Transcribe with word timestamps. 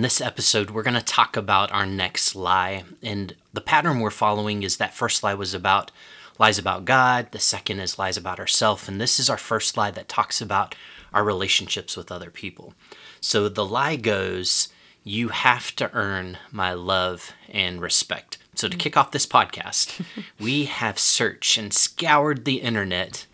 In 0.00 0.02
this 0.02 0.22
episode, 0.22 0.70
we're 0.70 0.82
going 0.82 0.94
to 0.94 1.02
talk 1.02 1.36
about 1.36 1.70
our 1.72 1.84
next 1.84 2.34
lie. 2.34 2.84
And 3.02 3.36
the 3.52 3.60
pattern 3.60 4.00
we're 4.00 4.10
following 4.10 4.62
is 4.62 4.78
that 4.78 4.94
first 4.94 5.22
lie 5.22 5.34
was 5.34 5.52
about 5.52 5.90
lies 6.38 6.58
about 6.58 6.86
God, 6.86 7.32
the 7.32 7.38
second 7.38 7.80
is 7.80 7.98
lies 7.98 8.16
about 8.16 8.40
ourselves, 8.40 8.88
and 8.88 8.98
this 8.98 9.20
is 9.20 9.28
our 9.28 9.36
first 9.36 9.76
lie 9.76 9.90
that 9.90 10.08
talks 10.08 10.40
about 10.40 10.74
our 11.12 11.22
relationships 11.22 11.98
with 11.98 12.10
other 12.10 12.30
people. 12.30 12.72
So 13.20 13.50
the 13.50 13.62
lie 13.62 13.96
goes, 13.96 14.70
you 15.04 15.28
have 15.28 15.76
to 15.76 15.92
earn 15.92 16.38
my 16.50 16.72
love 16.72 17.34
and 17.50 17.82
respect. 17.82 18.38
So 18.54 18.68
to 18.68 18.78
kick 18.78 18.96
off 18.96 19.10
this 19.10 19.26
podcast, 19.26 20.02
we 20.40 20.64
have 20.64 20.98
searched 20.98 21.58
and 21.58 21.74
scoured 21.74 22.46
the 22.46 22.62
internet, 22.62 23.26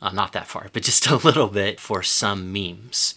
uh, 0.00 0.12
not 0.12 0.34
that 0.34 0.46
far, 0.46 0.68
but 0.72 0.84
just 0.84 1.08
a 1.08 1.16
little 1.16 1.48
bit 1.48 1.80
for 1.80 2.04
some 2.04 2.52
memes. 2.52 3.16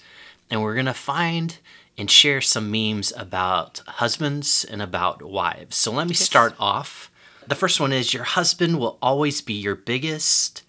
And 0.50 0.64
we're 0.64 0.74
going 0.74 0.88
to 0.88 0.94
find 0.96 1.60
and 1.98 2.10
share 2.10 2.42
some 2.42 2.72
memes 2.72 3.14
about 3.16 3.82
husbands 3.86 4.66
and 4.66 4.82
about 4.82 5.22
wives. 5.22 5.76
So 5.76 5.92
let 5.92 6.08
me 6.08 6.14
start 6.14 6.56
off. 6.60 7.12
The 7.48 7.56
first 7.56 7.80
one 7.80 7.94
is 7.94 8.14
Your 8.14 8.24
husband 8.24 8.80
will 8.80 8.98
always 9.02 9.42
be 9.42 9.54
your 9.54 9.76
biggest 9.76 10.64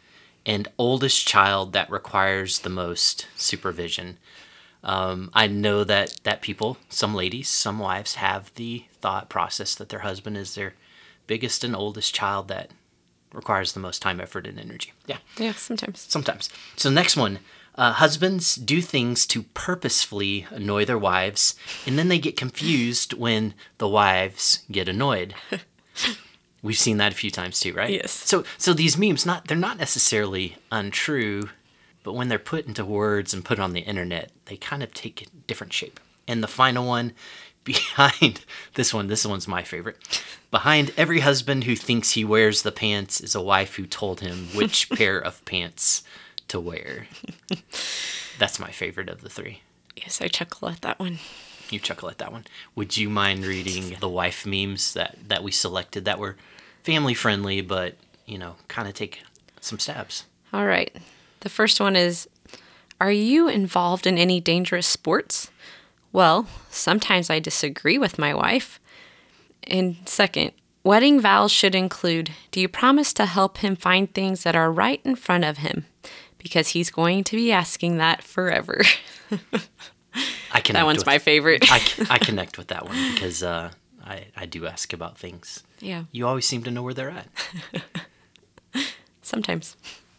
and 0.44 0.68
oldest 0.76 1.26
child 1.26 1.72
that 1.72 1.90
requires 1.90 2.60
the 2.60 2.68
most 2.68 3.26
supervision. 3.36 4.18
Um, 4.82 5.30
I 5.32 5.46
know 5.46 5.82
that, 5.84 6.16
that 6.24 6.42
people, 6.42 6.76
some 6.90 7.14
ladies, 7.14 7.48
some 7.48 7.78
wives, 7.78 8.16
have 8.16 8.52
the 8.54 8.84
thought 9.00 9.30
process 9.30 9.74
that 9.76 9.88
their 9.88 10.00
husband 10.00 10.36
is 10.36 10.54
their 10.54 10.74
biggest 11.26 11.64
and 11.64 11.74
oldest 11.74 12.14
child 12.14 12.48
that 12.48 12.70
requires 13.32 13.72
the 13.72 13.80
most 13.80 14.02
time, 14.02 14.20
effort, 14.20 14.46
and 14.46 14.60
energy. 14.60 14.92
Yeah. 15.06 15.18
Yeah, 15.38 15.52
sometimes. 15.52 16.04
Sometimes. 16.08 16.50
So, 16.76 16.90
next 16.90 17.16
one 17.16 17.38
uh, 17.76 17.92
husbands 17.92 18.54
do 18.54 18.80
things 18.80 19.26
to 19.26 19.42
purposefully 19.42 20.46
annoy 20.50 20.84
their 20.84 20.98
wives, 20.98 21.54
and 21.86 21.98
then 21.98 22.08
they 22.08 22.18
get 22.18 22.36
confused 22.36 23.12
when 23.14 23.54
the 23.78 23.88
wives 23.88 24.62
get 24.70 24.88
annoyed. 24.88 25.34
We've 26.62 26.78
seen 26.78 26.96
that 26.98 27.12
a 27.12 27.16
few 27.16 27.30
times 27.30 27.60
too, 27.60 27.74
right? 27.74 27.90
Yes. 27.90 28.12
So, 28.12 28.44
so 28.56 28.72
these 28.72 28.96
memes, 28.96 29.26
not 29.26 29.48
they're 29.48 29.56
not 29.56 29.78
necessarily 29.78 30.56
untrue, 30.72 31.50
but 32.02 32.14
when 32.14 32.28
they're 32.28 32.38
put 32.38 32.66
into 32.66 32.84
words 32.84 33.34
and 33.34 33.44
put 33.44 33.58
on 33.58 33.72
the 33.72 33.80
internet, 33.80 34.30
they 34.46 34.56
kind 34.56 34.82
of 34.82 34.94
take 34.94 35.22
a 35.22 35.30
different 35.46 35.72
shape. 35.72 36.00
And 36.26 36.42
the 36.42 36.48
final 36.48 36.86
one, 36.86 37.12
behind 37.64 38.44
this 38.74 38.94
one, 38.94 39.08
this 39.08 39.26
one's 39.26 39.48
my 39.48 39.62
favorite. 39.62 39.98
Behind 40.50 40.92
every 40.96 41.20
husband 41.20 41.64
who 41.64 41.74
thinks 41.74 42.12
he 42.12 42.24
wears 42.24 42.62
the 42.62 42.72
pants 42.72 43.20
is 43.20 43.34
a 43.34 43.42
wife 43.42 43.74
who 43.74 43.86
told 43.86 44.20
him 44.20 44.48
which 44.54 44.88
pair 44.96 45.18
of 45.18 45.44
pants 45.44 46.02
to 46.48 46.60
wear. 46.60 47.06
That's 48.38 48.58
my 48.58 48.70
favorite 48.70 49.08
of 49.08 49.20
the 49.20 49.30
three. 49.30 49.60
Yes, 49.96 50.20
I 50.20 50.28
chuckle 50.28 50.68
at 50.68 50.80
that 50.82 50.98
one. 50.98 51.18
You 51.70 51.78
chuckle 51.78 52.10
at 52.10 52.18
that 52.18 52.32
one. 52.32 52.44
Would 52.74 52.96
you 52.96 53.08
mind 53.08 53.44
reading 53.46 53.96
the 54.00 54.08
wife 54.08 54.44
memes 54.44 54.94
that, 54.94 55.16
that 55.28 55.42
we 55.42 55.50
selected 55.50 56.04
that 56.04 56.18
were 56.18 56.36
family 56.82 57.14
friendly, 57.14 57.60
but, 57.60 57.94
you 58.26 58.38
know, 58.38 58.56
kind 58.68 58.88
of 58.88 58.94
take 58.94 59.22
some 59.60 59.78
stabs? 59.78 60.24
All 60.52 60.66
right. 60.66 60.94
The 61.40 61.48
first 61.48 61.80
one 61.80 61.96
is 61.96 62.28
Are 63.00 63.12
you 63.12 63.48
involved 63.48 64.06
in 64.06 64.18
any 64.18 64.40
dangerous 64.40 64.86
sports? 64.86 65.50
Well, 66.12 66.46
sometimes 66.70 67.30
I 67.30 67.40
disagree 67.40 67.98
with 67.98 68.18
my 68.18 68.34
wife. 68.34 68.78
And 69.64 69.96
second, 70.04 70.52
wedding 70.84 71.20
vows 71.20 71.50
should 71.50 71.74
include 71.74 72.30
Do 72.50 72.60
you 72.60 72.68
promise 72.68 73.12
to 73.14 73.26
help 73.26 73.58
him 73.58 73.74
find 73.74 74.12
things 74.12 74.42
that 74.42 74.54
are 74.54 74.70
right 74.70 75.00
in 75.04 75.16
front 75.16 75.44
of 75.44 75.58
him? 75.58 75.86
Because 76.44 76.68
he's 76.68 76.90
going 76.90 77.24
to 77.24 77.36
be 77.36 77.50
asking 77.50 77.96
that 77.96 78.22
forever. 78.22 78.82
I 80.52 80.60
connect 80.60 80.72
that 80.74 80.84
one's 80.84 80.98
with, 80.98 81.06
my 81.06 81.18
favorite. 81.18 81.64
I, 81.72 81.80
I 82.10 82.18
connect 82.18 82.58
with 82.58 82.68
that 82.68 82.84
one 82.84 83.14
because 83.14 83.42
uh, 83.42 83.70
I, 84.04 84.26
I 84.36 84.44
do 84.44 84.66
ask 84.66 84.92
about 84.92 85.16
things. 85.18 85.62
yeah, 85.80 86.04
You 86.12 86.26
always 86.26 86.46
seem 86.46 86.62
to 86.64 86.70
know 86.70 86.82
where 86.82 86.92
they're 86.92 87.10
at. 87.10 87.28
sometimes. 89.22 89.74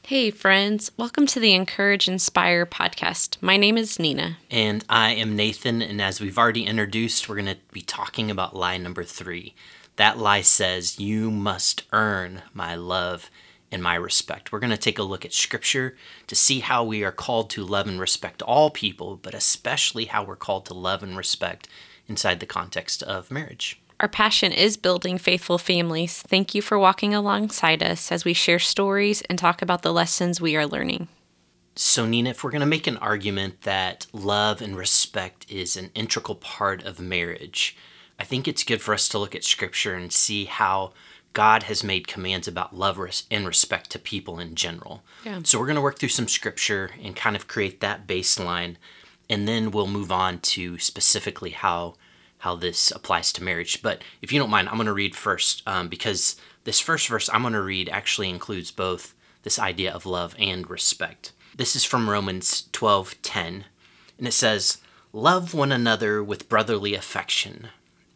Hey, 0.08 0.32
friends. 0.32 0.92
Welcome 0.98 1.28
to 1.28 1.40
the 1.40 1.54
Encourage 1.54 2.08
Inspire 2.08 2.66
podcast. 2.66 3.38
My 3.40 3.56
name 3.56 3.78
is 3.78 4.00
Nina. 4.00 4.38
And 4.50 4.84
I 4.90 5.12
am 5.12 5.36
Nathan, 5.36 5.82
and 5.84 6.02
as 6.02 6.20
we've 6.20 6.38
already 6.40 6.66
introduced, 6.66 7.30
we're 7.30 7.36
going 7.36 7.56
to 7.56 7.58
be 7.72 7.82
talking 7.82 8.32
about 8.32 8.56
lie 8.56 8.78
number 8.78 9.04
three. 9.04 9.54
That 9.98 10.18
lie 10.18 10.42
says, 10.42 11.00
You 11.00 11.30
must 11.30 11.84
earn 11.94 12.42
my 12.54 12.76
love 12.76 13.30
and 13.76 13.84
my 13.84 13.94
respect. 13.94 14.52
We're 14.52 14.60
going 14.60 14.72
to 14.72 14.78
take 14.78 14.98
a 14.98 15.04
look 15.04 15.26
at 15.26 15.34
scripture 15.34 15.96
to 16.28 16.36
see 16.36 16.62
how 16.62 16.84
we 16.84 17.04
are 17.04 17.12
called 17.12 17.52
to 17.52 17.64
love 17.64 17.88
and 17.88 18.00
respect 18.00 18.42
all 18.42 18.72
people, 18.72 19.18
but 19.18 19.36
especially 19.36 20.06
how 20.06 20.24
we're 20.24 20.38
called 20.38 20.66
to 20.68 20.74
love 20.74 21.04
and 21.04 21.16
respect 21.16 21.68
inside 22.08 22.40
the 22.40 22.46
context 22.48 23.04
of 23.04 23.30
marriage. 23.30 23.80
Our 24.00 24.08
passion 24.08 24.52
is 24.52 24.78
building 24.78 25.18
faithful 25.18 25.58
families. 25.58 26.22
Thank 26.22 26.56
you 26.56 26.62
for 26.62 26.80
walking 26.80 27.14
alongside 27.14 27.84
us 27.84 28.12
as 28.12 28.26
we 28.26 28.34
share 28.34 28.60
stories 28.60 29.22
and 29.24 29.38
talk 29.38 29.62
about 29.62 29.84
the 29.84 29.94
lessons 29.94 30.42
we 30.42 30.56
are 30.56 30.66
learning. 30.66 31.10
So, 31.76 32.06
Nina, 32.06 32.30
if 32.30 32.44
we're 32.44 32.52
going 32.52 32.62
to 32.62 32.66
make 32.66 32.88
an 32.88 32.98
argument 32.98 33.64
that 33.64 34.08
love 34.14 34.62
and 34.62 34.78
respect 34.78 35.46
is 35.50 35.76
an 35.76 35.92
integral 35.94 36.36
part 36.36 36.84
of 36.84 37.02
marriage, 37.02 37.76
I 38.18 38.24
think 38.24 38.48
it's 38.48 38.64
good 38.64 38.82
for 38.82 38.94
us 38.94 39.10
to 39.10 39.20
look 39.20 39.36
at 39.36 39.44
scripture 39.44 39.96
and 39.96 40.14
see 40.14 40.46
how 40.46 40.94
God 41.36 41.64
has 41.64 41.84
made 41.84 42.08
commands 42.08 42.48
about 42.48 42.76
love 42.76 42.98
and 43.30 43.46
respect 43.46 43.90
to 43.92 44.00
people 44.00 44.40
in 44.40 44.56
general. 44.56 45.04
Yeah. 45.26 45.42
So, 45.44 45.60
we're 45.60 45.66
going 45.66 45.76
to 45.76 45.82
work 45.82 46.00
through 46.00 46.10
some 46.10 46.30
scripture 46.30 46.92
and 47.04 47.14
kind 47.14 47.36
of 47.36 47.50
create 47.50 47.82
that 47.82 48.08
baseline, 48.08 48.78
and 49.30 49.46
then 49.46 49.70
we'll 49.70 49.86
move 49.86 50.14
on 50.14 50.40
to 50.40 50.80
specifically 50.80 51.50
how 51.52 51.96
how 52.40 52.56
this 52.56 52.90
applies 52.92 53.34
to 53.34 53.44
marriage. 53.44 53.82
But 53.82 54.02
if 54.22 54.32
you 54.32 54.40
don't 54.40 54.50
mind, 54.50 54.70
I'm 54.70 54.76
going 54.76 54.86
to 54.86 54.94
read 54.94 55.14
first 55.14 55.62
um, 55.68 55.90
because 55.90 56.38
this 56.64 56.80
first 56.80 57.10
verse 57.10 57.30
I'm 57.34 57.42
going 57.42 57.54
to 57.54 57.62
read 57.62 57.90
actually 57.90 58.30
includes 58.30 58.72
both 58.72 59.14
this 59.44 59.60
idea 59.60 59.92
of 59.92 60.06
love 60.06 60.36
and 60.40 60.70
respect. 60.70 61.34
This 61.54 61.76
is 61.76 61.84
from 61.84 62.10
Romans 62.10 62.70
12:10, 62.72 63.66
and 64.18 64.28
it 64.28 64.34
says, 64.34 64.78
"Love 65.12 65.54
one 65.54 65.74
another 65.74 66.24
with 66.24 66.48
brotherly 66.48 66.96
affection. 66.96 67.72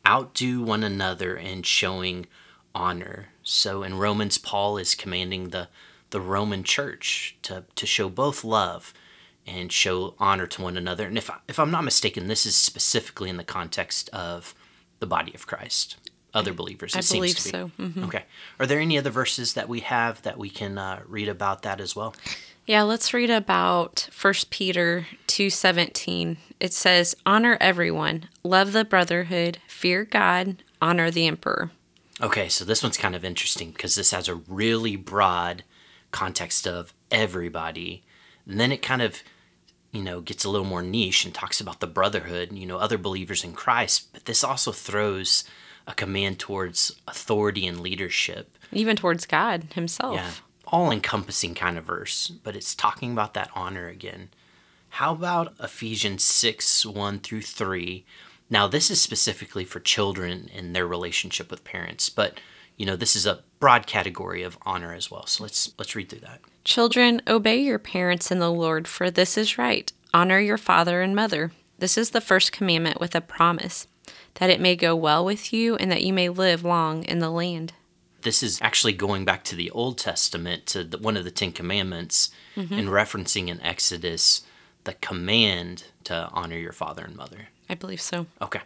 Outdo 0.07 0.61
one 0.61 0.83
another 0.83 1.35
in 1.35 1.63
showing 1.63 2.25
honor." 2.73 3.29
So 3.43 3.83
in 3.83 3.97
Romans, 3.97 4.37
Paul 4.37 4.77
is 4.77 4.95
commanding 4.95 5.49
the 5.49 5.69
the 6.11 6.21
Roman 6.21 6.63
church 6.63 7.35
to 7.43 7.65
to 7.75 7.85
show 7.85 8.09
both 8.09 8.43
love 8.43 8.93
and 9.45 9.71
show 9.71 10.13
honor 10.19 10.45
to 10.47 10.61
one 10.61 10.77
another. 10.77 11.07
And 11.07 11.17
if 11.17 11.29
I, 11.29 11.37
if 11.47 11.59
I'm 11.59 11.71
not 11.71 11.83
mistaken, 11.83 12.27
this 12.27 12.45
is 12.45 12.55
specifically 12.55 13.29
in 13.29 13.37
the 13.37 13.43
context 13.43 14.09
of 14.09 14.53
the 14.99 15.07
body 15.07 15.33
of 15.33 15.47
Christ, 15.47 15.97
other 16.33 16.53
believers. 16.53 16.95
I 16.95 16.99
it 16.99 17.09
believe 17.09 17.39
seems 17.39 17.43
to 17.43 17.49
so. 17.49 17.71
be. 17.77 17.83
Mhm. 17.83 18.03
Okay. 18.05 18.25
Are 18.59 18.67
there 18.67 18.79
any 18.79 18.97
other 18.97 19.09
verses 19.09 19.53
that 19.53 19.67
we 19.69 19.79
have 19.79 20.21
that 20.21 20.37
we 20.37 20.49
can 20.49 20.77
uh, 20.77 21.01
read 21.07 21.29
about 21.29 21.63
that 21.63 21.81
as 21.81 21.95
well? 21.95 22.15
Yeah, 22.67 22.83
let's 22.83 23.13
read 23.13 23.31
about 23.31 24.09
1 24.11 24.51
Peter 24.51 25.07
2:17. 25.25 26.37
It 26.59 26.73
says, 26.73 27.15
"Honor 27.25 27.57
everyone, 27.59 28.29
love 28.43 28.73
the 28.73 28.85
brotherhood, 28.85 29.57
fear 29.67 30.05
God, 30.05 30.63
honor 30.79 31.09
the 31.09 31.25
emperor." 31.25 31.71
Okay, 32.21 32.49
so 32.49 32.65
this 32.65 32.83
one's 32.83 32.97
kind 32.97 33.15
of 33.15 33.23
interesting 33.23 33.71
because 33.71 33.95
this 33.95 34.11
has 34.11 34.27
a 34.27 34.35
really 34.35 34.95
broad 34.95 35.63
context 36.11 36.67
of 36.67 36.93
everybody. 37.09 38.03
And 38.45 38.59
then 38.59 38.71
it 38.71 38.81
kind 38.81 39.01
of, 39.01 39.23
you 39.91 40.01
know, 40.01 40.19
gets 40.19 40.43
a 40.43 40.49
little 40.49 40.67
more 40.67 40.81
niche 40.81 41.23
and 41.23 41.33
talks 41.33 41.61
about 41.61 41.79
the 41.79 41.87
brotherhood, 41.87 42.51
you 42.51 42.65
know, 42.65 42.77
other 42.77 42.97
believers 42.97 43.43
in 43.43 43.53
Christ. 43.53 44.09
But 44.11 44.25
this 44.25 44.43
also 44.43 44.71
throws 44.71 45.45
a 45.87 45.93
command 45.93 46.39
towards 46.39 46.91
authority 47.07 47.65
and 47.65 47.79
leadership. 47.79 48.57
Even 48.71 48.95
towards 48.95 49.25
God 49.25 49.67
himself. 49.73 50.15
Yeah, 50.15 50.31
all 50.67 50.91
encompassing 50.91 51.55
kind 51.55 51.77
of 51.77 51.85
verse, 51.85 52.27
but 52.27 52.55
it's 52.55 52.75
talking 52.75 53.11
about 53.11 53.33
that 53.33 53.49
honor 53.55 53.87
again. 53.87 54.29
How 54.93 55.13
about 55.13 55.53
Ephesians 55.59 56.23
6 56.23 56.85
1 56.85 57.19
through 57.19 57.43
3? 57.43 58.05
Now, 58.49 58.67
this 58.67 58.89
is 58.89 59.01
specifically 59.01 59.63
for 59.63 59.79
children 59.79 60.49
and 60.55 60.75
their 60.75 60.87
relationship 60.87 61.51
with 61.51 61.63
parents, 61.63 62.09
but 62.09 62.39
you 62.77 62.85
know, 62.85 62.95
this 62.95 63.15
is 63.15 63.25
a 63.25 63.43
broad 63.59 63.85
category 63.85 64.41
of 64.41 64.57
honor 64.61 64.93
as 64.93 65.11
well. 65.11 65.25
So 65.27 65.43
let's 65.43 65.73
let's 65.77 65.95
read 65.95 66.09
through 66.09 66.21
that. 66.21 66.39
Children, 66.63 67.21
obey 67.27 67.57
your 67.57 67.77
parents 67.77 68.31
in 68.31 68.39
the 68.39 68.51
Lord, 68.51 68.87
for 68.87 69.11
this 69.11 69.37
is 69.37 69.57
right. 69.57 69.91
Honor 70.13 70.39
your 70.39 70.57
father 70.57 71.01
and 71.01 71.15
mother. 71.15 71.51
This 71.77 71.97
is 71.97 72.11
the 72.11 72.21
first 72.21 72.51
commandment 72.51 72.99
with 72.99 73.15
a 73.15 73.21
promise, 73.21 73.87
that 74.35 74.49
it 74.49 74.61
may 74.61 74.75
go 74.75 74.95
well 74.95 75.23
with 75.23 75.53
you 75.53 75.75
and 75.75 75.91
that 75.91 76.03
you 76.03 76.13
may 76.13 76.29
live 76.29 76.63
long 76.63 77.03
in 77.03 77.19
the 77.19 77.29
land. 77.29 77.73
This 78.21 78.43
is 78.43 78.59
actually 78.61 78.93
going 78.93 79.23
back 79.23 79.43
to 79.45 79.55
the 79.55 79.71
Old 79.71 79.97
Testament 79.97 80.65
to 80.67 80.83
the, 80.83 80.97
one 80.97 81.15
of 81.15 81.23
the 81.23 81.31
Ten 81.31 81.51
Commandments 81.51 82.31
mm-hmm. 82.55 82.73
and 82.73 82.89
referencing 82.89 83.47
in 83.47 83.61
Exodus 83.61 84.41
the 84.83 84.93
command 84.95 85.85
to 86.05 86.29
honor 86.31 86.57
your 86.57 86.73
father 86.73 87.05
and 87.05 87.15
mother. 87.15 87.49
I 87.69 87.75
believe 87.75 88.01
so. 88.01 88.25
Okay. 88.41 88.61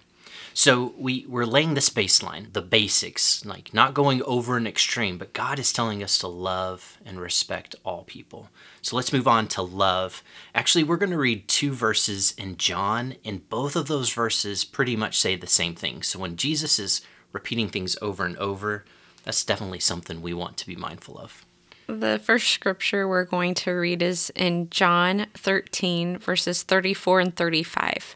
So 0.54 0.94
we, 0.98 1.26
we're 1.28 1.46
laying 1.46 1.74
this 1.74 1.90
baseline, 1.90 2.54
the 2.54 2.62
basics, 2.62 3.44
like 3.44 3.74
not 3.74 3.94
going 3.94 4.22
over 4.24 4.56
an 4.56 4.68
extreme, 4.68 5.18
but 5.18 5.34
God 5.34 5.58
is 5.58 5.74
telling 5.74 6.04
us 6.04 6.18
to 6.20 6.28
love 6.28 7.00
and 7.06 7.20
respect 7.20 7.76
all 7.84 8.04
people. 8.04 8.50
So 8.82 8.96
let's 8.96 9.14
move 9.14 9.28
on 9.28 9.48
to 9.50 9.64
love. 9.64 10.24
Actually, 10.54 10.84
we're 10.84 10.98
going 10.98 11.12
to 11.12 11.18
read 11.18 11.48
two 11.48 11.74
verses 11.74 12.34
in 12.38 12.58
John, 12.58 13.16
and 13.26 13.50
both 13.50 13.76
of 13.76 13.88
those 13.88 14.14
verses 14.14 14.64
pretty 14.64 14.96
much 14.96 15.20
say 15.20 15.36
the 15.36 15.48
same 15.48 15.74
thing. 15.74 16.04
So 16.04 16.20
when 16.20 16.36
Jesus 16.36 16.78
is 16.78 17.02
repeating 17.32 17.70
things 17.70 17.98
over 18.02 18.24
and 18.24 18.38
over, 18.38 18.86
that's 19.24 19.44
definitely 19.44 19.80
something 19.80 20.22
we 20.22 20.34
want 20.34 20.58
to 20.58 20.68
be 20.68 20.76
mindful 20.76 21.18
of. 21.18 21.46
The 21.88 22.22
first 22.24 22.50
scripture 22.50 23.08
we're 23.08 23.26
going 23.26 23.56
to 23.56 23.72
read 23.72 24.02
is 24.02 24.32
in 24.36 24.70
John 24.70 25.26
13, 25.34 26.20
verses 26.20 26.64
34 26.64 27.20
and 27.20 27.36
35. 27.36 28.16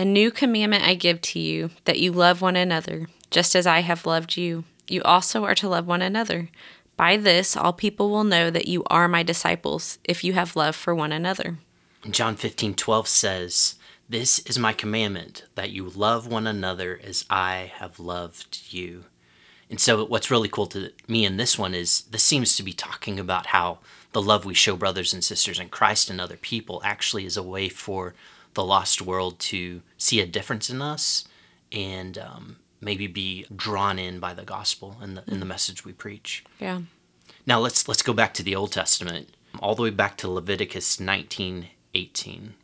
A 0.00 0.04
new 0.04 0.30
commandment 0.30 0.84
I 0.84 0.94
give 0.94 1.20
to 1.22 1.40
you, 1.40 1.70
that 1.84 1.98
you 1.98 2.12
love 2.12 2.40
one 2.40 2.54
another, 2.54 3.08
just 3.32 3.56
as 3.56 3.66
I 3.66 3.80
have 3.80 4.06
loved 4.06 4.36
you. 4.36 4.62
You 4.86 5.02
also 5.02 5.44
are 5.44 5.56
to 5.56 5.68
love 5.68 5.88
one 5.88 6.02
another. 6.02 6.50
By 6.96 7.16
this, 7.16 7.56
all 7.56 7.72
people 7.72 8.08
will 8.08 8.22
know 8.22 8.48
that 8.48 8.68
you 8.68 8.84
are 8.86 9.08
my 9.08 9.24
disciples, 9.24 9.98
if 10.04 10.22
you 10.22 10.34
have 10.34 10.54
love 10.54 10.76
for 10.76 10.94
one 10.94 11.10
another. 11.10 11.58
John 12.08 12.36
15, 12.36 12.74
12 12.74 13.08
says, 13.08 13.74
This 14.08 14.38
is 14.40 14.56
my 14.56 14.72
commandment, 14.72 15.46
that 15.56 15.70
you 15.70 15.88
love 15.88 16.28
one 16.28 16.46
another 16.46 17.00
as 17.02 17.24
I 17.28 17.72
have 17.78 17.98
loved 17.98 18.72
you. 18.72 19.06
And 19.68 19.80
so, 19.80 20.04
what's 20.04 20.30
really 20.30 20.48
cool 20.48 20.68
to 20.68 20.92
me 21.08 21.24
in 21.24 21.38
this 21.38 21.58
one 21.58 21.74
is 21.74 22.02
this 22.02 22.22
seems 22.22 22.56
to 22.56 22.62
be 22.62 22.72
talking 22.72 23.18
about 23.18 23.46
how 23.46 23.80
the 24.12 24.22
love 24.22 24.44
we 24.44 24.54
show 24.54 24.76
brothers 24.76 25.12
and 25.12 25.24
sisters 25.24 25.58
in 25.58 25.70
Christ 25.70 26.08
and 26.08 26.20
other 26.20 26.36
people 26.36 26.80
actually 26.84 27.26
is 27.26 27.36
a 27.36 27.42
way 27.42 27.68
for 27.68 28.14
the 28.58 28.64
lost 28.64 29.00
world 29.00 29.38
to 29.38 29.82
see 29.96 30.18
a 30.20 30.26
difference 30.26 30.68
in 30.68 30.82
us 30.82 31.28
and 31.70 32.18
um, 32.18 32.56
maybe 32.80 33.06
be 33.06 33.46
drawn 33.54 34.00
in 34.00 34.18
by 34.18 34.34
the 34.34 34.42
gospel 34.42 34.96
and 35.00 35.16
the, 35.16 35.22
and 35.28 35.40
the 35.40 35.46
message 35.46 35.84
we 35.84 35.92
preach. 35.92 36.42
Yeah. 36.58 36.80
Now 37.46 37.60
let's 37.60 37.86
let's 37.86 38.02
go 38.02 38.12
back 38.12 38.34
to 38.34 38.42
the 38.42 38.56
Old 38.56 38.72
Testament, 38.72 39.28
all 39.60 39.76
the 39.76 39.82
way 39.84 39.90
back 39.90 40.16
to 40.16 40.28
Leviticus 40.28 40.98
19, 40.98 41.68
18. 41.94 42.54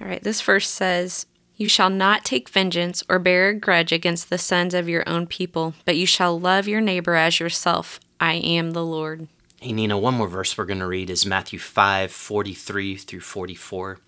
All 0.00 0.06
right, 0.06 0.22
this 0.22 0.40
verse 0.40 0.68
says, 0.68 1.26
You 1.56 1.68
shall 1.68 1.90
not 1.90 2.24
take 2.24 2.48
vengeance 2.48 3.02
or 3.08 3.18
bear 3.18 3.48
a 3.48 3.54
grudge 3.54 3.90
against 3.90 4.30
the 4.30 4.38
sons 4.38 4.72
of 4.72 4.88
your 4.88 5.02
own 5.08 5.26
people, 5.26 5.74
but 5.84 5.96
you 5.96 6.06
shall 6.06 6.38
love 6.38 6.68
your 6.68 6.80
neighbor 6.80 7.16
as 7.16 7.40
yourself. 7.40 7.98
I 8.20 8.34
am 8.34 8.70
the 8.70 8.86
Lord. 8.86 9.26
Hey 9.60 9.72
Nina, 9.72 9.98
one 9.98 10.14
more 10.14 10.28
verse 10.28 10.56
we're 10.56 10.64
going 10.64 10.78
to 10.78 10.86
read 10.86 11.10
is 11.10 11.26
Matthew 11.26 11.58
5, 11.58 12.12
43 12.12 12.94
through 12.94 13.18
44. 13.18 13.98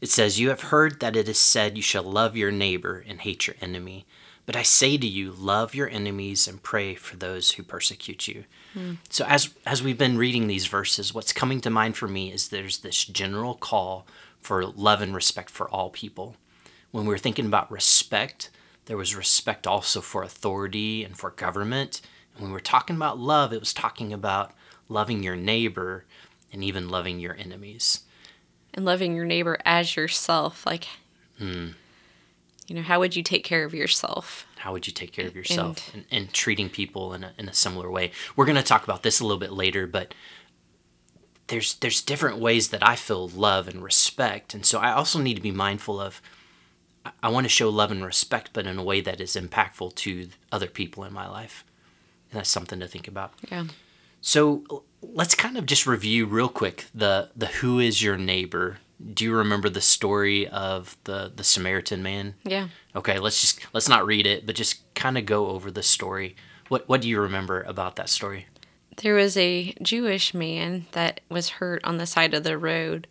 It 0.00 0.08
says, 0.08 0.38
You 0.38 0.48
have 0.50 0.62
heard 0.62 1.00
that 1.00 1.16
it 1.16 1.28
is 1.28 1.38
said, 1.38 1.76
You 1.76 1.82
shall 1.82 2.04
love 2.04 2.36
your 2.36 2.52
neighbor 2.52 3.04
and 3.06 3.20
hate 3.20 3.46
your 3.46 3.56
enemy. 3.60 4.06
But 4.46 4.56
I 4.56 4.62
say 4.62 4.96
to 4.96 5.06
you, 5.06 5.32
love 5.32 5.74
your 5.74 5.90
enemies 5.90 6.48
and 6.48 6.62
pray 6.62 6.94
for 6.94 7.16
those 7.16 7.52
who 7.52 7.62
persecute 7.62 8.26
you. 8.26 8.44
Hmm. 8.72 8.94
So 9.10 9.26
as 9.26 9.50
as 9.66 9.82
we've 9.82 9.98
been 9.98 10.16
reading 10.16 10.46
these 10.46 10.66
verses, 10.66 11.12
what's 11.12 11.34
coming 11.34 11.60
to 11.60 11.70
mind 11.70 11.98
for 11.98 12.08
me 12.08 12.32
is 12.32 12.48
there's 12.48 12.78
this 12.78 13.04
general 13.04 13.54
call 13.54 14.06
for 14.40 14.64
love 14.64 15.02
and 15.02 15.14
respect 15.14 15.50
for 15.50 15.68
all 15.68 15.90
people. 15.90 16.36
When 16.92 17.04
we 17.04 17.10
were 17.10 17.18
thinking 17.18 17.44
about 17.44 17.70
respect, 17.70 18.48
there 18.86 18.96
was 18.96 19.14
respect 19.14 19.66
also 19.66 20.00
for 20.00 20.22
authority 20.22 21.04
and 21.04 21.18
for 21.18 21.30
government. 21.30 22.00
And 22.32 22.42
when 22.42 22.50
we 22.50 22.54
were 22.54 22.60
talking 22.60 22.96
about 22.96 23.18
love, 23.18 23.52
it 23.52 23.60
was 23.60 23.74
talking 23.74 24.14
about 24.14 24.54
loving 24.88 25.22
your 25.22 25.36
neighbor 25.36 26.06
and 26.50 26.64
even 26.64 26.88
loving 26.88 27.20
your 27.20 27.36
enemies 27.36 28.04
and 28.74 28.84
loving 28.84 29.14
your 29.14 29.24
neighbor 29.24 29.58
as 29.64 29.96
yourself. 29.96 30.64
Like, 30.66 30.86
mm. 31.40 31.74
you 32.66 32.74
know, 32.74 32.82
how 32.82 33.00
would 33.00 33.16
you 33.16 33.22
take 33.22 33.44
care 33.44 33.64
of 33.64 33.74
yourself? 33.74 34.46
How 34.58 34.72
would 34.72 34.86
you 34.86 34.92
take 34.92 35.12
care 35.12 35.26
of 35.26 35.36
yourself 35.36 35.92
and, 35.94 36.04
and, 36.10 36.24
and 36.24 36.32
treating 36.32 36.68
people 36.68 37.14
in 37.14 37.24
a, 37.24 37.32
in 37.38 37.48
a 37.48 37.54
similar 37.54 37.90
way? 37.90 38.12
We're 38.36 38.46
going 38.46 38.56
to 38.56 38.62
talk 38.62 38.84
about 38.84 39.02
this 39.02 39.20
a 39.20 39.24
little 39.24 39.38
bit 39.38 39.52
later, 39.52 39.86
but 39.86 40.14
there's 41.48 41.74
there's 41.76 42.02
different 42.02 42.38
ways 42.38 42.68
that 42.68 42.86
I 42.86 42.94
feel 42.94 43.28
love 43.28 43.68
and 43.68 43.82
respect, 43.82 44.54
and 44.54 44.64
so 44.64 44.78
I 44.78 44.92
also 44.92 45.18
need 45.18 45.34
to 45.34 45.42
be 45.42 45.50
mindful 45.50 46.00
of. 46.00 46.22
I 47.22 47.30
want 47.30 47.44
to 47.44 47.48
show 47.48 47.70
love 47.70 47.90
and 47.90 48.04
respect, 48.04 48.50
but 48.52 48.66
in 48.66 48.76
a 48.76 48.82
way 48.82 49.00
that 49.00 49.18
is 49.18 49.34
impactful 49.34 49.94
to 49.94 50.28
other 50.52 50.66
people 50.66 51.04
in 51.04 51.12
my 51.12 51.26
life, 51.26 51.64
and 52.30 52.38
that's 52.38 52.50
something 52.50 52.80
to 52.80 52.86
think 52.86 53.08
about. 53.08 53.32
Yeah. 53.50 53.64
So 54.20 54.82
let's 55.02 55.34
kind 55.34 55.56
of 55.56 55.66
just 55.66 55.86
review 55.86 56.26
real 56.26 56.48
quick 56.48 56.86
the 56.94 57.30
the 57.36 57.46
who 57.46 57.78
is 57.78 58.02
your 58.02 58.16
neighbor. 58.16 58.78
Do 59.14 59.24
you 59.24 59.34
remember 59.34 59.68
the 59.68 59.80
story 59.80 60.48
of 60.48 60.96
the 61.04 61.32
the 61.34 61.44
Samaritan 61.44 62.02
man? 62.02 62.34
Yeah. 62.44 62.68
Okay, 62.96 63.18
let's 63.18 63.40
just 63.40 63.60
let's 63.72 63.88
not 63.88 64.06
read 64.06 64.26
it, 64.26 64.46
but 64.46 64.56
just 64.56 64.94
kind 64.94 65.16
of 65.16 65.26
go 65.26 65.48
over 65.48 65.70
the 65.70 65.82
story. 65.82 66.36
What 66.68 66.88
what 66.88 67.00
do 67.00 67.08
you 67.08 67.20
remember 67.20 67.62
about 67.62 67.96
that 67.96 68.08
story? 68.08 68.46
There 68.96 69.14
was 69.14 69.36
a 69.36 69.74
Jewish 69.80 70.34
man 70.34 70.86
that 70.90 71.20
was 71.28 71.50
hurt 71.50 71.84
on 71.84 71.98
the 71.98 72.06
side 72.06 72.34
of 72.34 72.42
the 72.42 72.58
road. 72.58 73.06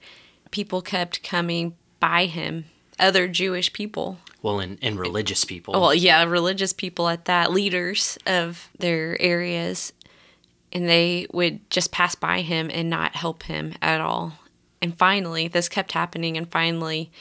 People 0.51 0.81
kept 0.81 1.24
coming 1.24 1.75
by 2.01 2.25
him, 2.25 2.66
other 3.00 3.28
Jewish 3.28 3.72
people. 3.72 4.18
Well, 4.42 4.60
and, 4.60 4.78
and 4.81 5.00
religious 5.00 5.45
people. 5.45 5.74
Well, 5.80 5.95
yeah, 5.95 6.24
religious 6.24 6.72
people 6.74 7.07
at 7.07 7.25
that, 7.25 7.51
leaders 7.51 8.18
of 8.25 8.69
their 8.78 9.19
areas 9.22 9.94
and 10.72 10.88
they 10.88 11.28
would 11.31 11.69
just 11.69 11.92
pass 11.92 12.16
by 12.16 12.42
him 12.42 12.69
and 12.74 12.90
not 12.90 13.16
help 13.16 13.44
him 13.44 13.74
at 13.81 14.02
all. 14.02 14.34
And 14.81 14.98
finally, 14.98 15.48
this 15.48 15.69
kept 15.69 15.94
happening, 15.94 16.38
and 16.38 16.50
finally, 16.50 17.12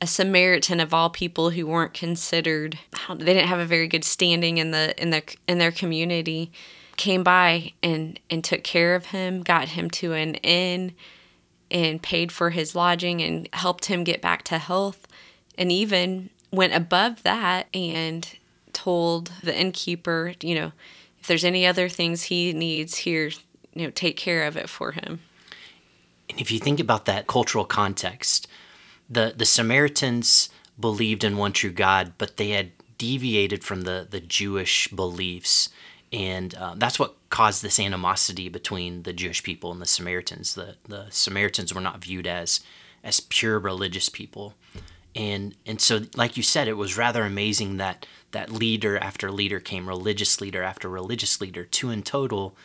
a 0.00 0.06
Samaritan 0.06 0.80
of 0.80 0.92
all 0.92 1.10
people 1.10 1.50
who 1.50 1.66
weren't 1.66 1.94
considered 1.94 2.78
they 3.08 3.24
didn't 3.24 3.48
have 3.48 3.60
a 3.60 3.64
very 3.64 3.86
good 3.86 4.04
standing 4.04 4.58
in 4.58 4.72
the 4.72 5.00
in 5.00 5.10
the 5.10 5.22
in 5.46 5.58
their 5.58 5.70
community 5.70 6.50
came 6.96 7.22
by 7.22 7.72
and 7.82 8.18
and 8.28 8.42
took 8.42 8.64
care 8.64 8.94
of 8.94 9.06
him, 9.06 9.42
got 9.42 9.70
him 9.70 9.88
to 9.90 10.12
an 10.12 10.34
inn 10.36 10.92
and 11.70 12.02
paid 12.02 12.30
for 12.32 12.50
his 12.50 12.74
lodging 12.74 13.22
and 13.22 13.48
helped 13.52 13.86
him 13.86 14.04
get 14.04 14.20
back 14.20 14.42
to 14.42 14.58
health 14.58 15.06
and 15.56 15.70
even 15.70 16.30
went 16.50 16.74
above 16.74 17.22
that 17.22 17.66
and 17.72 18.36
told 18.72 19.32
the 19.42 19.58
innkeeper, 19.58 20.34
you 20.42 20.54
know, 20.54 20.72
if 21.22 21.28
there's 21.28 21.44
any 21.44 21.64
other 21.64 21.88
things 21.88 22.24
he 22.24 22.52
needs 22.52 22.96
here, 22.96 23.30
you 23.74 23.84
know, 23.84 23.90
take 23.90 24.16
care 24.16 24.42
of 24.42 24.56
it 24.56 24.68
for 24.68 24.90
him. 24.90 25.20
And 26.28 26.40
if 26.40 26.50
you 26.50 26.58
think 26.58 26.80
about 26.80 27.04
that 27.04 27.28
cultural 27.28 27.64
context, 27.64 28.48
the 29.08 29.32
the 29.36 29.44
Samaritans 29.44 30.48
believed 30.80 31.22
in 31.22 31.36
one 31.36 31.52
true 31.52 31.70
God, 31.70 32.14
but 32.18 32.38
they 32.38 32.50
had 32.50 32.72
deviated 32.98 33.62
from 33.62 33.82
the 33.82 34.04
the 34.10 34.18
Jewish 34.18 34.88
beliefs, 34.88 35.68
and 36.12 36.56
uh, 36.56 36.74
that's 36.76 36.98
what 36.98 37.14
caused 37.30 37.62
this 37.62 37.78
animosity 37.78 38.48
between 38.48 39.04
the 39.04 39.12
Jewish 39.12 39.44
people 39.44 39.70
and 39.70 39.80
the 39.80 39.86
Samaritans. 39.86 40.56
The 40.56 40.74
the 40.88 41.06
Samaritans 41.10 41.72
were 41.72 41.80
not 41.80 42.02
viewed 42.02 42.26
as 42.26 42.60
as 43.04 43.20
pure 43.20 43.60
religious 43.60 44.08
people, 44.08 44.54
and 45.14 45.54
and 45.66 45.80
so 45.80 46.00
like 46.16 46.36
you 46.36 46.42
said, 46.42 46.66
it 46.66 46.76
was 46.76 46.98
rather 46.98 47.22
amazing 47.22 47.76
that 47.76 48.06
that 48.32 48.50
leader 48.50 48.98
after 48.98 49.30
leader 49.30 49.60
came, 49.60 49.88
religious 49.88 50.40
leader 50.40 50.62
after 50.62 50.88
religious 50.88 51.40
leader, 51.40 51.64
two 51.64 51.90
in 51.90 52.02
total, 52.02 52.56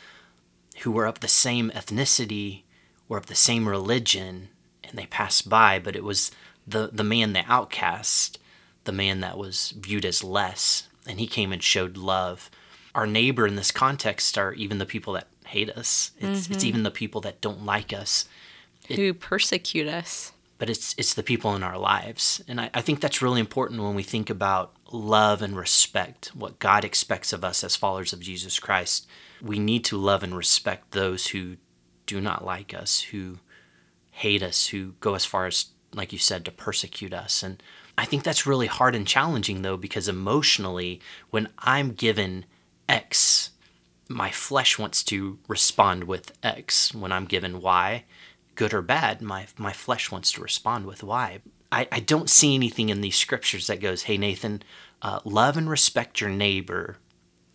who 0.80 0.92
were 0.92 1.06
of 1.06 1.20
the 1.20 1.28
same 1.28 1.70
ethnicity, 1.72 2.64
were 3.08 3.18
of 3.18 3.28
the 3.28 3.36
same 3.36 3.68
religion, 3.68 4.50
and 4.84 4.98
they 4.98 5.06
passed 5.06 5.50
by, 5.50 5.80
but 5.80 5.96
it 5.96 6.04
was 6.04 6.32
the, 6.66 6.90
the 6.92 7.04
man, 7.04 7.34
the 7.34 7.44
outcast, 7.48 8.40
the 8.84 8.92
man 8.92 9.22
that 9.22 9.38
was 9.38 9.74
viewed 9.78 10.06
as 10.06 10.24
less, 10.24 10.88
and 11.08 11.20
he 11.20 11.28
came 11.28 11.52
and 11.52 11.64
showed 11.64 11.98
love. 11.98 12.50
Our 12.96 13.08
neighbor 13.08 13.46
in 13.46 13.56
this 13.56 13.72
context 13.72 14.38
are 14.38 14.54
even 14.54 14.78
the 14.78 14.86
people 14.86 15.14
that 15.14 15.28
hate 15.46 15.70
us. 15.70 16.12
It's, 16.20 16.42
mm-hmm. 16.42 16.54
it's 16.54 16.64
even 16.64 16.84
the 16.84 16.92
people 16.92 17.22
that 17.22 17.42
don't 17.42 17.66
like 17.66 17.94
us. 17.94 18.26
It, 18.90 18.98
who 18.98 19.14
persecute 19.14 19.88
us 19.88 20.32
but 20.58 20.70
it's 20.70 20.96
it's 20.98 21.14
the 21.14 21.24
people 21.24 21.56
in 21.56 21.64
our 21.64 21.78
lives. 21.78 22.44
And 22.48 22.60
I, 22.60 22.70
I 22.74 22.82
think 22.82 23.00
that's 23.00 23.22
really 23.22 23.40
important 23.40 23.82
when 23.82 23.96
we 23.96 24.04
think 24.04 24.30
about 24.30 24.74
love 24.94 25.42
and 25.42 25.56
respect, 25.58 26.28
what 26.36 26.60
God 26.60 26.84
expects 26.84 27.34
of 27.34 27.44
us 27.44 27.64
as 27.64 27.76
followers 27.76 28.14
of 28.14 28.20
Jesus 28.20 28.60
Christ. 28.60 29.08
We 29.42 29.60
need 29.60 29.84
to 29.86 29.98
love 29.98 30.24
and 30.24 30.36
respect 30.36 30.92
those 30.92 31.28
who 31.28 31.58
do 32.06 32.22
not 32.22 32.46
like 32.46 32.74
us, 32.74 33.02
who 33.02 33.40
hate 34.12 34.42
us, 34.42 34.68
who 34.68 34.94
go 35.00 35.14
as 35.14 35.26
far 35.26 35.46
as, 35.46 35.68
like 35.94 36.12
you 36.12 36.20
said, 36.20 36.46
to 36.46 36.52
persecute 36.52 37.14
us. 37.14 37.44
And 37.44 37.62
I 37.98 38.06
think 38.06 38.24
that's 38.24 38.48
really 38.48 38.68
hard 38.68 38.96
and 38.96 39.08
challenging, 39.08 39.62
though, 39.62 39.78
because 39.78 40.08
emotionally, 40.08 41.02
when 41.30 41.50
I'm 41.60 41.92
given 41.94 42.46
X, 42.88 43.52
my 44.10 44.32
flesh 44.32 44.80
wants 44.80 45.04
to 45.04 45.40
respond 45.48 46.06
with 46.06 46.32
X. 46.42 46.94
When 46.94 47.12
I'm 47.12 47.26
given 47.26 47.62
Y, 47.62 48.06
good 48.56 48.74
or 48.74 48.82
bad, 48.82 49.22
my 49.22 49.48
my 49.58 49.74
flesh 49.74 50.12
wants 50.12 50.32
to 50.34 50.42
respond 50.42 50.86
with 50.86 51.04
Y. 51.04 51.40
I, 51.72 51.88
I 51.92 52.00
don't 52.00 52.30
see 52.30 52.56
anything 52.56 52.90
in 52.90 53.02
these 53.02 53.16
scriptures 53.16 53.68
that 53.68 53.82
goes, 53.82 54.04
hey 54.04 54.18
Nathan, 54.18 54.64
uh, 55.02 55.20
love 55.26 55.58
and 55.58 55.70
respect 55.70 56.22
your 56.22 56.30
neighbor 56.30 56.98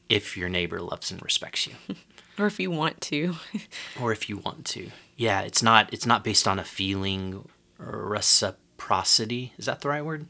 if 0.09 0.37
your 0.37 0.49
neighbor 0.49 0.81
loves 0.81 1.11
and 1.11 1.23
respects 1.23 1.67
you. 1.67 1.75
or 2.39 2.47
if 2.47 2.61
you 2.61 2.71
want 2.71 3.01
to. 3.03 3.37
or 4.01 4.13
if 4.13 4.29
you 4.29 4.39
want 4.39 4.65
to. 4.67 4.91
Yeah, 5.17 5.41
it's 5.41 5.63
not 5.63 5.93
it's 5.93 6.07
not 6.07 6.25
based 6.25 6.47
on 6.47 6.59
a 6.59 6.65
feeling 6.65 7.49
or 7.79 8.07
reciprocity. 8.07 9.53
Is 9.59 9.67
that 9.67 9.81
the 9.81 9.89
right 9.89 10.05
word? 10.05 10.27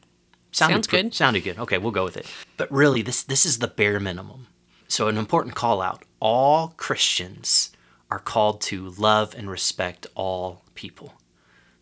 Sounded 0.52 0.74
Sounds 0.74 0.86
pr- 0.86 0.96
good. 0.96 1.14
Sounded 1.14 1.44
good. 1.44 1.58
Okay, 1.58 1.78
we'll 1.78 1.92
go 1.92 2.04
with 2.04 2.16
it. 2.16 2.26
But 2.56 2.70
really, 2.70 3.02
this 3.02 3.22
this 3.22 3.46
is 3.46 3.58
the 3.58 3.68
bare 3.68 4.00
minimum. 4.00 4.48
So 4.86 5.08
an 5.08 5.16
important 5.16 5.54
call 5.54 5.80
out: 5.80 6.04
all 6.20 6.74
Christians 6.76 7.72
are 8.10 8.18
called 8.18 8.60
to 8.60 8.90
love 8.90 9.34
and 9.34 9.50
respect 9.50 10.06
all 10.14 10.64
people. 10.74 11.14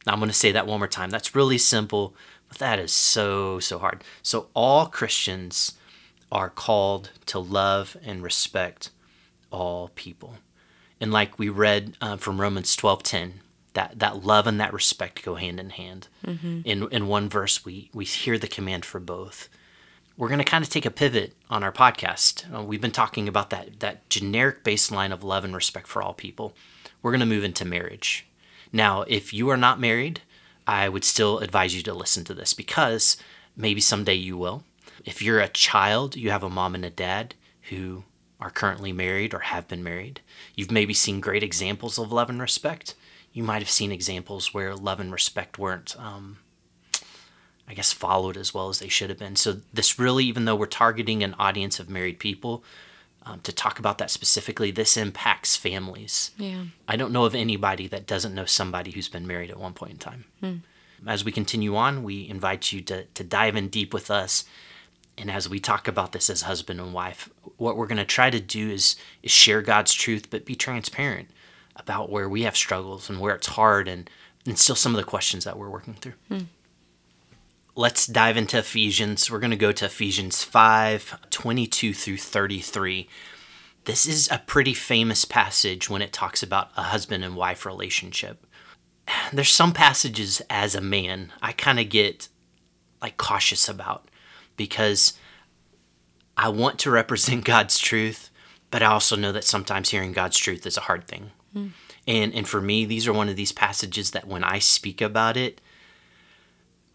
Now 0.07 0.13
I'm 0.13 0.19
going 0.19 0.29
to 0.31 0.35
say 0.35 0.53
that 0.53 0.67
one 0.67 0.79
more 0.81 0.89
time. 0.89 1.11
That's 1.11 1.35
really 1.35 1.59
simple, 1.59 2.15
but 2.49 2.59
that 2.59 2.79
is 2.79 2.93
so 2.93 3.59
so 3.61 3.79
hard. 3.79 4.03
So 4.23 4.49
all 4.55 4.87
Christians 4.87 5.73
are 6.33 6.51
called 6.51 7.11
to 7.27 7.39
love 7.39 7.97
and 8.05 8.23
respect 8.23 8.91
all 9.51 9.91
people. 9.95 10.37
And 11.01 11.13
like 11.13 11.39
we 11.39 11.49
read 11.49 11.97
uh, 12.01 12.17
from 12.17 12.41
Romans 12.41 12.77
12:10, 12.77 13.33
that 13.75 13.99
that 13.99 14.25
love 14.25 14.47
and 14.47 14.61
that 14.61 14.73
respect 14.73 15.23
go 15.23 15.35
hand 15.37 15.59
in 15.61 15.71
hand. 15.71 16.09
In 16.65 16.89
in 16.89 17.07
one 17.09 17.29
verse, 17.29 17.65
we 17.65 17.91
we 17.93 18.05
hear 18.05 18.39
the 18.39 18.49
command 18.49 18.85
for 18.85 19.01
both. 19.01 19.49
We're 20.17 20.29
going 20.29 20.39
to 20.39 20.45
kind 20.45 20.63
of 20.63 20.69
take 20.69 20.85
a 20.85 20.91
pivot 20.91 21.35
on 21.49 21.63
our 21.63 21.73
podcast. 21.73 22.55
Uh, 22.55 22.63
we've 22.63 22.81
been 22.81 22.91
talking 22.91 23.27
about 23.27 23.51
that 23.51 23.81
that 23.81 24.09
generic 24.11 24.65
baseline 24.65 25.13
of 25.13 25.25
love 25.25 25.45
and 25.45 25.55
respect 25.55 25.87
for 25.87 26.03
all 26.03 26.13
people. 26.13 26.55
We're 27.03 27.13
going 27.13 27.21
to 27.21 27.27
move 27.27 27.45
into 27.45 27.65
marriage. 27.65 28.27
Now, 28.73 29.03
if 29.03 29.33
you 29.33 29.49
are 29.51 29.57
not 29.57 29.81
married, 29.81 30.21
I 30.67 30.89
would 30.89 31.05
still 31.05 31.39
advise 31.39 31.75
you 31.75 31.83
to 31.83 31.95
listen 31.95 32.25
to 32.25 32.35
this 32.35 32.55
because 32.55 33.17
maybe 33.57 33.81
someday 33.81 34.15
you 34.15 34.37
will. 34.37 34.65
If 35.05 35.23
you're 35.23 35.41
a 35.41 35.49
child, 35.49 36.17
you 36.17 36.31
have 36.31 36.43
a 36.43 36.51
mom 36.51 36.75
and 36.75 36.85
a 36.85 36.91
dad 36.91 37.35
who 37.71 38.05
are 38.41 38.51
currently 38.51 38.93
married 38.93 39.35
or 39.35 39.41
have 39.41 39.69
been 39.69 39.83
married. 39.83 40.21
You've 40.55 40.71
maybe 40.71 40.95
seen 40.95 41.21
great 41.21 41.43
examples 41.43 41.99
of 41.99 42.13
love 42.13 42.31
and 42.31 42.41
respect. 42.41 42.95
You 43.33 43.43
might 43.43 43.63
have 43.63 43.71
seen 43.71 43.93
examples 43.93 44.55
where 44.55 44.75
love 44.75 45.01
and 45.01 45.13
respect 45.13 45.59
weren't, 45.59 45.95
um, 45.99 46.39
I 47.69 47.75
guess, 47.75 47.93
followed 47.93 48.37
as 48.37 48.55
well 48.55 48.69
as 48.69 48.79
they 48.79 48.89
should 48.89 49.11
have 49.11 49.19
been. 49.19 49.37
So, 49.37 49.61
this 49.73 49.99
really, 49.99 50.25
even 50.25 50.45
though 50.45 50.57
we're 50.57 50.67
targeting 50.67 51.23
an 51.23 51.35
audience 51.39 51.79
of 51.79 51.89
married 51.89 52.19
people, 52.19 52.65
um, 53.25 53.41
to 53.41 53.53
talk 53.53 53.79
about 53.79 53.99
that 53.99 54.11
specifically, 54.11 54.71
this 54.71 54.97
impacts 54.97 55.57
families. 55.57 56.31
Yeah. 56.39 56.65
I 56.89 56.97
don't 56.97 57.13
know 57.13 57.25
of 57.25 57.35
anybody 57.35 57.87
that 57.89 58.07
doesn't 58.07 58.35
know 58.35 58.47
somebody 58.47 58.91
who's 58.93 59.09
been 59.09 59.27
married 59.27 59.51
at 59.51 59.59
one 59.59 59.75
point 59.75 59.93
in 59.93 59.99
time. 59.99 60.25
As 61.07 61.25
we 61.25 61.33
continue 61.33 61.77
on, 61.77 62.03
we 62.03 62.29
invite 62.29 62.73
you 62.73 62.81
to, 62.83 63.05
to 63.05 63.25
dive 63.25 63.57
in 63.57 63.69
deep 63.69 63.93
with 63.95 64.11
us. 64.11 64.45
And 65.17 65.31
as 65.31 65.49
we 65.49 65.59
talk 65.61 65.87
about 65.89 66.13
this 66.13 66.31
as 66.31 66.43
husband 66.43 66.81
and 66.81 66.95
wife, 66.95 67.29
what 67.57 67.77
we're 67.77 67.87
going 67.87 67.99
to 67.99 68.05
try 68.05 68.31
to 68.31 68.41
do 68.41 68.71
is, 68.71 68.97
is 69.23 69.31
share 69.31 69.61
God's 69.63 69.93
truth, 69.93 70.29
but 70.31 70.45
be 70.47 70.55
transparent 70.55 71.29
about 71.77 72.11
where 72.11 72.29
we 72.29 72.43
have 72.43 72.57
struggles 72.57 73.09
and 73.11 73.21
where 73.21 73.35
it's 73.35 73.49
hard 73.49 73.87
and, 73.89 74.09
and 74.47 74.59
still 74.59 74.77
some 74.77 74.95
of 74.95 74.99
the 74.99 75.05
questions 75.05 75.45
that 75.45 75.59
we're 75.59 75.71
working 75.71 75.95
through. 75.95 76.15
Let's 77.81 78.07
dive 78.07 78.37
into 78.37 78.59
Ephesians. 78.59 79.31
We're 79.31 79.39
going 79.39 79.53
to 79.53 79.57
go 79.57 79.73
to 79.73 79.87
Ephesians 79.87 80.45
5 80.45 81.31
22 81.31 81.95
through 81.95 82.19
33 82.19 83.09
this 83.85 84.07
is 84.07 84.31
a 84.31 84.43
pretty 84.47 84.75
famous 84.75 85.25
passage 85.25 85.89
when 85.89 86.03
it 86.03 86.13
talks 86.13 86.43
about 86.43 86.71
a 86.77 86.83
husband 86.83 87.25
and 87.25 87.35
wife 87.37 87.65
relationship. 87.65 88.47
There's 89.33 89.53
some 89.53 89.73
passages 89.73 90.43
as 90.51 90.75
a 90.75 90.81
man 90.81 91.33
I 91.41 91.53
kind 91.53 91.81
of 91.81 91.89
get 91.89 92.29
like 93.01 93.17
cautious 93.17 93.69
about 93.69 94.11
because 94.57 95.15
I 96.37 96.51
want 96.51 96.79
to 96.81 96.91
represent 96.91 97.45
God's 97.47 97.79
truth, 97.79 98.31
but 98.71 98.83
I 98.83 98.87
also 98.87 99.17
know 99.17 99.33
that 99.33 99.45
sometimes 99.45 99.91
hearing 99.91 100.13
God's 100.13 100.37
truth 100.37 100.67
is 100.67 100.77
a 100.77 100.83
hard 100.83 101.09
thing. 101.09 101.31
Hmm. 101.53 101.69
And 102.07 102.35
and 102.35 102.47
for 102.47 102.61
me, 102.61 102.85
these 102.85 103.09
are 103.09 103.13
one 103.13 103.29
of 103.29 103.37
these 103.37 103.53
passages 103.53 104.11
that 104.11 104.29
when 104.29 104.45
I 104.45 104.59
speak 104.59 105.01
about 105.01 105.37
it, 105.37 105.61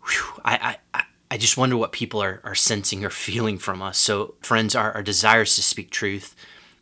whew, 0.08 0.42
I, 0.44 0.78
I, 0.94 1.04
I 1.32 1.38
just 1.38 1.58
wonder 1.58 1.78
what 1.78 1.92
people 1.92 2.22
are, 2.22 2.42
are 2.44 2.56
sensing 2.56 3.04
or 3.04 3.10
feeling 3.10 3.58
from 3.58 3.82
us. 3.82 3.98
So, 3.98 4.36
friends, 4.42 4.76
our, 4.76 4.92
our 4.94 5.04
desires 5.04 5.56
to 5.56 5.64
speak 5.64 5.90
truth 5.90 6.36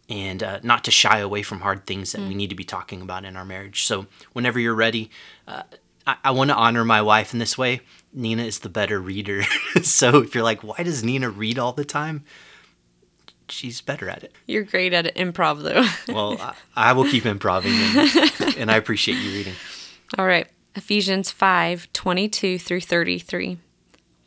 and 0.09 0.43
uh, 0.43 0.59
not 0.63 0.83
to 0.83 0.91
shy 0.91 1.19
away 1.19 1.43
from 1.43 1.61
hard 1.61 1.85
things 1.85 2.11
that 2.11 2.21
we 2.21 2.35
need 2.35 2.49
to 2.49 2.55
be 2.55 2.63
talking 2.65 3.01
about 3.01 3.25
in 3.25 3.37
our 3.37 3.45
marriage. 3.45 3.85
So, 3.85 4.07
whenever 4.33 4.59
you're 4.59 4.75
ready, 4.75 5.09
uh, 5.47 5.63
I, 6.05 6.17
I 6.25 6.31
want 6.31 6.49
to 6.49 6.55
honor 6.55 6.83
my 6.83 7.01
wife 7.01 7.33
in 7.33 7.39
this 7.39 7.57
way. 7.57 7.81
Nina 8.11 8.43
is 8.43 8.59
the 8.59 8.69
better 8.69 8.99
reader. 8.99 9.43
so, 9.81 10.17
if 10.21 10.35
you're 10.35 10.43
like, 10.43 10.61
why 10.63 10.83
does 10.83 11.03
Nina 11.03 11.29
read 11.29 11.57
all 11.57 11.73
the 11.73 11.85
time? 11.85 12.23
She's 13.49 13.81
better 13.81 14.09
at 14.09 14.23
it. 14.23 14.33
You're 14.45 14.63
great 14.63 14.93
at 14.93 15.15
improv, 15.15 15.63
though. 15.63 16.13
Well, 16.13 16.39
I, 16.39 16.55
I 16.75 16.93
will 16.93 17.05
keep 17.05 17.25
improving, 17.25 17.73
and, 17.73 18.55
and 18.57 18.71
I 18.71 18.75
appreciate 18.75 19.15
you 19.15 19.31
reading. 19.31 19.53
All 20.17 20.25
right. 20.25 20.47
Ephesians 20.75 21.29
5 21.29 21.93
22 21.93 22.57
through 22.57 22.81
33. 22.81 23.57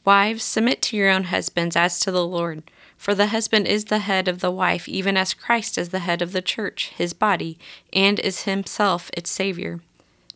Wives, 0.05 0.45
submit 0.45 0.81
to 0.83 0.97
your 0.97 1.11
own 1.11 1.25
husbands 1.25 1.75
as 1.75 1.99
to 1.99 2.13
the 2.13 2.25
Lord. 2.25 2.63
For 2.97 3.17
the 3.17 3.27
husband 3.29 3.67
is 3.67 3.87
the 3.87 3.99
head 3.99 4.29
of 4.29 4.39
the 4.39 4.53
wife, 4.53 4.89
even 4.89 5.17
as 5.17 5.35
Christ 5.35 5.77
is 5.77 5.89
the 5.89 5.99
head 5.99 6.23
of 6.23 6.31
the 6.31 6.41
church, 6.41 6.93
his 6.97 7.13
body, 7.13 7.59
and 7.93 8.21
is 8.21 8.45
himself 8.45 9.11
its 9.15 9.29
Savior. 9.29 9.81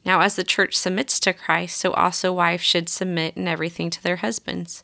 Now, 0.04 0.20
as 0.20 0.34
the 0.34 0.42
church 0.42 0.76
submits 0.76 1.20
to 1.20 1.32
Christ, 1.32 1.78
so 1.78 1.92
also 1.92 2.32
wives 2.32 2.64
should 2.64 2.88
submit 2.88 3.36
in 3.36 3.46
everything 3.46 3.88
to 3.90 4.02
their 4.02 4.16
husbands. 4.16 4.82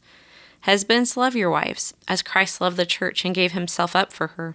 Husbands, 0.60 1.16
love 1.16 1.34
your 1.34 1.50
wives, 1.50 1.92
as 2.06 2.22
Christ 2.22 2.60
loved 2.60 2.76
the 2.76 2.86
church 2.86 3.24
and 3.24 3.34
gave 3.34 3.50
himself 3.50 3.96
up 3.96 4.12
for 4.12 4.28
her, 4.28 4.54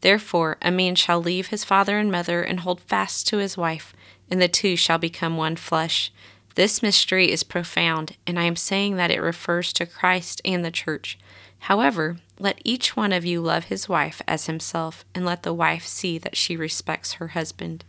Therefore, 0.00 0.56
a 0.62 0.70
man 0.70 0.94
shall 0.94 1.20
leave 1.20 1.48
his 1.48 1.64
father 1.64 1.98
and 1.98 2.10
mother 2.10 2.42
and 2.42 2.60
hold 2.60 2.80
fast 2.80 3.26
to 3.28 3.38
his 3.38 3.56
wife, 3.56 3.92
and 4.30 4.40
the 4.40 4.48
two 4.48 4.76
shall 4.76 4.98
become 4.98 5.36
one 5.36 5.56
flesh. 5.56 6.12
This 6.54 6.82
mystery 6.82 7.30
is 7.30 7.42
profound, 7.42 8.16
and 8.26 8.38
I 8.38 8.44
am 8.44 8.56
saying 8.56 8.96
that 8.96 9.10
it 9.10 9.20
refers 9.20 9.72
to 9.74 9.86
Christ 9.86 10.40
and 10.44 10.64
the 10.64 10.70
church. 10.70 11.18
However, 11.60 12.16
let 12.38 12.60
each 12.64 12.96
one 12.96 13.12
of 13.12 13.24
you 13.24 13.40
love 13.40 13.64
his 13.64 13.88
wife 13.88 14.22
as 14.26 14.46
himself, 14.46 15.04
and 15.14 15.24
let 15.24 15.42
the 15.42 15.54
wife 15.54 15.86
see 15.86 16.18
that 16.18 16.36
she 16.36 16.56
respects 16.56 17.14
her 17.14 17.28
husband. 17.28 17.84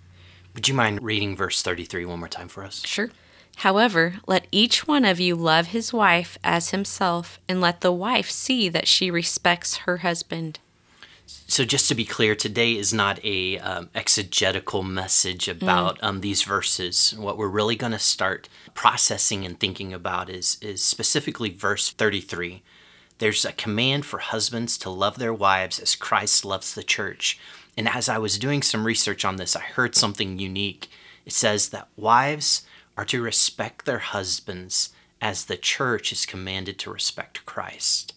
Would 0.53 0.67
you 0.67 0.73
mind 0.73 1.01
reading 1.01 1.35
verse 1.35 1.61
33 1.61 2.05
one 2.05 2.19
more 2.19 2.27
time 2.27 2.49
for 2.49 2.63
us? 2.63 2.85
Sure. 2.85 3.09
However, 3.57 4.15
let 4.27 4.47
each 4.51 4.87
one 4.87 5.05
of 5.05 5.19
you 5.19 5.35
love 5.35 5.67
his 5.67 5.93
wife 5.93 6.37
as 6.43 6.71
himself, 6.71 7.39
and 7.47 7.61
let 7.61 7.81
the 7.81 7.91
wife 7.91 8.29
see 8.29 8.67
that 8.69 8.87
she 8.87 9.09
respects 9.09 9.77
her 9.77 9.97
husband. 9.97 10.59
So, 11.47 11.65
just 11.65 11.89
to 11.89 11.95
be 11.95 12.05
clear, 12.05 12.33
today 12.33 12.77
is 12.77 12.93
not 12.93 13.19
a 13.25 13.59
um, 13.59 13.89
exegetical 13.93 14.83
message 14.83 15.47
about 15.47 16.01
um, 16.01 16.21
these 16.21 16.43
verses. 16.43 17.13
What 17.17 17.37
we're 17.37 17.47
really 17.47 17.75
going 17.75 17.91
to 17.91 17.99
start 17.99 18.47
processing 18.73 19.45
and 19.45 19.59
thinking 19.59 19.93
about 19.93 20.29
is 20.29 20.57
is 20.61 20.81
specifically 20.81 21.49
verse 21.49 21.89
33. 21.89 22.63
There's 23.19 23.45
a 23.45 23.51
command 23.51 24.05
for 24.05 24.19
husbands 24.19 24.77
to 24.79 24.89
love 24.89 25.19
their 25.19 25.33
wives 25.33 25.77
as 25.77 25.95
Christ 25.95 26.43
loves 26.45 26.73
the 26.73 26.83
church. 26.83 27.37
And 27.77 27.87
as 27.87 28.09
I 28.09 28.17
was 28.17 28.39
doing 28.39 28.61
some 28.61 28.85
research 28.85 29.23
on 29.23 29.35
this, 29.35 29.55
I 29.55 29.61
heard 29.61 29.95
something 29.95 30.39
unique. 30.39 30.89
It 31.25 31.33
says 31.33 31.69
that 31.69 31.87
wives 31.95 32.63
are 32.97 33.05
to 33.05 33.21
respect 33.21 33.85
their 33.85 33.99
husbands 33.99 34.89
as 35.21 35.45
the 35.45 35.57
church 35.57 36.11
is 36.11 36.25
commanded 36.25 36.79
to 36.79 36.91
respect 36.91 37.45
Christ. 37.45 38.13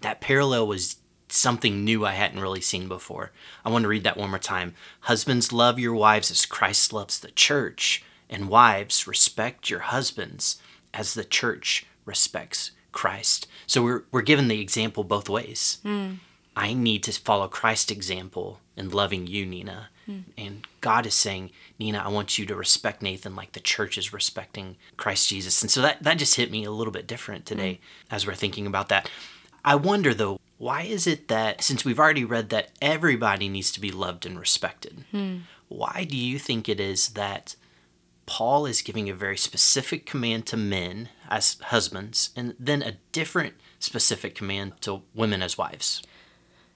That 0.00 0.20
parallel 0.20 0.66
was 0.66 0.96
something 1.28 1.84
new 1.84 2.04
I 2.04 2.12
hadn't 2.12 2.40
really 2.40 2.60
seen 2.60 2.88
before. 2.88 3.32
I 3.64 3.70
want 3.70 3.82
to 3.82 3.88
read 3.88 4.04
that 4.04 4.16
one 4.16 4.30
more 4.30 4.38
time. 4.38 4.74
Husbands, 5.00 5.52
love 5.52 5.78
your 5.78 5.94
wives 5.94 6.30
as 6.30 6.46
Christ 6.46 6.92
loves 6.92 7.18
the 7.18 7.30
church, 7.30 8.04
and 8.28 8.48
wives, 8.48 9.06
respect 9.06 9.70
your 9.70 9.80
husbands 9.80 10.60
as 10.94 11.14
the 11.14 11.24
church 11.24 11.86
respects 12.04 12.72
Christ. 12.92 13.46
So 13.66 13.82
we're, 13.82 14.04
we're 14.10 14.22
given 14.22 14.48
the 14.48 14.60
example 14.60 15.04
both 15.04 15.28
ways. 15.28 15.78
Hmm. 15.82 16.14
I 16.56 16.72
need 16.72 17.02
to 17.02 17.12
follow 17.12 17.48
Christ's 17.48 17.90
example 17.90 18.60
in 18.76 18.88
loving 18.88 19.26
you, 19.26 19.44
Nina. 19.44 19.90
Hmm. 20.06 20.20
And 20.38 20.66
God 20.80 21.04
is 21.04 21.14
saying, 21.14 21.50
Nina, 21.78 22.02
I 22.02 22.08
want 22.08 22.38
you 22.38 22.46
to 22.46 22.54
respect 22.54 23.02
Nathan 23.02 23.36
like 23.36 23.52
the 23.52 23.60
church 23.60 23.98
is 23.98 24.14
respecting 24.14 24.76
Christ 24.96 25.28
Jesus. 25.28 25.60
And 25.60 25.70
so 25.70 25.82
that, 25.82 26.02
that 26.02 26.16
just 26.18 26.36
hit 26.36 26.50
me 26.50 26.64
a 26.64 26.70
little 26.70 26.92
bit 26.92 27.06
different 27.06 27.44
today 27.44 27.74
hmm. 27.74 28.14
as 28.14 28.26
we're 28.26 28.34
thinking 28.34 28.66
about 28.66 28.88
that. 28.88 29.10
I 29.64 29.74
wonder 29.74 30.14
though, 30.14 30.40
why 30.58 30.82
is 30.82 31.06
it 31.06 31.28
that 31.28 31.62
since 31.62 31.84
we've 31.84 31.98
already 31.98 32.24
read 32.24 32.48
that 32.50 32.70
everybody 32.80 33.48
needs 33.48 33.70
to 33.72 33.80
be 33.80 33.90
loved 33.90 34.24
and 34.24 34.38
respected, 34.38 35.04
hmm. 35.10 35.38
why 35.68 36.06
do 36.08 36.16
you 36.16 36.38
think 36.38 36.68
it 36.68 36.80
is 36.80 37.10
that 37.10 37.56
Paul 38.26 38.66
is 38.66 38.82
giving 38.82 39.08
a 39.08 39.14
very 39.14 39.36
specific 39.36 40.04
command 40.04 40.46
to 40.46 40.56
men 40.56 41.08
as 41.28 41.56
husbands, 41.66 42.30
and 42.36 42.54
then 42.58 42.82
a 42.82 42.96
different 43.12 43.54
specific 43.78 44.34
command 44.34 44.72
to 44.82 45.02
women 45.14 45.42
as 45.42 45.56
wives. 45.56 46.02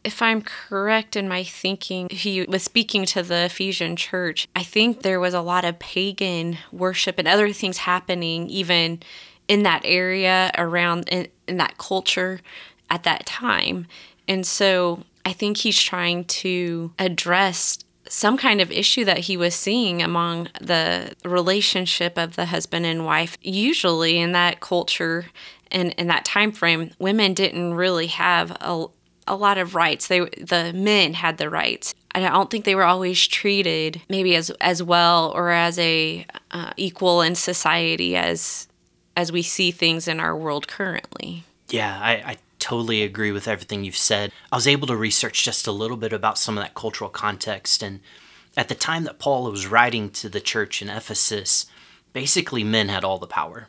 If 0.03 0.23
I'm 0.23 0.43
correct 0.43 1.15
in 1.15 1.29
my 1.29 1.45
thinking, 1.45 2.09
he 2.11 2.43
was 2.45 2.63
speaking 2.63 3.05
to 3.07 3.23
the 3.23 3.45
Ephesian 3.45 3.97
church. 3.97 4.49
I 4.57 4.63
think 4.63 5.03
there 5.03 5.21
was 5.21 5.35
a 5.35 5.43
lot 5.43 5.65
of 5.65 5.79
pagan 5.79 6.57
worship 6.73 7.19
and 7.19 7.29
other 7.29 7.53
things 7.53 7.79
happening, 7.79 8.49
even 8.49 9.01
in 9.47 9.65
that 9.65 9.83
area 9.85 10.53
around 10.57 11.09
in, 11.09 11.27
in 11.49 11.57
that 11.59 11.77
culture 11.77 12.41
at 12.91 13.05
that 13.05 13.25
time. 13.27 13.87
And 14.29 14.47
so 14.47 15.05
I 15.25 15.33
think 15.33 15.59
he's 15.59 15.81
trying 15.81 16.25
to 16.25 16.93
address 16.99 17.79
some 18.09 18.37
kind 18.37 18.61
of 18.61 18.73
issue 18.73 19.05
that 19.05 19.19
he 19.19 19.37
was 19.37 19.55
seeing 19.55 20.03
among 20.03 20.49
the 20.61 21.13
relationship 21.25 22.19
of 22.19 22.35
the 22.35 22.47
husband 22.47 22.85
and 22.85 23.05
wife. 23.05 23.39
Usually 23.41 24.19
in 24.19 24.33
that 24.33 24.61
culture 24.61 25.27
and 25.71 25.93
in 25.93 26.09
that 26.09 26.25
time 26.25 26.51
frame, 26.51 26.91
women 26.99 27.35
didn't 27.35 27.75
really 27.75 28.09
have 28.09 28.51
a, 28.61 28.87
a 29.29 29.37
lot 29.37 29.59
of 29.59 29.77
rights. 29.77 30.09
They 30.09 30.21
the 30.21 30.73
men 30.75 31.15
had 31.15 31.39
the 31.39 31.49
rights. 31.49 31.95
I 32.13 32.21
don't 32.21 32.51
think 32.51 32.65
they 32.65 32.75
were 32.75 32.85
always 32.85 33.25
treated 33.29 34.03
maybe 34.09 34.35
as 34.35 34.51
as 34.61 34.83
well 34.83 35.31
or 35.33 35.51
as 35.51 35.79
a 35.79 36.27
uh, 36.51 36.73
equal 36.77 37.23
in 37.23 37.37
society 37.37 38.17
as 38.17 38.67
as 39.17 39.31
we 39.31 39.43
see 39.43 39.71
things 39.71 40.09
in 40.09 40.19
our 40.19 40.37
world 40.37 40.67
currently. 40.67 41.45
Yeah, 41.69 41.97
I, 42.03 42.13
I 42.13 42.37
totally 42.61 43.03
agree 43.03 43.33
with 43.33 43.49
everything 43.49 43.85
you've 43.85 43.97
said. 43.97 44.33
I 44.53 44.57
was 44.57 44.69
able 44.69 44.87
to 44.89 44.97
research 44.97 45.45
just 45.45 45.67
a 45.67 45.73
little 45.73 45.97
bit 45.97 46.13
about 46.13 46.39
some 46.39 46.57
of 46.57 46.63
that 46.63 46.75
cultural 46.75 47.11
context. 47.11 47.83
And 47.83 48.01
at 48.57 48.69
the 48.69 48.75
time 48.75 49.05
that 49.05 49.19
Paul 49.19 49.51
was 49.51 49.67
writing 49.67 50.11
to 50.11 50.29
the 50.29 50.41
church 50.41 50.83
in 50.83 50.89
Ephesus, 50.89 51.67
basically 52.13 52.63
men 52.63 52.89
had 52.89 53.05
all 53.05 53.19
the 53.19 53.27
power. 53.27 53.69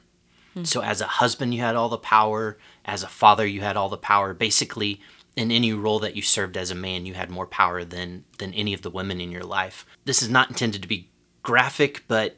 Mm-hmm. 0.51 0.65
So, 0.65 0.81
as 0.81 0.99
a 0.99 1.07
husband, 1.07 1.53
you 1.53 1.61
had 1.61 1.77
all 1.77 1.87
the 1.87 1.97
power. 1.97 2.57
As 2.83 3.03
a 3.03 3.07
father, 3.07 3.45
you 3.45 3.61
had 3.61 3.77
all 3.77 3.87
the 3.87 3.97
power. 3.97 4.33
Basically, 4.33 4.99
in 5.37 5.49
any 5.49 5.71
role 5.71 5.99
that 5.99 6.17
you 6.17 6.21
served 6.21 6.57
as 6.57 6.69
a 6.69 6.75
man, 6.75 7.05
you 7.05 7.13
had 7.13 7.29
more 7.29 7.47
power 7.47 7.85
than 7.85 8.25
than 8.37 8.53
any 8.53 8.73
of 8.73 8.81
the 8.81 8.89
women 8.89 9.21
in 9.21 9.31
your 9.31 9.45
life. 9.45 9.85
This 10.03 10.21
is 10.21 10.29
not 10.29 10.49
intended 10.49 10.81
to 10.81 10.89
be 10.89 11.09
graphic, 11.41 12.03
but 12.09 12.35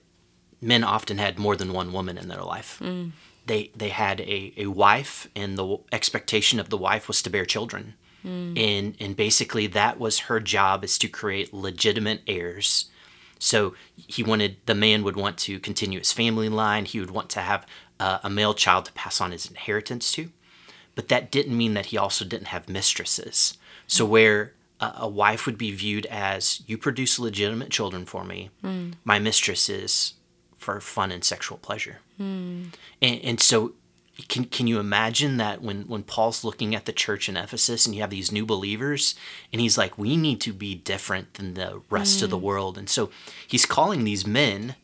men 0.61 0.83
often 0.83 1.17
had 1.17 1.39
more 1.39 1.55
than 1.55 1.73
one 1.73 1.91
woman 1.91 2.19
in 2.19 2.27
their 2.27 2.43
life. 2.43 2.79
Mm 2.83 3.13
they 3.45 3.71
they 3.75 3.89
had 3.89 4.21
a, 4.21 4.53
a 4.57 4.67
wife 4.67 5.27
and 5.35 5.57
the 5.57 5.77
expectation 5.91 6.59
of 6.59 6.69
the 6.69 6.77
wife 6.77 7.07
was 7.07 7.21
to 7.21 7.29
bear 7.29 7.45
children. 7.45 7.95
Mm. 8.25 8.57
and 8.57 8.95
and 9.01 9.17
basically 9.17 9.67
that 9.67 9.99
was 9.99 10.19
her 10.19 10.39
job 10.39 10.85
is 10.85 10.97
to 10.99 11.09
create 11.09 11.53
legitimate 11.53 12.21
heirs. 12.25 12.89
So 13.37 13.75
he 13.95 14.23
wanted 14.23 14.57
the 14.65 14.75
man 14.75 15.03
would 15.03 15.17
want 15.17 15.37
to 15.39 15.59
continue 15.59 15.99
his 15.99 16.13
family 16.13 16.47
line. 16.47 16.85
He 16.85 17.01
would 17.01 17.11
want 17.11 17.29
to 17.31 17.41
have 17.41 17.67
uh, 17.99 18.19
a 18.23 18.29
male 18.29 18.53
child 18.53 18.85
to 18.85 18.93
pass 18.93 19.19
on 19.19 19.31
his 19.31 19.45
inheritance 19.45 20.11
to. 20.13 20.29
But 20.95 21.09
that 21.09 21.31
didn't 21.31 21.57
mean 21.57 21.73
that 21.73 21.87
he 21.87 21.97
also 21.97 22.23
didn't 22.23 22.47
have 22.47 22.69
mistresses. 22.69 23.57
So 23.87 24.05
where 24.05 24.53
a, 24.79 24.93
a 24.99 25.07
wife 25.07 25.45
would 25.45 25.57
be 25.57 25.71
viewed 25.71 26.05
as 26.05 26.61
you 26.65 26.77
produce 26.77 27.19
legitimate 27.19 27.71
children 27.71 28.05
for 28.05 28.23
me. 28.23 28.49
Mm. 28.63 28.93
my 29.03 29.19
mistress 29.19 29.67
is 29.69 30.13
for 30.63 30.79
fun 30.79 31.11
and 31.11 31.23
sexual 31.23 31.57
pleasure. 31.57 31.99
Mm. 32.19 32.73
And, 33.01 33.21
and 33.21 33.39
so 33.39 33.73
can 34.27 34.45
can 34.45 34.67
you 34.67 34.79
imagine 34.79 35.37
that 35.37 35.61
when 35.61 35.83
when 35.83 36.03
Paul's 36.03 36.43
looking 36.43 36.75
at 36.75 36.85
the 36.85 36.93
church 36.93 37.27
in 37.27 37.35
Ephesus 37.35 37.85
and 37.85 37.95
you 37.95 38.01
have 38.01 38.11
these 38.11 38.31
new 38.31 38.45
believers 38.45 39.15
and 39.51 39.59
he's 39.59 39.77
like 39.77 39.97
we 39.97 40.15
need 40.15 40.39
to 40.41 40.53
be 40.53 40.75
different 40.75 41.33
than 41.35 41.55
the 41.55 41.81
rest 41.89 42.19
mm. 42.19 42.23
of 42.23 42.29
the 42.29 42.37
hmm. 42.37 42.45
world 42.45 42.77
and 42.77 42.89
so 42.89 43.09
he's 43.47 43.65
calling 43.65 44.03
these 44.03 44.27
men 44.27 44.75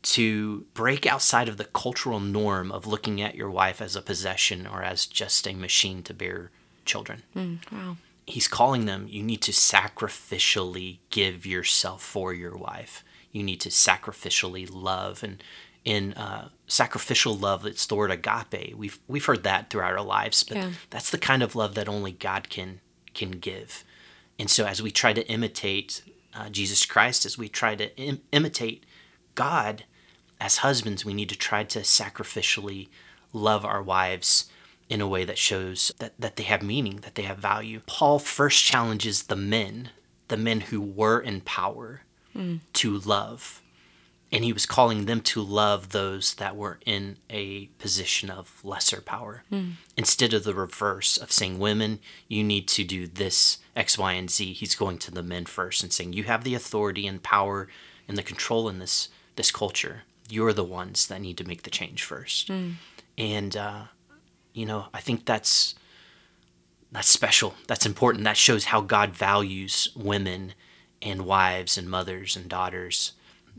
to 0.00 0.64
break 0.74 1.06
outside 1.06 1.48
of 1.48 1.56
the 1.56 1.64
cultural 1.64 2.20
norm 2.20 2.70
of 2.70 2.86
looking 2.86 3.20
at 3.20 3.34
your 3.34 3.50
wife 3.50 3.82
as 3.82 3.96
a 3.96 4.02
possession 4.02 4.64
or 4.64 4.82
as 4.84 5.06
just 5.06 5.48
a 5.48 5.54
machine 5.54 6.04
to 6.04 6.14
bear 6.14 6.52
children. 6.84 7.24
Mm, 7.34 7.58
wow. 7.72 7.96
He's 8.26 8.46
calling 8.46 8.86
them 8.86 9.06
you 9.08 9.24
need 9.24 9.42
to 9.42 9.52
sacrificially 9.52 10.98
give 11.10 11.44
yourself 11.44 12.02
for 12.02 12.32
your 12.32 12.56
wife 12.56 13.02
you 13.32 13.42
need 13.42 13.60
to 13.60 13.68
sacrificially 13.68 14.68
love. 14.70 15.22
And 15.22 15.42
in 15.84 16.12
uh, 16.14 16.48
sacrificial 16.66 17.34
love 17.34 17.64
it's 17.64 17.86
the 17.86 17.94
word 17.94 18.10
agape. 18.10 18.74
We've 18.76 18.98
we've 19.06 19.24
heard 19.24 19.44
that 19.44 19.70
throughout 19.70 19.92
our 19.92 20.04
lives 20.04 20.42
but 20.42 20.56
yeah. 20.56 20.70
that's 20.90 21.10
the 21.10 21.18
kind 21.18 21.42
of 21.42 21.56
love 21.56 21.74
that 21.76 21.88
only 21.88 22.12
god 22.12 22.50
can 22.50 22.80
can 23.14 23.32
give. 23.32 23.84
And 24.38 24.50
so 24.50 24.66
as 24.66 24.82
we 24.82 24.90
try 24.90 25.12
to 25.12 25.26
imitate 25.28 26.02
uh, 26.34 26.50
jesus 26.50 26.84
christ 26.84 27.24
as 27.24 27.38
we 27.38 27.48
try 27.48 27.74
to 27.74 27.96
Im- 27.96 28.20
imitate 28.32 28.84
god 29.34 29.84
as 30.40 30.58
husbands 30.58 31.04
we 31.04 31.14
need 31.14 31.28
to 31.30 31.36
try 31.36 31.64
to 31.64 31.80
sacrificially 31.80 32.88
love 33.32 33.64
our 33.64 33.82
wives 33.82 34.50
in 34.88 35.00
a 35.00 35.08
way 35.08 35.24
that 35.24 35.38
shows 35.38 35.92
that, 35.98 36.14
that 36.18 36.36
they 36.36 36.44
have 36.44 36.62
meaning 36.62 36.96
that 36.98 37.14
they 37.14 37.22
have 37.22 37.38
value. 37.38 37.80
Paul 37.86 38.18
first 38.18 38.64
challenges 38.64 39.24
the 39.24 39.36
men 39.36 39.90
the 40.28 40.36
men 40.36 40.60
who 40.60 40.80
were 40.80 41.18
in 41.18 41.40
power 41.40 42.02
mm. 42.38 42.60
to 42.74 42.98
love. 42.98 43.62
And 44.30 44.44
he 44.44 44.52
was 44.52 44.66
calling 44.66 45.06
them 45.06 45.22
to 45.22 45.40
love 45.40 45.90
those 45.90 46.34
that 46.34 46.54
were 46.54 46.78
in 46.84 47.16
a 47.30 47.66
position 47.78 48.28
of 48.28 48.62
lesser 48.62 49.00
power. 49.00 49.42
Mm. 49.50 49.72
Instead 49.96 50.34
of 50.34 50.44
the 50.44 50.54
reverse 50.54 51.16
of 51.16 51.32
saying, 51.32 51.58
Women, 51.58 51.98
you 52.28 52.44
need 52.44 52.68
to 52.68 52.84
do 52.84 53.06
this, 53.06 53.58
X, 53.74 53.96
Y, 53.96 54.12
and 54.12 54.30
Z, 54.30 54.52
he's 54.52 54.74
going 54.74 54.98
to 54.98 55.10
the 55.10 55.22
men 55.22 55.46
first 55.46 55.82
and 55.82 55.92
saying, 55.92 56.12
You 56.12 56.24
have 56.24 56.44
the 56.44 56.54
authority 56.54 57.06
and 57.06 57.22
power 57.22 57.68
and 58.06 58.18
the 58.18 58.22
control 58.22 58.68
in 58.68 58.78
this, 58.78 59.08
this 59.36 59.50
culture. 59.50 60.02
You're 60.28 60.52
the 60.52 60.64
ones 60.64 61.06
that 61.06 61.22
need 61.22 61.38
to 61.38 61.48
make 61.48 61.62
the 61.62 61.70
change 61.70 62.04
first. 62.04 62.48
Mm. 62.48 62.74
And, 63.16 63.56
uh, 63.56 63.82
you 64.52 64.66
know, 64.66 64.86
I 64.92 65.00
think 65.00 65.24
that's 65.24 65.74
that's 66.90 67.08
special. 67.08 67.54
That's 67.66 67.86
important. 67.86 68.24
That 68.24 68.36
shows 68.36 68.66
how 68.66 68.80
God 68.80 69.10
values 69.10 69.88
women 69.94 70.54
and 71.02 71.26
wives 71.26 71.78
and 71.78 71.88
mothers 71.88 72.36
and 72.36 72.48
daughters. 72.48 73.12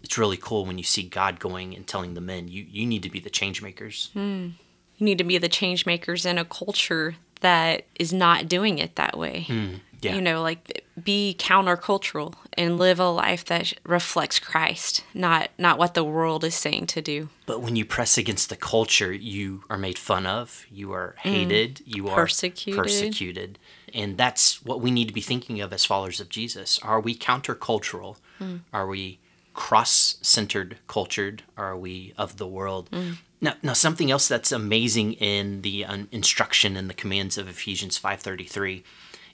It's 0.04 0.18
really 0.18 0.38
cool 0.38 0.66
when 0.66 0.78
you 0.78 0.84
see 0.84 1.04
God 1.04 1.40
going 1.40 1.76
and 1.76 1.86
telling 1.86 2.14
the 2.14 2.22
men, 2.22 2.48
you, 2.48 2.66
you 2.70 2.86
need 2.86 3.04
to 3.04 3.10
be 3.10 3.20
the 3.20 3.30
change 3.30 3.62
makers. 3.62 4.10
Mm. 4.16 4.54
You 4.98 5.06
need 5.06 5.18
to 5.18 5.24
be 5.24 5.38
the 5.38 5.50
change 5.50 5.86
makers 5.86 6.26
in 6.26 6.38
a 6.38 6.46
culture 6.46 7.16
that 7.42 7.86
is 7.96 8.12
not 8.12 8.48
doing 8.48 8.80
it 8.80 8.96
that 8.96 9.18
way. 9.18 9.46
Mm. 9.48 9.80
Yeah. 10.02 10.16
You 10.16 10.22
know, 10.22 10.42
like 10.42 10.86
be 11.02 11.36
countercultural 11.38 12.34
and 12.54 12.78
live 12.78 13.02
a 13.02 13.10
life 13.10 13.44
that 13.46 13.74
reflects 13.84 14.40
Christ, 14.40 15.04
not 15.14 15.50
not 15.58 15.78
what 15.78 15.94
the 15.94 16.06
world 16.06 16.46
is 16.46 16.56
saying 16.56 16.88
to 16.88 17.02
do. 17.02 17.30
But 17.46 17.62
when 17.62 17.76
you 17.76 17.84
press 17.84 18.18
against 18.18 18.50
the 18.50 18.56
culture, 18.56 19.12
you 19.12 19.64
are 19.70 19.78
made 19.78 19.98
fun 19.98 20.26
of, 20.26 20.66
you 20.72 20.94
are 20.94 21.16
mm. 21.20 21.32
hated, 21.32 21.76
mm. 21.76 21.96
you 21.96 22.08
are 22.08 22.16
persecuted. 22.16 22.82
persecuted. 22.82 23.60
And 23.94 24.18
that's 24.18 24.64
what 24.64 24.82
we 24.82 24.92
need 24.92 25.08
to 25.08 25.14
be 25.14 25.22
thinking 25.22 25.62
of 25.62 25.74
as 25.74 25.86
followers 25.86 26.20
of 26.20 26.30
Jesus. 26.30 26.80
Are 26.80 27.00
we 27.00 27.16
countercultural? 27.16 28.18
Mm. 28.40 28.62
Are 28.74 28.88
we 28.88 29.20
cross-centered 29.54 30.78
cultured? 30.88 31.44
Are 31.58 31.78
we 31.78 32.14
of 32.18 32.38
the 32.38 32.48
world? 32.48 32.90
Mm. 32.92 33.18
Now, 33.42 33.54
now 33.62 33.74
something 33.74 34.12
else 34.12 34.28
that's 34.28 34.52
amazing 34.52 35.14
in 35.14 35.62
the 35.62 35.86
um, 35.86 36.08
instruction 36.12 36.76
and 36.76 36.90
the 36.90 36.94
commands 36.94 37.38
of 37.38 37.48
Ephesians 37.48 37.98
5:33 37.98 38.84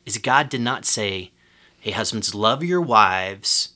is 0.06 0.18
God 0.20 0.50
did 0.50 0.62
not 0.62 0.86
say, 0.86 1.32
"Hey 1.80 1.92
husbands, 1.92 2.36
love 2.36 2.64
your 2.64 2.82
wives 2.82 3.70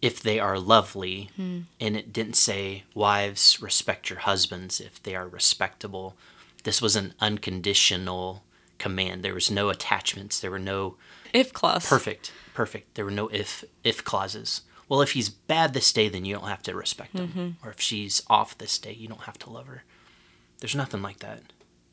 if 0.00 0.22
they 0.22 0.40
are 0.40 0.58
lovely," 0.58 1.30
mm. 1.38 1.64
and 1.80 1.96
it 1.96 2.12
didn't 2.12 2.36
say, 2.36 2.84
"Wives, 2.94 3.60
respect 3.60 4.08
your 4.08 4.20
husbands 4.20 4.80
if 4.80 5.02
they 5.02 5.14
are 5.14 5.28
respectable." 5.28 6.16
This 6.64 6.80
was 6.80 6.96
an 6.96 7.14
unconditional 7.20 8.42
command. 8.78 9.22
There 9.22 9.34
was 9.34 9.50
no 9.50 9.68
attachments. 9.68 10.40
There 10.40 10.50
were 10.50 10.58
no 10.58 10.96
if 11.32 11.52
clause. 11.52 11.88
Perfect, 11.88 12.32
perfect. 12.54 12.94
There 12.94 13.04
were 13.04 13.10
no 13.10 13.28
if 13.28 13.64
if 13.84 14.04
clauses. 14.04 14.62
Well, 14.88 15.02
if 15.02 15.12
he's 15.12 15.28
bad 15.28 15.74
this 15.74 15.92
day, 15.92 16.08
then 16.08 16.24
you 16.24 16.34
don't 16.34 16.48
have 16.48 16.62
to 16.62 16.74
respect 16.74 17.18
him. 17.18 17.28
Mm-hmm. 17.28 17.66
Or 17.66 17.72
if 17.72 17.80
she's 17.80 18.22
off 18.28 18.56
this 18.56 18.78
day, 18.78 18.92
you 18.92 19.08
don't 19.08 19.22
have 19.22 19.38
to 19.38 19.50
love 19.50 19.66
her. 19.66 19.82
There's 20.60 20.76
nothing 20.76 21.02
like 21.02 21.18
that. 21.18 21.42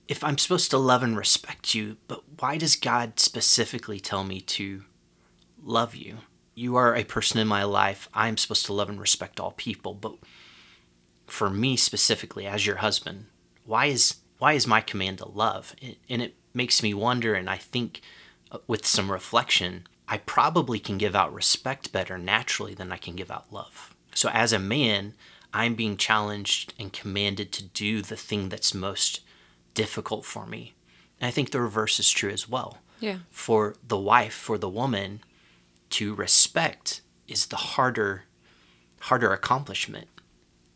If 0.08 0.24
I'm 0.24 0.38
supposed 0.38 0.70
to 0.72 0.78
love 0.78 1.02
and 1.02 1.18
respect 1.18 1.74
you, 1.74 1.98
but 2.08 2.24
why 2.40 2.58
does 2.58 2.76
God 2.76 3.20
specifically 3.20 4.00
tell 4.00 4.24
me 4.24 4.42
to 4.42 4.84
love 5.64 5.96
you? 5.96 6.20
You 6.56 6.76
are 6.76 6.96
a 6.96 7.04
person 7.04 7.40
in 7.40 7.48
my 7.48 7.64
life. 7.64 8.08
I'm 8.14 8.38
supposed 8.38 8.66
to 8.68 8.74
love 8.74 8.90
and 8.90 9.00
respect 9.00 9.40
all 9.40 9.52
people, 9.52 9.96
but 9.96 10.14
for 11.26 11.50
me 11.50 11.76
specifically 11.78 12.46
as 12.46 12.68
your 12.68 12.76
husband, 12.78 13.26
why 13.66 13.88
is 13.88 14.18
why 14.38 14.54
is 14.54 14.68
my 14.68 14.82
command 14.82 15.18
to 15.20 15.28
love? 15.28 15.76
And 16.10 16.22
it 16.22 16.36
makes 16.54 16.84
me 16.84 16.94
wonder, 16.94 17.34
and 17.34 17.50
I 17.50 17.58
think 17.58 18.02
uh, 18.52 18.60
with 18.68 18.86
some 18.86 19.12
reflection, 19.12 19.88
I 20.08 20.18
probably 20.18 20.80
can 20.80 20.98
give 20.98 21.16
out 21.16 21.34
respect 21.34 21.92
better 21.92 22.18
naturally 22.18 22.74
than 22.74 22.92
I 22.92 22.98
can 22.98 23.16
give 23.16 23.32
out 23.32 23.52
love. 23.52 23.96
So 24.14 24.30
as 24.30 24.54
a 24.54 24.60
man, 24.60 25.14
I'm 25.54 25.76
being 25.76 25.98
challenged 25.98 26.74
and 26.80 26.92
commanded 26.92 27.52
to 27.54 27.64
do 27.64 28.02
the 28.02 28.16
thing 28.16 28.50
that's 28.50 28.74
most 28.74 29.22
difficult 29.74 30.26
for 30.26 30.46
me. 30.46 30.74
And 31.20 31.28
I 31.28 31.32
think 31.32 31.52
the 31.52 31.62
reverse 31.62 32.00
is 32.00 32.10
true 32.10 32.32
as 32.32 32.50
well. 32.50 32.80
Yeah. 33.00 33.20
For 33.30 33.76
the 33.88 33.98
wife, 33.98 34.34
for 34.34 34.58
the 34.58 34.70
woman, 34.70 35.22
to 35.92 36.16
respect 36.16 37.02
is 37.28 37.48
the 37.48 37.56
harder 37.56 38.24
harder 39.00 39.34
accomplishment 39.34 40.08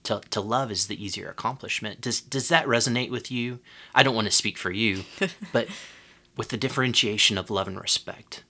to, 0.07 0.21
to 0.29 0.41
love 0.41 0.71
is 0.71 0.87
the 0.87 1.03
easier 1.03 1.29
accomplishment. 1.29 2.01
Does 2.01 2.21
does 2.21 2.47
that 2.49 2.65
resonate 2.65 3.11
with 3.11 3.29
you? 3.29 3.59
I 3.93 4.03
don't 4.03 4.15
want 4.15 4.27
to 4.27 4.31
speak 4.31 4.57
for 4.57 4.71
you, 4.71 5.03
but 5.53 5.67
with 6.35 6.49
the 6.49 6.57
differentiation 6.57 7.37
of 7.37 7.49
love 7.49 7.67
and 7.67 7.79
respect. 7.79 8.43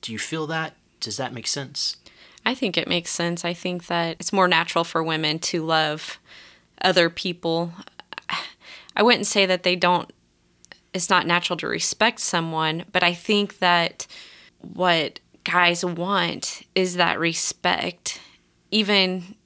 Do 0.00 0.12
you 0.12 0.18
feel 0.18 0.46
that? 0.48 0.74
Does 0.98 1.16
that 1.16 1.32
make 1.32 1.46
sense? 1.46 1.96
I 2.44 2.54
think 2.54 2.76
it 2.76 2.88
makes 2.88 3.10
sense. 3.10 3.44
I 3.44 3.54
think 3.54 3.86
that 3.86 4.16
it's 4.18 4.32
more 4.32 4.48
natural 4.48 4.84
for 4.84 5.02
women 5.02 5.38
to 5.40 5.62
love 5.62 6.18
other 6.82 7.10
people. 7.10 7.72
I 8.96 9.02
wouldn't 9.02 9.26
say 9.26 9.46
that 9.46 9.62
they 9.62 9.76
don't 9.76 10.10
it's 10.92 11.10
not 11.10 11.26
natural 11.26 11.56
to 11.58 11.68
respect 11.68 12.18
someone, 12.18 12.84
but 12.90 13.04
I 13.04 13.14
think 13.14 13.58
that 13.58 14.08
what 14.58 15.20
guys 15.44 15.84
want 15.84 16.62
is 16.74 16.96
that 16.96 17.20
respect 17.20 18.20
even 18.72 19.36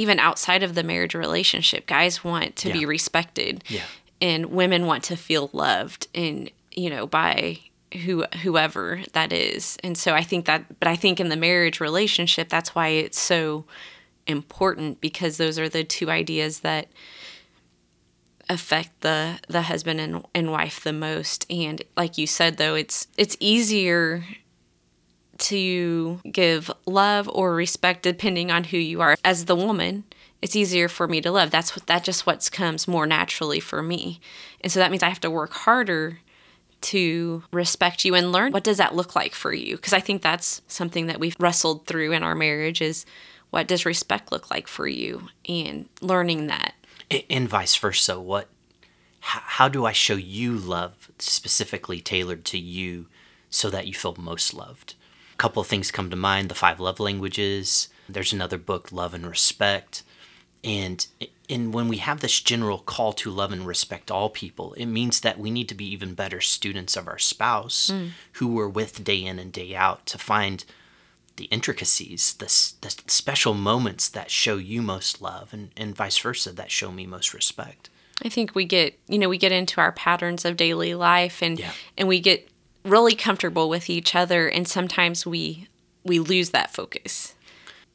even 0.00 0.18
outside 0.18 0.62
of 0.62 0.74
the 0.74 0.82
marriage 0.82 1.14
relationship. 1.14 1.86
Guys 1.86 2.24
want 2.24 2.56
to 2.56 2.72
be 2.72 2.86
respected. 2.86 3.62
Yeah. 3.68 3.82
And 4.22 4.46
women 4.46 4.86
want 4.86 5.04
to 5.04 5.16
feel 5.16 5.50
loved 5.52 6.08
and 6.14 6.50
you 6.72 6.88
know 6.90 7.06
by 7.06 7.58
who 8.04 8.24
whoever 8.42 9.02
that 9.12 9.32
is. 9.32 9.76
And 9.84 9.96
so 9.98 10.14
I 10.14 10.22
think 10.22 10.46
that 10.46 10.80
but 10.80 10.88
I 10.88 10.96
think 10.96 11.20
in 11.20 11.28
the 11.28 11.36
marriage 11.36 11.80
relationship 11.80 12.48
that's 12.48 12.74
why 12.74 12.88
it's 12.88 13.20
so 13.20 13.66
important 14.26 15.00
because 15.00 15.36
those 15.36 15.58
are 15.58 15.68
the 15.68 15.84
two 15.84 16.10
ideas 16.10 16.60
that 16.60 16.88
affect 18.48 19.00
the 19.02 19.38
the 19.48 19.62
husband 19.62 20.00
and, 20.00 20.24
and 20.34 20.50
wife 20.50 20.82
the 20.82 20.92
most 20.92 21.46
and 21.50 21.82
like 21.96 22.18
you 22.18 22.26
said 22.26 22.56
though 22.56 22.74
it's 22.74 23.06
it's 23.16 23.36
easier 23.38 24.24
to 25.40 26.20
give 26.30 26.70
love 26.86 27.28
or 27.32 27.54
respect 27.54 28.02
depending 28.02 28.50
on 28.50 28.64
who 28.64 28.76
you 28.76 29.00
are 29.00 29.16
as 29.24 29.46
the 29.46 29.56
woman 29.56 30.04
it's 30.42 30.56
easier 30.56 30.88
for 30.88 31.08
me 31.08 31.20
to 31.20 31.30
love 31.30 31.50
that's 31.50 31.74
what 31.76 31.86
that 31.86 32.04
just 32.04 32.26
what 32.26 32.48
comes 32.52 32.86
more 32.86 33.06
naturally 33.06 33.60
for 33.60 33.82
me 33.82 34.20
and 34.60 34.70
so 34.72 34.78
that 34.78 34.90
means 34.90 35.02
i 35.02 35.08
have 35.08 35.20
to 35.20 35.30
work 35.30 35.52
harder 35.52 36.20
to 36.80 37.42
respect 37.52 38.04
you 38.04 38.14
and 38.14 38.32
learn 38.32 38.52
what 38.52 38.64
does 38.64 38.78
that 38.78 38.94
look 38.94 39.14
like 39.14 39.34
for 39.34 39.52
you 39.52 39.76
because 39.76 39.92
i 39.92 40.00
think 40.00 40.22
that's 40.22 40.62
something 40.68 41.06
that 41.06 41.20
we've 41.20 41.36
wrestled 41.38 41.86
through 41.86 42.12
in 42.12 42.22
our 42.22 42.34
marriage 42.34 42.80
is 42.80 43.04
what 43.50 43.66
does 43.66 43.84
respect 43.84 44.30
look 44.30 44.50
like 44.50 44.68
for 44.68 44.86
you 44.86 45.28
and 45.48 45.88
learning 46.00 46.46
that 46.46 46.74
And 47.28 47.48
vice 47.48 47.74
versa. 47.76 48.20
What? 48.20 48.48
How 49.22 49.68
do 49.68 49.84
I 49.84 49.92
show 49.92 50.14
you 50.14 50.56
love 50.56 51.10
specifically 51.18 52.00
tailored 52.00 52.44
to 52.46 52.58
you, 52.58 53.06
so 53.50 53.68
that 53.68 53.86
you 53.86 53.94
feel 53.94 54.14
most 54.16 54.54
loved? 54.54 54.94
Couple 55.40 55.62
of 55.62 55.68
things 55.68 55.90
come 55.90 56.10
to 56.10 56.16
mind: 56.16 56.50
the 56.50 56.54
five 56.54 56.80
love 56.80 57.00
languages. 57.00 57.88
There's 58.10 58.34
another 58.34 58.58
book, 58.58 58.92
Love 58.92 59.14
and 59.14 59.26
Respect. 59.26 60.02
And 60.62 61.06
and 61.48 61.72
when 61.72 61.88
we 61.88 61.96
have 61.96 62.20
this 62.20 62.40
general 62.40 62.78
call 62.78 63.14
to 63.14 63.30
love 63.30 63.50
and 63.50 63.66
respect 63.66 64.10
all 64.10 64.28
people, 64.28 64.74
it 64.74 64.84
means 64.84 65.20
that 65.20 65.38
we 65.38 65.50
need 65.50 65.66
to 65.70 65.74
be 65.74 65.86
even 65.86 66.12
better 66.12 66.42
students 66.42 66.94
of 66.94 67.08
our 67.08 67.18
spouse, 67.18 67.88
hmm. 67.88 68.08
who 68.32 68.48
we're 68.48 68.68
with 68.68 69.02
day 69.02 69.24
in 69.24 69.38
and 69.38 69.50
day 69.50 69.74
out, 69.74 70.04
to 70.06 70.18
find 70.18 70.66
the 71.36 71.46
intricacies, 71.46 72.34
the, 72.34 72.44
the 72.82 73.10
special 73.10 73.54
moments 73.54 74.10
that 74.10 74.30
show 74.30 74.58
you 74.58 74.82
most 74.82 75.22
love, 75.22 75.54
and, 75.54 75.70
and 75.74 75.96
vice 75.96 76.18
versa, 76.18 76.52
that 76.52 76.70
show 76.70 76.92
me 76.92 77.06
most 77.06 77.32
respect. 77.32 77.88
I 78.22 78.28
think 78.28 78.54
we 78.54 78.66
get, 78.66 78.98
you 79.08 79.18
know, 79.18 79.30
we 79.30 79.38
get 79.38 79.52
into 79.52 79.80
our 79.80 79.92
patterns 79.92 80.44
of 80.44 80.58
daily 80.58 80.92
life 80.94 81.40
and 81.40 81.58
Yeah. 81.58 81.72
and 81.96 82.06
we 82.06 82.20
get 82.20 82.46
really 82.84 83.14
comfortable 83.14 83.68
with 83.68 83.90
each 83.90 84.14
other 84.14 84.48
and 84.48 84.66
sometimes 84.66 85.26
we 85.26 85.68
we 86.04 86.18
lose 86.18 86.50
that 86.50 86.72
focus. 86.74 87.34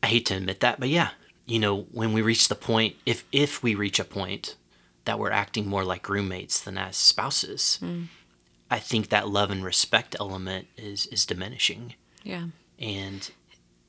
I 0.03 0.07
hate 0.07 0.25
to 0.27 0.35
admit 0.35 0.59
that, 0.59 0.79
but 0.79 0.89
yeah, 0.89 1.09
you 1.47 1.57
know, 1.59 1.87
when 1.91 2.13
we 2.13 2.21
reach 2.21 2.47
the 2.47 2.55
point, 2.55 2.95
if 3.05 3.23
if 3.31 3.63
we 3.63 3.73
reach 3.75 3.99
a 3.99 4.03
point 4.05 4.55
that 5.05 5.19
we're 5.19 5.31
acting 5.31 5.67
more 5.67 5.83
like 5.83 6.09
roommates 6.09 6.59
than 6.59 6.77
as 6.77 6.95
spouses, 6.97 7.79
mm. 7.81 8.07
I 8.69 8.79
think 8.79 9.09
that 9.09 9.27
love 9.29 9.51
and 9.51 9.63
respect 9.63 10.15
element 10.19 10.67
is 10.77 11.05
is 11.07 11.25
diminishing, 11.25 11.95
Yeah. 12.23 12.45
and 12.79 13.29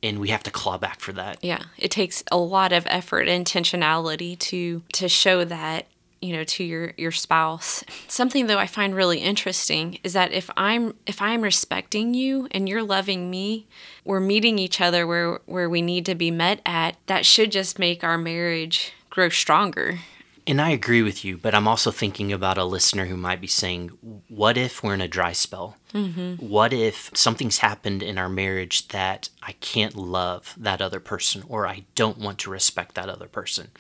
and 0.03 0.21
we 0.21 0.29
have 0.29 0.43
to 0.45 0.51
claw 0.51 0.79
back 0.79 1.01
for 1.01 1.13
that. 1.13 1.39
Yeah. 1.43 1.65
It 1.79 1.91
takes 1.91 2.23
a 2.31 2.37
lot 2.37 2.73
of 2.73 2.87
effort 2.87 3.29
and 3.29 3.45
intentionality 3.47 4.39
to 4.39 4.83
to 4.93 5.09
show 5.09 5.45
that, 5.45 5.87
you 6.27 6.37
know, 6.37 6.45
to 6.45 6.65
your 6.65 6.93
your 6.97 7.13
spouse. 7.13 7.85
Something 8.09 8.47
though 8.47 8.59
I 8.59 8.67
find 8.67 8.95
really 8.95 9.19
interesting 9.19 9.99
is 10.03 10.13
that 10.13 10.33
if 10.33 10.51
I'm 10.57 10.95
if 11.07 11.23
I'm 11.23 11.43
respecting 11.43 12.15
you 12.15 12.49
and 12.51 12.69
you're 12.69 12.83
loving 12.83 13.31
me, 13.31 13.67
we're 14.05 14.21
meeting 14.21 14.59
each 14.59 14.81
other 14.81 15.07
where 15.07 15.41
where 15.47 15.71
we 15.71 15.83
need 15.83 16.05
to 16.07 16.15
be 16.15 16.31
met 16.31 16.61
at, 16.67 16.97
that 17.07 17.25
should 17.25 17.53
just 17.53 17.79
make 17.79 18.03
our 18.03 18.19
marriage 18.19 18.93
grow 19.11 19.29
stronger. 19.29 20.01
And 20.49 20.61
I 20.61 20.71
agree 20.71 21.03
with 21.03 21.25
you, 21.25 21.37
but 21.37 21.57
I'm 21.57 21.67
also 21.67 21.91
thinking 21.91 22.33
about 22.33 22.57
a 22.57 22.65
listener 22.65 23.07
who 23.07 23.17
might 23.17 23.41
be 23.41 23.49
saying, 23.49 23.89
What 24.29 24.57
if 24.57 24.81
we're 24.81 24.95
in 24.95 25.01
a 25.01 25.09
dry 25.09 25.33
spell? 25.33 25.77
Mm-hmm. 25.93 26.35
What 26.47 26.73
if 26.73 27.11
something's 27.15 27.59
happened 27.59 28.03
in 28.03 28.17
our 28.17 28.29
marriage 28.29 28.87
that 28.89 29.29
I 29.43 29.53
can't 29.53 29.97
love 29.97 30.55
that 30.57 30.81
other 30.81 31.01
person, 31.01 31.43
or 31.49 31.67
I 31.67 31.85
don't 31.97 32.19
want 32.19 32.39
to 32.41 32.51
respect 32.51 32.95
that 32.95 33.09
other 33.09 33.27
person? 33.27 33.71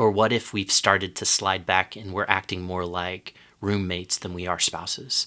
Or 0.00 0.10
what 0.10 0.32
if 0.32 0.54
we've 0.54 0.72
started 0.72 1.14
to 1.16 1.26
slide 1.26 1.66
back 1.66 1.94
and 1.94 2.14
we're 2.14 2.24
acting 2.26 2.62
more 2.62 2.86
like 2.86 3.34
roommates 3.60 4.16
than 4.16 4.32
we 4.32 4.46
are 4.46 4.58
spouses? 4.58 5.26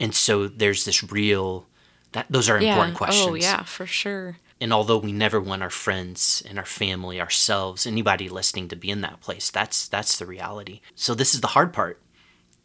And 0.00 0.14
so 0.14 0.48
there's 0.48 0.86
this 0.86 1.02
real, 1.12 1.66
that 2.12 2.24
those 2.30 2.48
are 2.48 2.56
important 2.56 2.96
questions. 2.96 3.28
Oh 3.28 3.34
yeah, 3.34 3.62
for 3.64 3.84
sure. 3.84 4.38
And 4.58 4.72
although 4.72 4.96
we 4.96 5.12
never 5.12 5.38
want 5.38 5.62
our 5.62 5.68
friends 5.68 6.42
and 6.48 6.58
our 6.58 6.64
family, 6.64 7.20
ourselves, 7.20 7.86
anybody 7.86 8.30
listening 8.30 8.68
to 8.68 8.76
be 8.76 8.88
in 8.88 9.02
that 9.02 9.20
place, 9.20 9.50
that's 9.50 9.86
that's 9.86 10.16
the 10.16 10.24
reality. 10.24 10.80
So 10.94 11.14
this 11.14 11.34
is 11.34 11.42
the 11.42 11.48
hard 11.48 11.74
part. 11.74 12.00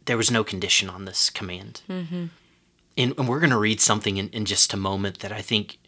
There 0.06 0.16
was 0.16 0.30
no 0.30 0.44
condition 0.44 0.88
on 0.88 1.04
this 1.04 1.28
command. 1.28 1.82
Mm-hmm. 1.86 2.24
And, 2.96 3.14
and 3.18 3.28
we're 3.28 3.40
going 3.40 3.50
to 3.50 3.58
read 3.58 3.80
something 3.82 4.16
in, 4.16 4.30
in 4.30 4.46
just 4.46 4.72
a 4.72 4.78
moment 4.78 5.18
that 5.18 5.32
I 5.32 5.42
think 5.42 5.78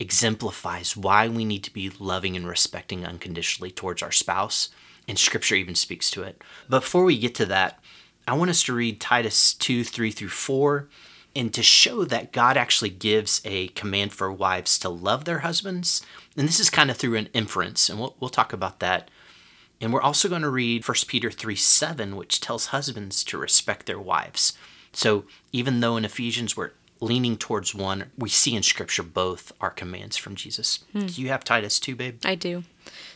exemplifies 0.00 0.96
why 0.96 1.28
we 1.28 1.44
need 1.44 1.62
to 1.62 1.72
be 1.72 1.88
loving 2.00 2.34
and 2.34 2.48
respecting 2.48 3.06
unconditionally 3.06 3.70
towards 3.70 4.02
our 4.02 4.10
spouse. 4.12 4.70
And 5.06 5.18
Scripture 5.18 5.54
even 5.54 5.74
speaks 5.74 6.10
to 6.12 6.22
it. 6.22 6.42
Before 6.68 7.04
we 7.04 7.18
get 7.18 7.34
to 7.36 7.46
that, 7.46 7.78
I 8.26 8.34
want 8.34 8.50
us 8.50 8.62
to 8.64 8.74
read 8.74 9.00
Titus 9.00 9.52
2 9.54 9.84
3 9.84 10.10
through 10.10 10.28
4 10.28 10.88
and 11.36 11.52
to 11.52 11.62
show 11.62 12.04
that 12.04 12.32
God 12.32 12.56
actually 12.56 12.90
gives 12.90 13.40
a 13.44 13.68
command 13.68 14.12
for 14.12 14.32
wives 14.32 14.78
to 14.78 14.88
love 14.88 15.24
their 15.24 15.40
husbands. 15.40 16.04
And 16.36 16.46
this 16.46 16.60
is 16.60 16.70
kind 16.70 16.90
of 16.90 16.96
through 16.96 17.16
an 17.16 17.28
inference, 17.34 17.90
and 17.90 17.98
we'll, 17.98 18.14
we'll 18.20 18.30
talk 18.30 18.52
about 18.52 18.80
that. 18.80 19.10
And 19.80 19.92
we're 19.92 20.00
also 20.00 20.28
going 20.28 20.42
to 20.42 20.48
read 20.48 20.86
1 20.86 20.96
Peter 21.08 21.30
3 21.30 21.56
7, 21.56 22.16
which 22.16 22.40
tells 22.40 22.66
husbands 22.66 23.24
to 23.24 23.38
respect 23.38 23.86
their 23.86 23.98
wives. 23.98 24.56
So 24.92 25.24
even 25.52 25.80
though 25.80 25.96
in 25.96 26.04
Ephesians 26.04 26.56
we're 26.56 26.70
leaning 27.04 27.36
towards 27.36 27.74
one, 27.74 28.10
we 28.16 28.28
see 28.28 28.54
in 28.54 28.62
Scripture 28.62 29.02
both 29.02 29.52
are 29.60 29.70
commands 29.70 30.16
from 30.16 30.34
Jesus. 30.34 30.84
Hmm. 30.92 31.06
Do 31.06 31.22
you 31.22 31.28
have 31.28 31.44
Titus 31.44 31.78
2, 31.78 31.94
babe? 31.94 32.20
I 32.24 32.34
do. 32.34 32.64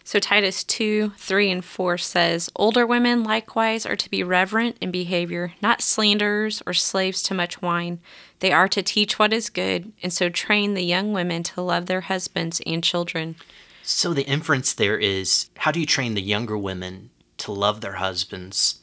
So 0.04 0.18
Titus 0.18 0.64
2, 0.64 1.12
3, 1.16 1.50
and 1.50 1.64
4 1.64 1.98
says, 1.98 2.50
Older 2.56 2.86
women 2.86 3.24
likewise 3.24 3.84
are 3.84 3.96
to 3.96 4.10
be 4.10 4.22
reverent 4.22 4.76
in 4.80 4.90
behavior, 4.90 5.52
not 5.60 5.82
slanderers 5.82 6.62
or 6.66 6.72
slaves 6.72 7.22
to 7.24 7.34
much 7.34 7.60
wine. 7.60 8.00
They 8.40 8.52
are 8.52 8.68
to 8.68 8.82
teach 8.82 9.18
what 9.18 9.32
is 9.32 9.50
good, 9.50 9.92
and 10.02 10.12
so 10.12 10.28
train 10.28 10.74
the 10.74 10.84
young 10.84 11.12
women 11.12 11.42
to 11.44 11.60
love 11.60 11.86
their 11.86 12.02
husbands 12.02 12.60
and 12.66 12.82
children. 12.84 13.36
So 13.82 14.14
the 14.14 14.26
inference 14.26 14.72
there 14.74 14.98
is 14.98 15.50
how 15.58 15.72
do 15.72 15.80
you 15.80 15.86
train 15.86 16.14
the 16.14 16.22
younger 16.22 16.56
women 16.56 17.10
to 17.38 17.52
love 17.52 17.80
their 17.80 17.94
husbands 17.94 18.80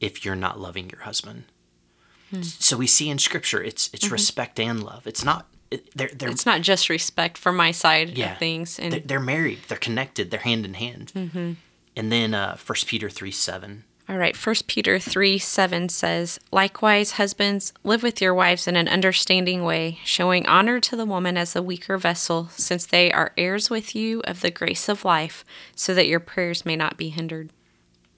if 0.00 0.24
you're 0.24 0.36
not 0.36 0.58
loving 0.58 0.90
your 0.90 1.02
husband? 1.02 1.44
So 2.42 2.76
we 2.76 2.86
see 2.86 3.10
in 3.10 3.18
scripture 3.18 3.62
it's 3.62 3.90
it's 3.92 4.10
respect 4.10 4.60
and 4.60 4.82
love. 4.82 5.06
It's 5.06 5.24
not 5.24 5.46
it, 5.70 5.90
they're 5.94 6.10
they're 6.14 6.30
It's 6.30 6.46
not 6.46 6.62
just 6.62 6.88
respect 6.88 7.38
for 7.38 7.52
my 7.52 7.70
side 7.70 8.16
yeah, 8.16 8.32
of 8.32 8.38
things. 8.38 8.78
And 8.78 8.92
they're, 8.92 9.00
they're 9.00 9.20
married. 9.20 9.60
They're 9.68 9.78
connected. 9.78 10.30
They're 10.30 10.40
hand 10.40 10.64
in 10.64 10.74
hand. 10.74 11.12
Mm-hmm. 11.14 11.52
And 11.96 12.12
then 12.12 12.34
uh, 12.34 12.56
1 12.56 12.76
Peter 12.86 13.10
3 13.10 13.30
7. 13.30 13.84
All 14.08 14.16
right, 14.16 14.36
1 14.36 14.56
Peter 14.66 14.98
3 14.98 15.38
7 15.38 15.88
says, 15.88 16.40
Likewise, 16.50 17.12
husbands, 17.12 17.72
live 17.84 18.02
with 18.02 18.20
your 18.20 18.34
wives 18.34 18.66
in 18.66 18.74
an 18.74 18.88
understanding 18.88 19.62
way, 19.62 20.00
showing 20.04 20.46
honor 20.46 20.80
to 20.80 20.96
the 20.96 21.04
woman 21.04 21.36
as 21.36 21.52
the 21.52 21.62
weaker 21.62 21.96
vessel, 21.96 22.48
since 22.56 22.84
they 22.86 23.12
are 23.12 23.32
heirs 23.36 23.70
with 23.70 23.94
you 23.94 24.20
of 24.22 24.40
the 24.40 24.50
grace 24.50 24.88
of 24.88 25.04
life, 25.04 25.44
so 25.76 25.94
that 25.94 26.08
your 26.08 26.18
prayers 26.18 26.66
may 26.66 26.74
not 26.74 26.96
be 26.96 27.10
hindered. 27.10 27.50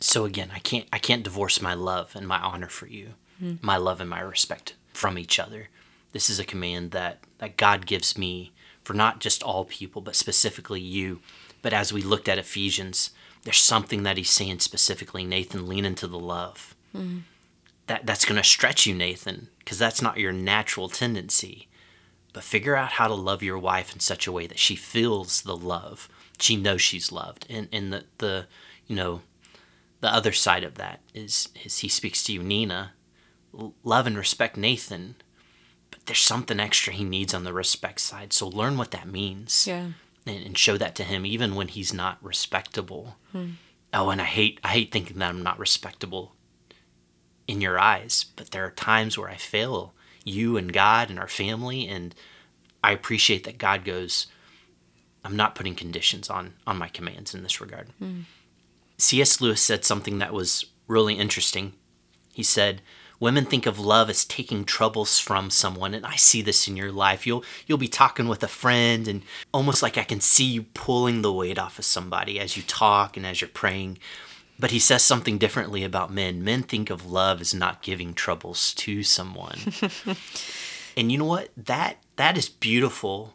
So 0.01 0.25
again, 0.25 0.51
I 0.55 0.61
can't 0.61 0.87
I 0.91 0.99
can't 0.99 1.23
divorce 1.23 1.61
my 1.61 1.75
love 1.75 2.17
and 2.17 2.27
my 2.27 2.39
honor 2.39 2.69
for 2.69 2.87
you, 2.87 3.15
my 3.41 3.77
love 3.77 4.01
and 4.01 4.09
my 4.11 4.21
respect 4.21 4.75
from 4.93 5.19
each 5.19 5.39
other. 5.39 5.69
This 6.13 6.29
is 6.31 6.39
a 6.39 6.45
command 6.45 6.91
that 6.93 7.21
that 7.39 7.57
God 7.57 7.87
gives 7.87 8.17
me 8.17 8.53
for 8.85 8.95
not 8.95 9.21
just 9.21 9.43
all 9.43 9.65
people, 9.65 10.03
but 10.03 10.17
specifically 10.17 10.81
you. 10.81 11.21
But 11.63 11.73
as 11.73 11.93
we 11.93 12.03
looked 12.03 12.29
at 12.29 12.39
Ephesians, 12.39 13.11
there's 13.45 13.59
something 13.59 14.03
that 14.03 14.17
he's 14.17 14.31
saying 14.31 14.61
specifically, 14.61 15.25
Nathan, 15.25 15.67
lean 15.69 15.85
into 15.85 16.07
the 16.07 16.19
love. 16.19 16.75
That 17.87 18.07
that's 18.07 18.25
going 18.25 18.41
to 18.41 18.45
stretch 18.49 18.87
you, 18.87 18.95
Nathan, 18.95 19.49
because 19.59 19.79
that's 19.79 20.03
not 20.03 20.19
your 20.19 20.33
natural 20.33 20.89
tendency. 20.89 21.69
But 22.33 22.45
figure 22.45 22.77
out 22.77 22.93
how 22.93 23.09
to 23.09 23.15
love 23.15 23.43
your 23.43 23.59
wife 23.59 23.93
in 23.93 24.01
such 24.01 24.27
a 24.27 24.33
way 24.33 24.47
that 24.47 24.59
she 24.59 24.77
feels 24.77 25.43
the 25.43 25.57
love. 25.57 26.09
She 26.41 26.57
knows 26.57 26.81
she's 26.83 27.13
loved. 27.13 27.47
And 27.51 27.69
and 27.73 27.93
the, 27.93 28.05
the 28.19 28.47
you 28.87 28.97
know, 28.97 29.23
the 30.01 30.13
other 30.13 30.33
side 30.33 30.65
of 30.65 30.75
that 30.77 31.01
is 31.15 31.49
is 31.65 31.79
he 31.81 31.89
speaks 31.89 32.23
to 32.25 32.33
you, 32.33 32.43
Nina, 32.43 32.93
love 33.53 34.07
and 34.07 34.17
respect 34.17 34.57
Nathan, 34.57 35.17
but 35.91 36.07
there's 36.07 36.21
something 36.21 36.61
extra 36.61 36.93
he 36.93 37.05
needs 37.05 37.35
on 37.35 37.45
the 37.45 37.53
respect 37.53 38.01
side. 38.01 38.33
So 38.33 38.49
learn 38.49 38.79
what 38.79 38.91
that 38.93 39.09
means. 39.09 39.67
Yeah. 39.67 39.89
And, 40.27 40.45
and 40.47 40.59
show 40.59 40.77
that 40.77 40.95
to 40.97 41.05
him 41.05 41.27
even 41.27 41.55
when 41.55 41.69
he's 41.69 41.93
not 41.93 42.19
respectable. 42.23 43.17
Hmm. 43.33 43.51
Oh, 43.93 44.11
and 44.11 44.21
I 44.21 44.25
hate 44.25 44.61
I 44.65 44.69
hate 44.69 44.93
thinking 44.93 45.19
that 45.19 45.29
I'm 45.29 45.43
not 45.43 45.59
respectable 45.59 46.35
in 47.47 47.61
your 47.61 47.79
eyes, 47.79 48.27
but 48.37 48.51
there 48.51 48.65
are 48.65 48.71
times 48.71 49.19
where 49.19 49.29
I 49.29 49.37
fail 49.37 49.95
you 50.25 50.57
and 50.57 50.73
God 50.73 51.11
and 51.11 51.19
our 51.19 51.29
family 51.29 51.89
and 51.89 52.15
I 52.83 52.93
appreciate 52.93 53.45
that 53.45 53.59
God 53.59 53.85
goes 53.85 54.29
I'm 55.25 55.37
not 55.37 55.55
putting 55.55 55.75
conditions 55.75 56.31
on 56.31 56.55
on 56.67 56.79
my 56.79 56.89
commands 56.89 57.35
in 57.35 57.43
this 57.43 57.61
regard. 57.61 57.89
Hmm. 57.99 58.21
C.S. 58.99 59.41
Lewis 59.41 59.61
said 59.61 59.85
something 59.85 60.19
that 60.19 60.33
was 60.33 60.67
really 60.87 61.15
interesting. 61.15 61.73
He 62.33 62.43
said, 62.43 62.83
"Women 63.23 63.45
think 63.45 63.67
of 63.67 63.79
love 63.79 64.11
as 64.11 64.25
taking 64.25 64.65
troubles 64.65 65.21
from 65.21 65.49
someone, 65.49 65.95
and 65.95 66.05
I 66.05 66.17
see 66.17 66.43
this 66.43 66.67
in 66.67 66.77
your 66.77 66.91
life. 66.91 67.25
You'll 67.25 67.45
you'll 67.69 67.79
be 67.79 67.87
talking 67.87 68.27
with 68.27 68.43
a 68.43 68.49
friend, 68.49 69.07
and 69.07 69.23
almost 69.55 69.81
like 69.81 69.97
I 69.97 70.03
can 70.03 70.21
see 70.21 70.47
you 70.47 70.65
pulling 70.75 71.23
the 71.23 71.33
weight 71.33 71.57
off 71.57 71.79
of 71.79 71.85
somebody 71.85 72.41
as 72.41 72.57
you 72.57 72.65
talk 72.65 73.17
and 73.17 73.25
as 73.25 73.41
you're 73.41 73.47
praying." 73.47 73.99
But 74.59 74.73
he 74.73 74.81
says 74.81 75.05
something 75.05 75.39
differently 75.39 75.85
about 75.85 76.13
men. 76.13 76.43
Men 76.43 76.65
think 76.65 76.91
of 76.91 77.13
love 77.13 77.41
as 77.41 77.55
not 77.55 77.81
giving 77.81 78.13
troubles 78.13 78.75
to 78.75 79.05
someone. 79.05 79.59
and 80.97 81.13
you 81.13 81.19
know 81.19 81.25
what? 81.25 81.51
That 81.57 81.99
that 82.17 82.37
is 82.37 82.49
beautiful. 82.49 83.35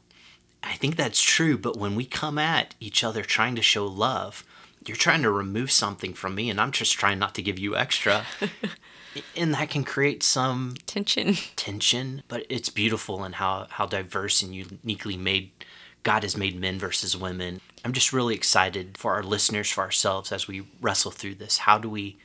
I 0.64 0.74
think 0.74 0.98
that's 0.98 1.22
true, 1.22 1.58
but 1.58 1.78
when 1.78 1.96
we 1.96 2.04
come 2.04 2.38
at 2.38 2.76
each 2.82 3.06
other 3.06 3.24
trying 3.24 3.56
to 3.56 3.62
show 3.62 3.86
love, 3.86 4.44
you're 4.86 4.98
trying 4.98 5.22
to 5.22 5.32
remove 5.32 5.72
something 5.72 6.14
from 6.14 6.36
me 6.36 6.50
and 6.50 6.60
I'm 6.60 6.74
just 6.74 7.00
trying 7.00 7.20
not 7.20 7.36
to 7.36 7.42
give 7.42 7.58
you 7.58 7.78
extra. 7.78 8.26
and 9.36 9.54
that 9.54 9.70
can 9.70 9.84
create 9.84 10.24
some 10.24 10.76
Tension. 10.86 11.36
tension, 11.56 12.24
but 12.28 12.46
it's 12.50 12.70
beautiful 12.70 13.24
in 13.26 13.34
how 13.34 13.68
how 13.70 13.86
diverse 13.86 14.42
and 14.42 14.54
uniquely 14.56 15.18
made 15.18 15.52
God 16.04 16.24
has 16.24 16.38
made 16.38 16.60
men 16.60 16.80
versus 16.80 17.18
women. 17.18 17.60
I'm 17.84 17.94
just 17.94 18.14
really 18.14 18.36
excited 18.36 18.98
for 18.98 19.14
our 19.14 19.24
listeners, 19.24 19.70
for 19.70 19.82
ourselves 19.82 20.32
as 20.32 20.48
we 20.48 20.64
wrestle 20.82 21.12
through 21.12 21.36
this. 21.36 21.60
How 21.60 21.78
do 21.78 21.90
we 21.90 22.18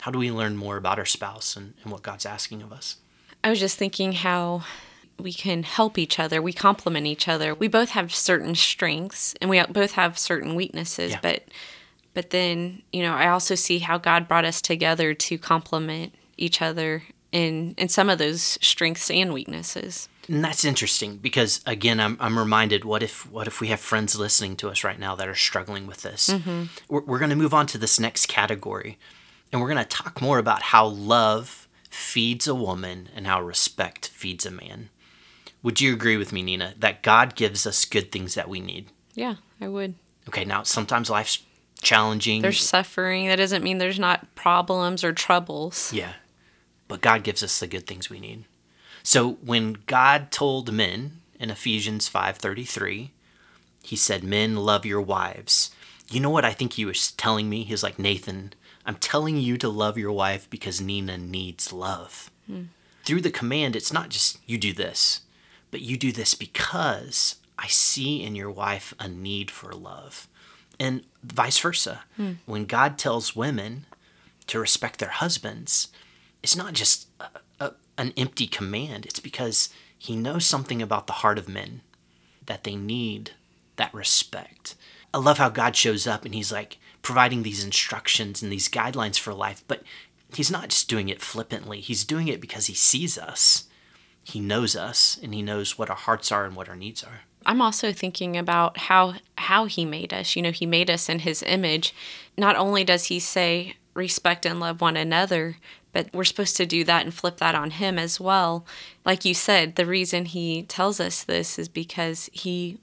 how 0.00 0.10
do 0.10 0.18
we 0.18 0.30
learn 0.30 0.56
more 0.56 0.76
about 0.76 0.98
our 0.98 1.04
spouse 1.06 1.56
and, 1.56 1.74
and 1.82 1.92
what 1.92 2.02
God's 2.02 2.26
asking 2.26 2.62
of 2.62 2.72
us? 2.72 2.96
I 3.44 3.50
was 3.50 3.60
just 3.60 3.76
thinking 3.78 4.12
how 4.12 4.64
we 5.18 5.32
can 5.32 5.62
help 5.62 5.98
each 5.98 6.18
other. 6.18 6.40
We 6.40 6.52
complement 6.54 7.06
each 7.06 7.28
other. 7.28 7.54
We 7.54 7.68
both 7.68 7.90
have 7.90 8.14
certain 8.14 8.54
strengths 8.54 9.34
and 9.40 9.50
we 9.50 9.62
both 9.64 9.92
have 9.92 10.18
certain 10.18 10.54
weaknesses, 10.54 11.12
Yeah. 11.12 11.18
but 11.22 11.44
but 12.12 12.30
then, 12.30 12.82
you 12.92 13.02
know, 13.02 13.14
I 13.14 13.28
also 13.28 13.54
see 13.54 13.78
how 13.78 13.96
God 13.96 14.26
brought 14.26 14.44
us 14.44 14.60
together 14.60 15.14
to 15.14 15.38
complement 15.38 16.12
each 16.40 16.62
other 16.62 17.02
in 17.32 17.74
in 17.78 17.88
some 17.88 18.10
of 18.10 18.18
those 18.18 18.58
strengths 18.60 19.10
and 19.10 19.32
weaknesses. 19.32 20.08
And 20.28 20.44
that's 20.44 20.64
interesting 20.64 21.16
because 21.16 21.60
again, 21.66 21.98
I'm, 21.98 22.16
I'm 22.20 22.38
reminded 22.38 22.84
what 22.84 23.02
if 23.02 23.30
what 23.30 23.46
if 23.46 23.60
we 23.60 23.68
have 23.68 23.80
friends 23.80 24.18
listening 24.18 24.56
to 24.56 24.68
us 24.68 24.84
right 24.84 24.98
now 24.98 25.14
that 25.16 25.28
are 25.28 25.34
struggling 25.34 25.86
with 25.86 26.02
this? 26.02 26.28
Mm-hmm. 26.30 26.64
We're, 26.88 27.02
we're 27.02 27.18
going 27.18 27.30
to 27.30 27.36
move 27.36 27.54
on 27.54 27.66
to 27.68 27.78
this 27.78 27.98
next 27.98 28.26
category, 28.26 28.98
and 29.52 29.60
we're 29.60 29.72
going 29.72 29.84
to 29.84 29.88
talk 29.88 30.20
more 30.20 30.38
about 30.38 30.62
how 30.62 30.86
love 30.86 31.68
feeds 31.88 32.46
a 32.46 32.54
woman 32.54 33.08
and 33.14 33.26
how 33.26 33.42
respect 33.42 34.08
feeds 34.08 34.46
a 34.46 34.50
man. 34.50 34.90
Would 35.62 35.80
you 35.80 35.92
agree 35.92 36.16
with 36.16 36.32
me, 36.32 36.42
Nina, 36.42 36.74
that 36.78 37.02
God 37.02 37.34
gives 37.34 37.66
us 37.66 37.84
good 37.84 38.10
things 38.10 38.34
that 38.34 38.48
we 38.48 38.60
need? 38.60 38.86
Yeah, 39.14 39.34
I 39.60 39.68
would. 39.68 39.94
Okay, 40.28 40.44
now 40.44 40.62
sometimes 40.62 41.10
life's 41.10 41.42
challenging. 41.82 42.42
There's 42.42 42.62
suffering. 42.62 43.26
That 43.26 43.36
doesn't 43.36 43.64
mean 43.64 43.78
there's 43.78 43.98
not 43.98 44.34
problems 44.34 45.02
or 45.02 45.12
troubles. 45.12 45.92
Yeah. 45.92 46.12
But 46.90 47.02
God 47.02 47.22
gives 47.22 47.44
us 47.44 47.60
the 47.60 47.68
good 47.68 47.86
things 47.86 48.10
we 48.10 48.18
need. 48.18 48.44
So 49.04 49.34
when 49.34 49.78
God 49.86 50.32
told 50.32 50.72
men 50.72 51.20
in 51.38 51.48
Ephesians 51.48 52.08
5:33, 52.08 53.12
he 53.84 53.94
said, 53.94 54.24
"Men 54.24 54.56
love 54.56 54.84
your 54.84 55.00
wives." 55.00 55.70
You 56.10 56.18
know 56.18 56.30
what 56.30 56.44
I 56.44 56.52
think 56.52 56.72
he 56.72 56.84
was 56.84 57.12
telling 57.12 57.48
me? 57.48 57.62
He 57.62 57.72
was 57.72 57.84
like, 57.84 58.00
"Nathan, 58.00 58.54
I'm 58.84 58.96
telling 58.96 59.36
you 59.36 59.56
to 59.58 59.68
love 59.68 59.96
your 59.96 60.10
wife 60.10 60.50
because 60.50 60.80
Nina 60.80 61.16
needs 61.16 61.72
love." 61.72 62.28
Hmm. 62.48 62.64
Through 63.04 63.20
the 63.20 63.30
command, 63.30 63.76
it's 63.76 63.92
not 63.92 64.08
just 64.08 64.38
you 64.44 64.58
do 64.58 64.72
this, 64.72 65.20
but 65.70 65.82
you 65.82 65.96
do 65.96 66.10
this 66.10 66.34
because 66.34 67.36
I 67.56 67.68
see 67.68 68.20
in 68.20 68.34
your 68.34 68.50
wife 68.50 68.94
a 68.98 69.06
need 69.06 69.48
for 69.48 69.72
love. 69.72 70.26
And 70.80 71.04
vice 71.22 71.58
versa. 71.60 72.02
Hmm. 72.16 72.32
When 72.46 72.66
God 72.66 72.98
tells 72.98 73.36
women 73.36 73.86
to 74.48 74.58
respect 74.58 74.98
their 74.98 75.10
husbands, 75.10 75.88
it's 76.42 76.56
not 76.56 76.72
just 76.74 77.08
a, 77.20 77.28
a, 77.60 77.72
an 77.98 78.12
empty 78.16 78.46
command. 78.46 79.06
It's 79.06 79.20
because 79.20 79.70
he 79.96 80.16
knows 80.16 80.46
something 80.46 80.80
about 80.80 81.06
the 81.06 81.14
heart 81.14 81.38
of 81.38 81.48
men 81.48 81.82
that 82.46 82.64
they 82.64 82.74
need 82.74 83.32
that 83.76 83.92
respect. 83.94 84.74
I 85.12 85.18
love 85.18 85.38
how 85.38 85.48
God 85.48 85.76
shows 85.76 86.06
up 86.06 86.24
and 86.24 86.34
he's 86.34 86.52
like 86.52 86.78
providing 87.02 87.42
these 87.42 87.64
instructions 87.64 88.42
and 88.42 88.52
these 88.52 88.68
guidelines 88.68 89.18
for 89.18 89.34
life, 89.34 89.64
but 89.66 89.82
he's 90.34 90.50
not 90.50 90.68
just 90.68 90.88
doing 90.88 91.08
it 91.08 91.20
flippantly. 91.20 91.80
He's 91.80 92.04
doing 92.04 92.28
it 92.28 92.40
because 92.40 92.66
he 92.66 92.74
sees 92.74 93.18
us. 93.18 93.64
He 94.22 94.40
knows 94.40 94.76
us 94.76 95.18
and 95.22 95.34
he 95.34 95.42
knows 95.42 95.78
what 95.78 95.90
our 95.90 95.96
hearts 95.96 96.30
are 96.30 96.44
and 96.44 96.54
what 96.54 96.68
our 96.68 96.76
needs 96.76 97.02
are. 97.02 97.20
I'm 97.46 97.62
also 97.62 97.92
thinking 97.92 98.36
about 98.36 98.76
how 98.76 99.14
how 99.38 99.64
he 99.64 99.84
made 99.84 100.12
us. 100.12 100.36
You 100.36 100.42
know, 100.42 100.50
he 100.50 100.66
made 100.66 100.90
us 100.90 101.08
in 101.08 101.20
his 101.20 101.42
image. 101.42 101.94
Not 102.36 102.56
only 102.56 102.84
does 102.84 103.06
he 103.06 103.18
say 103.18 103.76
respect 103.94 104.44
and 104.44 104.60
love 104.60 104.80
one 104.80 104.96
another, 104.96 105.56
but 105.92 106.08
we're 106.12 106.24
supposed 106.24 106.56
to 106.56 106.66
do 106.66 106.84
that 106.84 107.04
and 107.04 107.14
flip 107.14 107.38
that 107.38 107.54
on 107.54 107.72
him 107.72 107.98
as 107.98 108.20
well. 108.20 108.64
Like 109.04 109.24
you 109.24 109.34
said, 109.34 109.76
the 109.76 109.86
reason 109.86 110.24
he 110.26 110.62
tells 110.62 111.00
us 111.00 111.24
this 111.24 111.58
is 111.58 111.68
because 111.68 112.30
he 112.32 112.78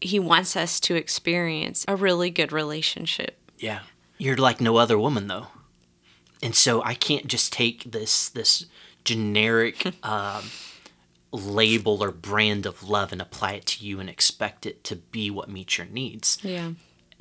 he 0.00 0.18
wants 0.18 0.56
us 0.56 0.78
to 0.80 0.94
experience 0.94 1.84
a 1.88 1.96
really 1.96 2.30
good 2.30 2.52
relationship. 2.52 3.38
Yeah. 3.58 3.80
You're 4.18 4.36
like 4.36 4.60
no 4.60 4.76
other 4.76 4.98
woman 4.98 5.26
though. 5.28 5.48
And 6.42 6.54
so 6.54 6.82
I 6.82 6.94
can't 6.94 7.26
just 7.26 7.52
take 7.52 7.84
this 7.90 8.28
this 8.28 8.66
generic 9.04 9.86
um, 10.04 10.44
label 11.32 12.02
or 12.02 12.10
brand 12.10 12.66
of 12.66 12.88
love 12.88 13.12
and 13.12 13.20
apply 13.20 13.52
it 13.52 13.66
to 13.66 13.84
you 13.84 14.00
and 14.00 14.08
expect 14.08 14.66
it 14.66 14.84
to 14.84 14.96
be 14.96 15.30
what 15.30 15.48
meets 15.48 15.78
your 15.78 15.86
needs. 15.86 16.38
Yeah. 16.42 16.72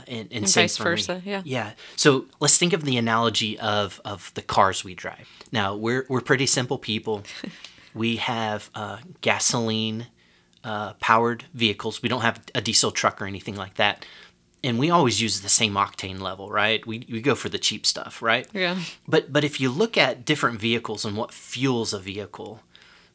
And, 0.08 0.28
and, 0.32 0.44
And 0.44 0.54
vice 0.54 0.78
for 0.78 0.84
me. 0.84 0.90
versa, 0.92 1.22
yeah. 1.26 1.42
Yeah. 1.46 1.72
So 1.96 2.26
let's 2.40 2.58
think 2.58 2.74
of 2.74 2.84
the 2.84 2.98
analogy 2.98 3.58
of 3.60 4.00
of 4.06 4.32
the 4.36 4.42
cars 4.42 4.84
we 4.84 4.96
drive. 4.96 5.28
Now 5.52 5.76
we're 5.76 6.06
we're 6.10 6.22
pretty 6.22 6.46
simple 6.46 6.78
people. 6.78 7.24
we 7.94 8.18
have 8.18 8.70
uh, 8.76 8.98
gasoline 9.22 10.08
uh, 10.64 10.94
powered 10.94 11.46
vehicles. 11.54 12.02
We 12.02 12.10
don't 12.10 12.22
have 12.22 12.42
a 12.54 12.62
diesel 12.62 12.92
truck 12.92 13.22
or 13.22 13.26
anything 13.26 13.56
like 13.56 13.76
that. 13.76 14.06
And 14.64 14.80
we 14.80 14.90
always 14.90 15.22
use 15.22 15.42
the 15.42 15.50
same 15.50 15.74
octane 15.76 16.20
level, 16.20 16.50
right? 16.50 16.86
We, 16.88 17.06
we 17.12 17.22
go 17.22 17.36
for 17.36 17.50
the 17.50 17.60
cheap 17.60 17.86
stuff, 17.86 18.22
right? 18.24 18.48
Yeah. 18.52 18.78
But 19.08 19.32
but 19.32 19.44
if 19.44 19.62
you 19.62 19.70
look 19.70 19.96
at 19.98 20.26
different 20.26 20.60
vehicles 20.60 21.06
and 21.06 21.16
what 21.16 21.32
fuels 21.32 21.94
a 21.94 22.00
vehicle, 22.00 22.62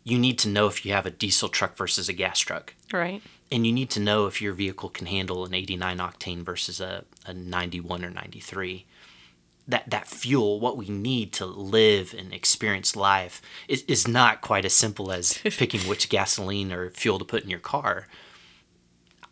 you 0.05 0.16
need 0.18 0.38
to 0.40 0.48
know 0.48 0.66
if 0.68 0.87
you 0.87 0.92
have 0.92 1.07
a 1.07 1.11
diesel 1.11 1.48
truck 1.48 1.76
versus 1.76 2.09
a 2.09 2.12
gas 2.12 2.38
truck. 2.38 2.74
Right. 2.92 3.20
And 3.53 3.67
you 3.67 3.73
need 3.73 3.91
to 3.91 4.01
know 4.01 4.27
if 4.27 4.41
your 4.41 4.53
vehicle 4.53 4.89
can 4.89 5.07
handle 5.07 5.45
an 5.45 5.55
89 5.55 5.99
octane 5.99 6.43
versus 6.43 6.81
a, 6.81 7.05
a 7.27 7.35
91 7.35 8.05
or 8.05 8.11
93. 8.11 8.87
That, 9.67 9.91
that 9.91 10.07
fuel, 10.07 10.61
what 10.61 10.77
we 10.77 10.89
need 10.89 11.33
to 11.35 11.47
live 11.47 12.15
and 12.17 12.33
experience 12.33 12.97
life, 12.97 13.43
is, 13.69 13.83
is 13.87 14.07
not 14.07 14.41
quite 14.41 14.65
as 14.65 14.73
simple 14.73 15.13
as 15.13 15.39
picking 15.45 15.81
which 15.83 16.09
gasoline 16.09 16.73
or 16.73 16.91
fuel 16.91 17.19
to 17.19 17.25
put 17.25 17.43
in 17.43 17.51
your 17.51 17.61
car. 17.61 18.07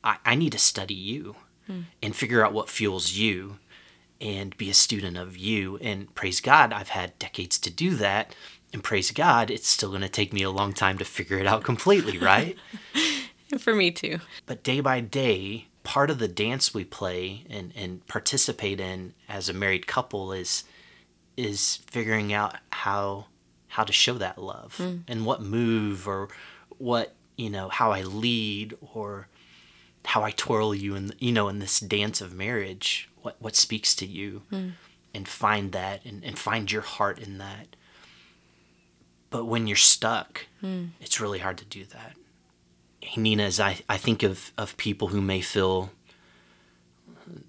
I, 0.02 0.16
I 0.24 0.34
need 0.34 0.52
to 0.52 0.58
study 0.58 0.94
you 0.94 1.36
hmm. 1.66 1.82
and 2.02 2.14
figure 2.14 2.44
out 2.44 2.52
what 2.52 2.68
fuels 2.68 3.12
you 3.12 3.58
and 4.20 4.56
be 4.56 4.70
a 4.70 4.74
student 4.74 5.16
of 5.16 5.36
you. 5.36 5.78
And 5.78 6.12
praise 6.14 6.40
God, 6.40 6.72
I've 6.72 6.88
had 6.88 7.18
decades 7.18 7.58
to 7.58 7.70
do 7.70 7.94
that. 7.96 8.34
And 8.72 8.82
praise 8.82 9.10
God, 9.10 9.50
it's 9.50 9.68
still 9.68 9.90
going 9.90 10.02
to 10.02 10.08
take 10.08 10.32
me 10.32 10.42
a 10.42 10.50
long 10.50 10.72
time 10.72 10.98
to 10.98 11.04
figure 11.04 11.38
it 11.38 11.46
out 11.46 11.64
completely, 11.64 12.18
right? 12.18 12.56
For 13.58 13.74
me 13.74 13.90
too. 13.90 14.18
But 14.46 14.62
day 14.62 14.80
by 14.80 15.00
day, 15.00 15.68
part 15.82 16.10
of 16.10 16.18
the 16.18 16.28
dance 16.28 16.74
we 16.74 16.84
play 16.84 17.44
and, 17.48 17.72
and 17.74 18.06
participate 18.06 18.78
in 18.78 19.14
as 19.28 19.48
a 19.48 19.54
married 19.54 19.86
couple 19.86 20.32
is 20.32 20.64
is 21.36 21.76
figuring 21.86 22.32
out 22.32 22.56
how 22.70 23.26
how 23.68 23.84
to 23.84 23.92
show 23.92 24.14
that 24.14 24.38
love 24.38 24.76
hmm. 24.76 24.96
and 25.06 25.24
what 25.24 25.40
move 25.40 26.06
or 26.06 26.28
what 26.76 27.14
you 27.36 27.48
know 27.48 27.68
how 27.68 27.92
I 27.92 28.02
lead 28.02 28.76
or 28.92 29.28
how 30.04 30.24
I 30.24 30.32
twirl 30.32 30.74
you 30.74 30.94
in 30.94 31.12
you 31.18 31.32
know 31.32 31.48
in 31.48 31.58
this 31.58 31.80
dance 31.80 32.20
of 32.20 32.34
marriage 32.34 33.08
what 33.22 33.36
what 33.38 33.56
speaks 33.56 33.94
to 33.94 34.06
you 34.06 34.42
hmm. 34.50 34.70
and 35.14 35.26
find 35.26 35.72
that 35.72 36.04
and, 36.04 36.22
and 36.22 36.38
find 36.38 36.70
your 36.70 36.82
heart 36.82 37.18
in 37.18 37.38
that. 37.38 37.76
But 39.30 39.46
when 39.46 39.66
you're 39.66 39.76
stuck 39.76 40.46
hmm. 40.60 40.86
it's 41.00 41.18
really 41.18 41.38
hard 41.38 41.56
to 41.58 41.64
do 41.64 41.84
that 41.86 42.14
Hey, 43.00 43.20
Nina, 43.20 43.44
as 43.44 43.60
I, 43.60 43.80
I 43.88 43.96
think 43.96 44.22
of, 44.22 44.52
of 44.58 44.76
people 44.76 45.08
who 45.08 45.20
may 45.20 45.40
feel 45.40 45.90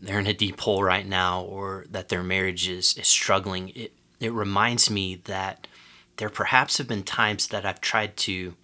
they're 0.02 0.20
in 0.20 0.28
a 0.28 0.34
deep 0.34 0.60
hole 0.60 0.84
right 0.84 1.08
now 1.08 1.42
or 1.42 1.86
that 1.90 2.10
their 2.10 2.24
marriage 2.24 2.68
is, 2.68 2.98
is 2.98 3.08
struggling, 3.08 3.70
it, 3.70 3.94
it 4.20 4.32
reminds 4.32 4.90
me 4.90 5.16
that 5.26 5.68
there 6.18 6.30
perhaps 6.30 6.78
have 6.78 6.88
been 6.88 7.04
times 7.04 7.48
that 7.48 7.66
I've 7.66 7.82
tried 7.82 8.18
to 8.18 8.56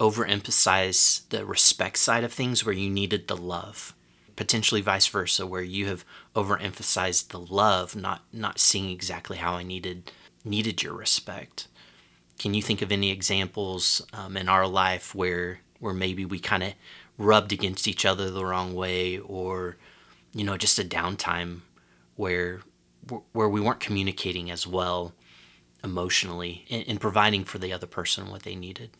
overemphasize 0.00 1.28
the 1.28 1.44
respect 1.44 1.98
side 1.98 2.24
of 2.24 2.32
things 2.32 2.64
where 2.64 2.74
you 2.74 2.90
needed 2.90 3.28
the 3.28 3.36
love. 3.36 3.94
Potentially 4.36 4.80
vice 4.80 5.06
versa, 5.06 5.46
where 5.46 5.62
you 5.62 5.86
have 5.86 6.04
overemphasized 6.34 7.28
the 7.28 7.38
love, 7.38 7.94
not 7.94 8.22
not 8.32 8.58
seeing 8.58 8.90
exactly 8.90 9.36
how 9.36 9.54
I 9.54 9.62
needed 9.62 10.10
needed 10.44 10.82
your 10.82 10.94
respect. 10.94 11.68
Can 12.38 12.52
you 12.52 12.60
think 12.60 12.82
of 12.82 12.90
any 12.90 13.12
examples 13.12 14.04
um, 14.12 14.36
in 14.36 14.48
our 14.48 14.66
life 14.66 15.14
where 15.14 15.60
where 15.80 15.94
maybe 15.94 16.24
we 16.24 16.38
kind 16.38 16.62
of 16.62 16.72
rubbed 17.18 17.52
against 17.52 17.86
each 17.86 18.04
other 18.04 18.30
the 18.30 18.44
wrong 18.44 18.74
way, 18.74 19.18
or 19.18 19.76
you 20.32 20.44
know, 20.44 20.56
just 20.56 20.78
a 20.78 20.84
downtime 20.84 21.60
where 22.16 22.60
where 23.32 23.48
we 23.48 23.60
weren't 23.60 23.80
communicating 23.80 24.50
as 24.50 24.66
well 24.66 25.12
emotionally 25.82 26.64
and, 26.70 27.00
providing 27.00 27.44
for 27.44 27.58
the 27.58 27.72
other 27.72 27.86
person 27.86 28.30
what 28.30 28.42
they 28.42 28.54
needed? 28.54 28.90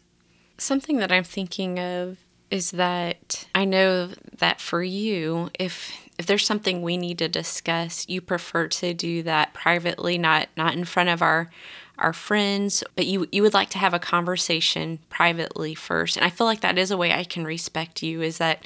Something 0.59 0.99
that 0.99 1.11
I'm 1.11 1.25
thinking 1.25 1.79
of 1.79 2.19
is 2.51 2.73
that 2.73 3.47
I 3.55 3.65
know 3.65 4.11
that 4.39 4.61
for 4.61 4.83
you, 4.83 5.51
if 5.59 5.93
if 6.19 6.27
there's 6.27 6.47
something 6.47 6.83
we 6.83 6.97
need 6.97 7.19
to 7.19 7.29
discuss, 7.29 8.09
you 8.09 8.21
prefer 8.21 8.69
to 8.69 8.95
do 8.95 9.23
that 9.25 9.55
privately, 9.55 10.19
not 10.19 10.49
not 10.57 10.75
in 10.75 10.85
front 10.85 11.09
of 11.09 11.23
our 11.23 11.51
our 11.99 12.13
friends, 12.13 12.83
but 12.97 13.07
you 13.07 13.29
you 13.31 13.43
would 13.43 13.55
like 13.55 13.71
to 13.71 13.79
have 13.79 13.95
a 13.95 13.99
conversation 13.99 14.99
privately 15.09 15.75
first. 15.75 16.17
And 16.17 16.25
I 16.25 16.31
feel 16.31 16.47
like 16.47 16.61
that 16.61 16.79
is 16.79 16.91
a 16.91 16.97
way 16.97 17.13
I 17.13 17.25
can 17.25 17.45
respect 17.45 18.03
you 18.03 18.23
is 18.23 18.39
that 18.39 18.65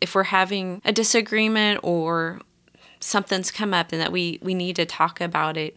if 0.00 0.14
we're 0.14 0.24
having 0.24 0.80
a 0.84 0.92
disagreement 0.92 1.80
or 1.82 2.40
something's 3.00 3.50
come 3.50 3.72
up 3.72 3.92
and 3.92 4.00
that 4.00 4.12
we 4.12 4.38
we 4.42 4.54
need 4.54 4.76
to 4.76 4.86
talk 4.86 5.20
about 5.20 5.56
it, 5.56 5.76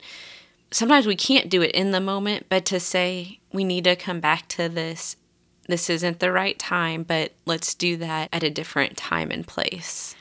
sometimes 0.71 1.05
we 1.05 1.15
can't 1.15 1.49
do 1.49 1.61
it 1.61 1.71
in 1.71 1.91
the 1.91 2.01
moment, 2.01 2.47
but 2.49 2.65
to 2.65 2.79
say 2.79 3.39
we 3.53 3.63
need 3.63 3.83
to 3.83 3.95
come 3.95 4.19
back 4.19 4.47
to 4.49 4.67
this 4.69 5.15
this 5.67 5.89
isn't 5.89 6.19
the 6.19 6.31
right 6.31 6.59
time, 6.59 7.03
but 7.03 7.33
let's 7.45 7.73
do 7.73 7.95
that 7.97 8.29
at 8.33 8.43
a 8.43 8.49
different 8.49 8.97
time 8.97 9.31
and 9.31 9.47
place. 9.47 10.15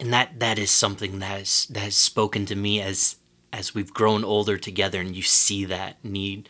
And 0.00 0.12
that 0.12 0.40
that 0.40 0.58
is 0.58 0.70
something 0.70 1.20
that 1.20 1.26
has 1.26 1.66
that 1.66 1.80
has 1.80 1.96
spoken 1.96 2.44
to 2.46 2.56
me 2.56 2.80
as 2.80 3.16
as 3.54 3.74
we've 3.74 3.94
grown 3.94 4.24
older 4.24 4.58
together 4.58 5.00
and 5.00 5.14
you 5.14 5.22
see 5.22 5.64
that 5.64 6.04
need 6.04 6.48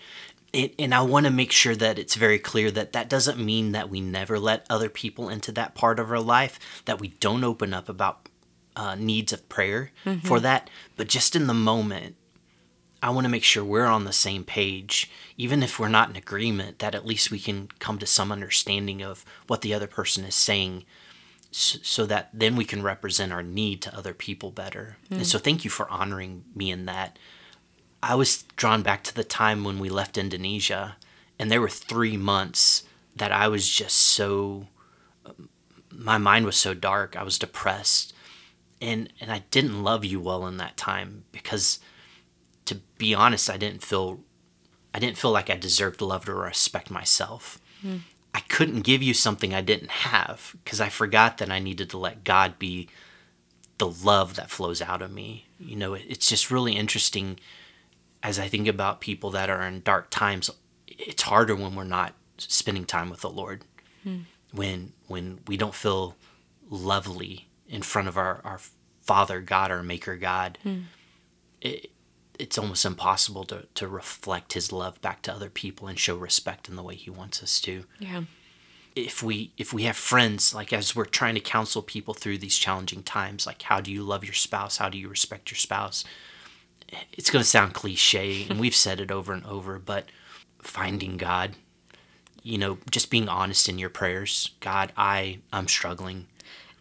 it, 0.55 0.75
and 0.79 0.95
I 0.95 1.03
want 1.03 1.27
to 1.27 1.33
make 1.33 1.53
sure 1.53 1.75
that 1.77 1.99
it's 1.99 2.15
very 2.15 2.39
clear 2.39 2.71
that 2.71 2.93
that 2.93 3.11
doesn't 3.11 3.45
mean 3.45 3.73
that 3.73 3.91
we 3.91 4.01
never 4.01 4.39
let 4.39 4.65
other 4.71 4.89
people 4.89 5.29
into 5.29 5.53
that 5.53 5.75
part 5.75 5.99
of 5.99 6.11
our 6.11 6.21
life, 6.21 6.59
that 6.85 7.01
we 7.01 7.09
don't 7.09 7.45
open 7.45 7.75
up 7.75 7.89
about 7.89 8.29
uh, 8.77 8.95
needs 8.95 9.33
of 9.33 9.49
prayer 9.49 9.91
mm-hmm. 10.05 10.27
for 10.27 10.41
that. 10.41 10.71
But 10.97 11.09
just 11.09 11.35
in 11.37 11.49
the 11.49 11.55
moment, 11.55 12.15
I 13.03 13.11
want 13.11 13.25
to 13.25 13.31
make 13.31 13.45
sure 13.45 13.65
we're 13.65 13.85
on 13.85 14.05
the 14.05 14.13
same 14.13 14.45
page, 14.45 15.11
even 15.37 15.63
if 15.63 15.79
we're 15.79 15.89
not 15.89 16.09
in 16.09 16.17
agreement, 16.17 16.79
that 16.79 16.95
at 16.95 17.05
least 17.05 17.31
we 17.31 17.41
can 17.41 17.69
come 17.81 17.99
to 17.99 18.07
some 18.07 18.33
understanding 18.33 19.03
of 19.03 19.25
what 19.47 19.61
the 19.61 19.75
other 19.75 19.89
person 19.89 20.25
is 20.25 20.37
saying 20.37 20.85
so, 21.57 22.05
that 22.07 22.31
then 22.33 22.57
we 22.57 22.65
can 22.65 22.83
represent 22.83 23.33
our 23.33 23.43
need 23.43 23.81
to 23.83 23.97
other 23.97 24.13
people 24.13 24.51
better. 24.51 24.97
Mm. 25.11 25.19
And 25.19 25.27
so 25.27 25.39
thank 25.39 25.65
you 25.65 25.71
for 25.71 25.89
honoring 25.89 26.45
me 26.55 26.71
in 26.71 26.87
that. 26.87 27.19
I 28.03 28.17
was 28.17 28.43
drawn 28.57 28.83
back 28.83 29.05
to 29.05 29.15
the 29.15 29.25
time 29.25 29.63
when 29.63 29.79
we 29.79 29.89
left 29.89 30.19
Indonesia, 30.19 30.97
and 31.39 31.51
there 31.51 31.61
were 31.61 31.69
three 31.69 32.17
months 32.17 32.83
that 33.15 33.31
I 33.31 33.47
was 33.47 33.69
just 33.69 33.97
so, 33.97 34.67
my 35.91 36.19
mind 36.19 36.45
was 36.45 36.57
so 36.57 36.75
dark. 36.75 37.17
I 37.17 37.23
was 37.23 37.39
depressed. 37.39 38.13
And, 38.81 39.13
and 39.21 39.31
I 39.31 39.45
didn't 39.51 39.85
love 39.85 40.05
you 40.05 40.21
well 40.21 40.47
in 40.47 40.57
that 40.57 40.77
time 40.77 41.25
because 41.31 41.79
to 42.65 42.77
be 42.99 43.15
honest, 43.15 43.49
I 43.49 43.57
didn't 43.57 43.83
feel 43.83 44.21
I 44.95 45.01
didn't 45.01 45.19
feel 45.19 45.33
like 45.33 45.51
I 45.51 45.57
deserved 45.57 46.01
love 46.01 46.29
or 46.29 46.37
respect 46.37 46.91
myself. 46.91 47.61
Mm. 47.85 48.01
I 48.35 48.41
couldn't 48.41 48.81
give 48.81 49.03
you 49.03 49.15
something 49.15 49.55
I 49.55 49.61
didn't 49.61 49.91
have 49.91 50.57
because 50.65 50.81
I 50.81 50.89
forgot 50.89 51.39
that 51.39 51.51
I 51.51 51.61
needed 51.61 51.89
to 51.91 51.99
let 51.99 52.25
God 52.25 52.59
be 52.59 52.89
the 53.79 53.89
love 53.89 54.35
that 54.35 54.51
flows 54.51 54.83
out 54.83 55.03
of 55.03 55.13
me. 55.13 55.47
You 55.59 55.77
know, 55.77 55.95
it's 55.95 56.29
just 56.29 56.51
really 56.51 56.75
interesting 56.77 57.39
as 58.23 58.39
I 58.39 58.49
think 58.49 58.67
about 58.67 59.01
people 59.01 59.31
that 59.31 59.49
are 59.49 59.63
in 59.63 59.83
dark 59.83 60.11
times. 60.11 60.51
It's 60.89 61.23
harder 61.23 61.55
when 61.55 61.77
we're 61.77 61.85
not 61.85 62.15
spending 62.37 62.85
time 62.85 63.09
with 63.09 63.21
the 63.21 63.31
Lord. 63.31 63.63
Mm. 64.05 64.25
When 64.53 64.93
when 65.07 65.41
we 65.47 65.57
don't 65.57 65.75
feel 65.75 66.17
lovely 66.69 67.49
in 67.69 67.83
front 67.83 68.09
of 68.09 68.17
our, 68.17 68.41
our 68.45 68.59
Father 69.03 69.41
God, 69.41 69.71
our 69.71 69.83
Maker 69.83 70.17
God. 70.17 70.59
Mm. 70.65 70.85
It, 71.61 71.91
it's 72.39 72.59
almost 72.59 72.85
impossible 72.85 73.45
to, 73.45 73.67
to 73.75 73.89
reflect 73.89 74.55
his 74.55 74.73
love 74.73 75.01
back 75.01 75.23
to 75.23 75.33
other 75.33 75.51
people 75.51 75.87
and 75.87 75.99
show 75.99 76.17
respect 76.17 76.69
in 76.69 76.77
the 76.77 76.83
way 76.83 76.95
he 76.95 77.11
wants 77.11 77.43
us 77.43 77.61
to. 77.61 77.85
Yeah. 77.99 78.25
If 78.97 79.23
we 79.23 79.53
if 79.59 79.73
we 79.73 79.85
have 79.85 79.97
friends, 79.97 80.55
like 80.55 80.73
as 80.73 80.95
we're 80.95 81.05
trying 81.05 81.35
to 81.35 81.41
counsel 81.41 81.83
people 81.83 82.15
through 82.15 82.39
these 82.39 82.57
challenging 82.57 83.03
times, 83.03 83.47
like 83.47 83.63
how 83.63 83.81
do 83.81 83.91
you 83.91 84.03
love 84.05 84.25
your 84.25 84.35
spouse? 84.35 84.77
How 84.77 84.89
do 84.89 84.99
you 84.99 85.09
respect 85.09 85.51
your 85.51 85.59
spouse? 85.59 86.05
It's 87.13 87.31
gonna 87.31 87.45
sound 87.45 87.75
cliche 87.75 88.47
and 88.49 88.61
we've 88.61 88.75
said 88.75 89.01
it 89.01 89.11
over 89.11 89.33
and 89.33 89.45
over, 89.47 89.81
but 89.81 90.07
finding 90.63 91.17
God, 91.17 91.57
you 92.43 92.57
know, 92.57 92.79
just 92.89 93.11
being 93.11 93.29
honest 93.29 93.69
in 93.69 93.79
your 93.79 93.91
prayers. 93.91 94.53
God, 94.61 94.93
I 94.97 95.41
I'm 95.53 95.67
struggling. 95.67 96.27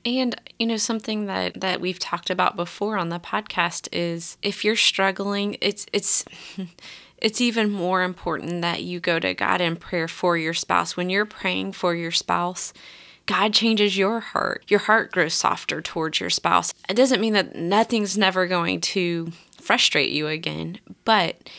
And 0.06 0.36
you 0.60 0.68
know 0.68 0.78
something 0.78 1.28
that 1.28 1.62
that 1.62 1.80
we've 1.80 2.00
talked 2.00 2.30
about 2.30 2.56
before 2.56 2.98
on 2.98 3.10
the 3.10 3.20
podcast 3.20 3.88
is 3.92 4.38
if 4.42 4.66
you're 4.66 4.76
struggling, 4.76 5.58
it's 5.62 5.86
it's 5.94 6.26
it's 7.18 7.39
even 7.39 7.72
more 7.72 8.04
important 8.04 8.62
that 8.62 8.84
you 8.84 9.00
go 9.00 9.20
to 9.20 9.34
God 9.34 9.62
in 9.62 9.78
prayer 9.78 10.08
for 10.08 10.38
your 10.38 10.54
spouse. 10.54 10.98
When 10.98 11.10
you're 11.10 11.26
praying 11.26 11.72
for 11.72 11.96
your 11.96 12.12
spouse, 12.12 12.74
God 13.26 13.54
changes 13.54 13.98
your 13.98 14.20
heart. 14.20 14.66
Your 14.68 14.82
heart 14.82 15.12
grows 15.12 15.34
softer 15.34 15.82
towards 15.82 16.20
your 16.20 16.30
spouse. 16.30 16.74
It 16.89 16.96
doesn't 16.96 17.22
mean 17.22 17.34
that 17.34 17.56
nothing's 17.56 18.18
never 18.18 18.46
going 18.46 18.82
to 18.82 19.32
frustrate 19.62 20.12
you 20.12 20.28
again, 20.28 20.80
but 21.06 21.50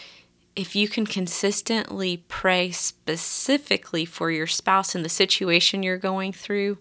if 0.56 0.76
you 0.76 0.88
can 0.88 1.06
consistently 1.06 2.22
pray 2.28 2.70
specifically 2.70 4.04
for 4.04 4.30
your 4.30 4.46
spouse 4.46 4.94
in 4.94 5.02
the 5.02 5.08
situation 5.08 5.82
you're 5.82 5.96
going 5.96 6.32
through, 6.32 6.78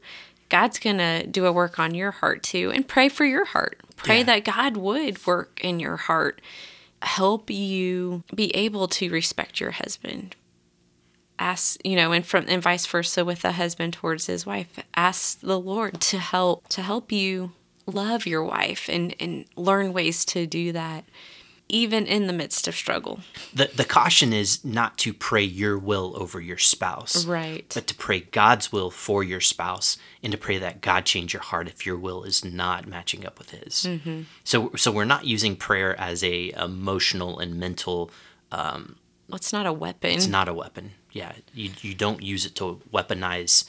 God's 0.53 0.77
going 0.77 0.99
to 0.99 1.25
do 1.25 1.47
a 1.47 1.51
work 1.51 1.79
on 1.79 1.95
your 1.95 2.11
heart 2.11 2.43
too. 2.43 2.71
And 2.71 2.87
pray 2.87 3.09
for 3.09 3.25
your 3.25 3.43
heart. 3.43 3.81
Pray 3.97 4.19
yeah. 4.19 4.25
that 4.25 4.45
God 4.45 4.77
would 4.77 5.25
work 5.25 5.59
in 5.63 5.79
your 5.79 5.97
heart, 5.97 6.41
help 7.01 7.49
you 7.49 8.21
be 8.35 8.55
able 8.55 8.87
to 8.89 9.09
respect 9.09 9.59
your 9.59 9.71
husband. 9.71 10.35
Ask, 11.39 11.83
you 11.83 11.95
know, 11.95 12.11
and 12.11 12.23
from 12.23 12.45
and 12.47 12.61
vice 12.61 12.85
versa 12.85 13.25
with 13.25 13.43
a 13.43 13.53
husband 13.53 13.93
towards 13.93 14.27
his 14.27 14.45
wife. 14.45 14.67
Ask 14.95 15.39
the 15.39 15.59
Lord 15.59 15.99
to 15.99 16.19
help 16.19 16.67
to 16.69 16.83
help 16.83 17.11
you 17.11 17.53
love 17.87 18.27
your 18.27 18.43
wife 18.43 18.87
and 18.87 19.15
and 19.19 19.45
learn 19.55 19.91
ways 19.91 20.23
to 20.25 20.45
do 20.45 20.71
that 20.73 21.03
even 21.73 22.05
in 22.05 22.27
the 22.27 22.33
midst 22.33 22.67
of 22.67 22.75
struggle. 22.75 23.19
The 23.53 23.69
the 23.75 23.83
caution 23.83 24.31
is 24.31 24.63
not 24.63 24.97
to 24.99 25.13
pray 25.13 25.41
your 25.41 25.77
will 25.77 26.13
over 26.15 26.39
your 26.39 26.59
spouse. 26.59 27.25
Right. 27.25 27.69
But 27.73 27.87
to 27.87 27.95
pray 27.95 28.21
God's 28.21 28.71
will 28.71 28.91
for 28.91 29.23
your 29.23 29.41
spouse 29.41 29.97
and 30.21 30.31
to 30.31 30.37
pray 30.37 30.59
that 30.59 30.81
God 30.81 31.05
change 31.05 31.33
your 31.33 31.41
heart 31.41 31.67
if 31.67 31.85
your 31.85 31.97
will 31.97 32.23
is 32.23 32.45
not 32.45 32.87
matching 32.87 33.25
up 33.25 33.39
with 33.39 33.49
his. 33.49 33.85
Mm-hmm. 33.85 34.21
So 34.43 34.71
so 34.75 34.91
we're 34.91 35.03
not 35.05 35.25
using 35.25 35.55
prayer 35.55 35.99
as 35.99 36.23
a 36.23 36.51
emotional 36.51 37.39
and 37.39 37.59
mental 37.59 38.11
um, 38.51 38.97
well, 39.27 39.37
it's 39.37 39.53
not 39.53 39.65
a 39.65 39.73
weapon. 39.73 40.11
It's 40.11 40.27
not 40.27 40.47
a 40.47 40.53
weapon. 40.53 40.91
Yeah, 41.11 41.33
you 41.55 41.71
you 41.81 41.95
don't 41.95 42.21
use 42.21 42.45
it 42.45 42.53
to 42.55 42.79
weaponize 42.93 43.67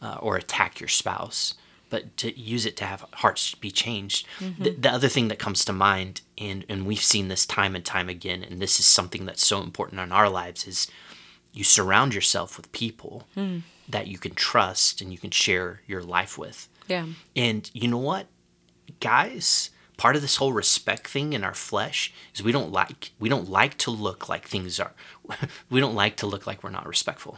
uh, 0.00 0.16
or 0.20 0.36
attack 0.36 0.80
your 0.80 0.88
spouse 0.88 1.54
but 1.92 2.16
to 2.16 2.40
use 2.40 2.64
it 2.64 2.74
to 2.78 2.86
have 2.86 3.04
hearts 3.12 3.54
be 3.54 3.70
changed. 3.70 4.26
Mm-hmm. 4.40 4.62
The, 4.62 4.70
the, 4.70 4.90
other 4.90 5.08
thing 5.08 5.28
that 5.28 5.38
comes 5.38 5.62
to 5.66 5.74
mind, 5.74 6.22
and, 6.38 6.64
and 6.66 6.86
we've 6.86 6.98
seen 6.98 7.28
this 7.28 7.44
time 7.44 7.76
and 7.76 7.84
time 7.84 8.08
again, 8.08 8.42
and 8.42 8.62
this 8.62 8.80
is 8.80 8.86
something 8.86 9.26
that's 9.26 9.46
so 9.46 9.60
important 9.60 10.00
in 10.00 10.10
our 10.10 10.30
lives, 10.30 10.66
is 10.66 10.86
you 11.52 11.64
surround 11.64 12.14
yourself 12.14 12.56
with 12.56 12.72
people 12.72 13.24
mm. 13.36 13.60
that 13.90 14.06
you 14.06 14.16
can 14.16 14.34
trust 14.34 15.02
and 15.02 15.12
you 15.12 15.18
can 15.18 15.30
share 15.30 15.82
your 15.86 16.02
life 16.02 16.38
with. 16.38 16.66
Yeah. 16.88 17.04
And 17.36 17.70
you 17.74 17.88
know 17.88 17.98
what, 17.98 18.26
guys? 19.00 19.68
Part 19.98 20.16
of 20.16 20.22
this 20.22 20.36
whole 20.36 20.54
respect 20.54 21.06
thing 21.08 21.34
in 21.34 21.44
our 21.44 21.52
flesh 21.52 22.10
is 22.34 22.42
we 22.42 22.52
don't 22.52 22.72
like 22.72 23.12
we 23.20 23.28
don't 23.28 23.50
like 23.50 23.76
to 23.78 23.90
look 23.90 24.30
like 24.30 24.48
things 24.48 24.80
are 24.80 24.94
we 25.70 25.78
don't 25.78 25.94
like 25.94 26.16
to 26.16 26.26
look 26.26 26.46
like 26.46 26.64
we're 26.64 26.70
not 26.70 26.88
respectful. 26.88 27.36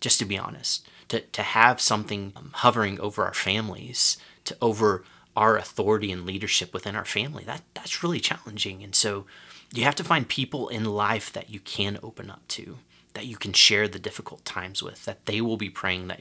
Just 0.00 0.18
to 0.18 0.24
be 0.24 0.36
honest 0.36 0.88
to, 1.08 1.20
to 1.20 1.42
have 1.42 1.80
something 1.80 2.32
um, 2.36 2.50
hovering 2.54 3.00
over 3.00 3.24
our 3.24 3.34
families, 3.34 4.16
to 4.44 4.56
over 4.60 5.04
our 5.36 5.56
authority 5.56 6.12
and 6.12 6.26
leadership 6.26 6.74
within 6.74 6.96
our 6.96 7.04
family, 7.06 7.44
that 7.44 7.62
that's 7.74 8.02
really 8.02 8.20
challenging. 8.20 8.82
And 8.84 8.94
so 8.94 9.26
you 9.72 9.84
have 9.84 9.94
to 9.96 10.04
find 10.04 10.28
people 10.28 10.68
in 10.68 10.84
life 10.84 11.32
that 11.32 11.50
you 11.50 11.60
can 11.60 11.98
open 12.02 12.30
up 12.30 12.46
to. 12.48 12.78
that 13.14 13.26
you 13.26 13.36
can 13.36 13.52
share 13.52 13.88
the 13.88 13.98
difficult 13.98 14.44
times 14.44 14.82
with, 14.82 15.04
that 15.04 15.26
they 15.26 15.40
will 15.40 15.56
be 15.56 15.70
praying 15.70 16.08
that 16.08 16.20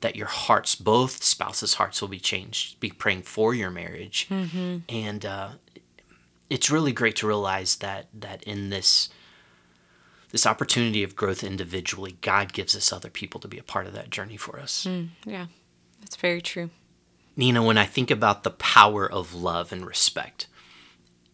that 0.00 0.16
your 0.16 0.26
hearts, 0.26 0.74
both 0.74 1.22
spouses' 1.22 1.74
hearts, 1.74 2.00
will 2.00 2.08
be 2.08 2.18
changed. 2.18 2.80
Be 2.80 2.90
praying 2.90 3.22
for 3.22 3.54
your 3.54 3.70
marriage, 3.70 4.26
and 4.88 5.24
uh, 5.24 5.50
it's 6.50 6.70
really 6.70 6.92
great 6.92 7.16
to 7.16 7.26
realize 7.26 7.76
that 7.76 8.06
that 8.12 8.42
in 8.44 8.70
this 8.70 9.08
this 10.32 10.46
opportunity 10.46 11.02
of 11.02 11.14
growth 11.14 11.44
individually, 11.44 12.16
God 12.20 12.52
gives 12.52 12.74
us 12.74 12.92
other 12.92 13.10
people 13.10 13.40
to 13.40 13.48
be 13.48 13.58
a 13.58 13.62
part 13.62 13.86
of 13.86 13.92
that 13.92 14.10
journey 14.10 14.36
for 14.36 14.58
us. 14.58 14.84
Hmm, 14.84 15.04
yeah, 15.24 15.46
that's 16.00 16.16
very 16.16 16.42
true. 16.42 16.70
Nina, 17.36 17.62
when 17.62 17.78
I 17.78 17.86
think 17.86 18.10
about 18.10 18.42
the 18.42 18.50
power 18.50 19.10
of 19.10 19.34
love 19.34 19.72
and 19.72 19.86
respect, 19.86 20.48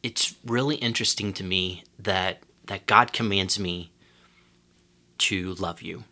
it's 0.03 0.37
really 0.45 0.77
interesting 0.77 1.33
to 1.35 1.45
me 1.45 1.85
that 1.99 2.43
that 2.67 2.87
God 2.87 3.13
commands 3.13 3.59
me 3.59 3.91
to 5.19 5.55
love 5.55 5.81
you. 5.81 6.05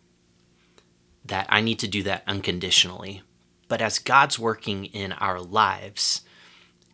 That 1.23 1.45
I 1.49 1.61
need 1.61 1.79
to 1.79 1.87
do 1.87 2.03
that 2.03 2.23
unconditionally. 2.25 3.21
But 3.67 3.81
as 3.81 3.99
God's 3.99 4.39
working 4.39 4.85
in 4.85 5.11
our 5.11 5.39
lives, 5.39 6.21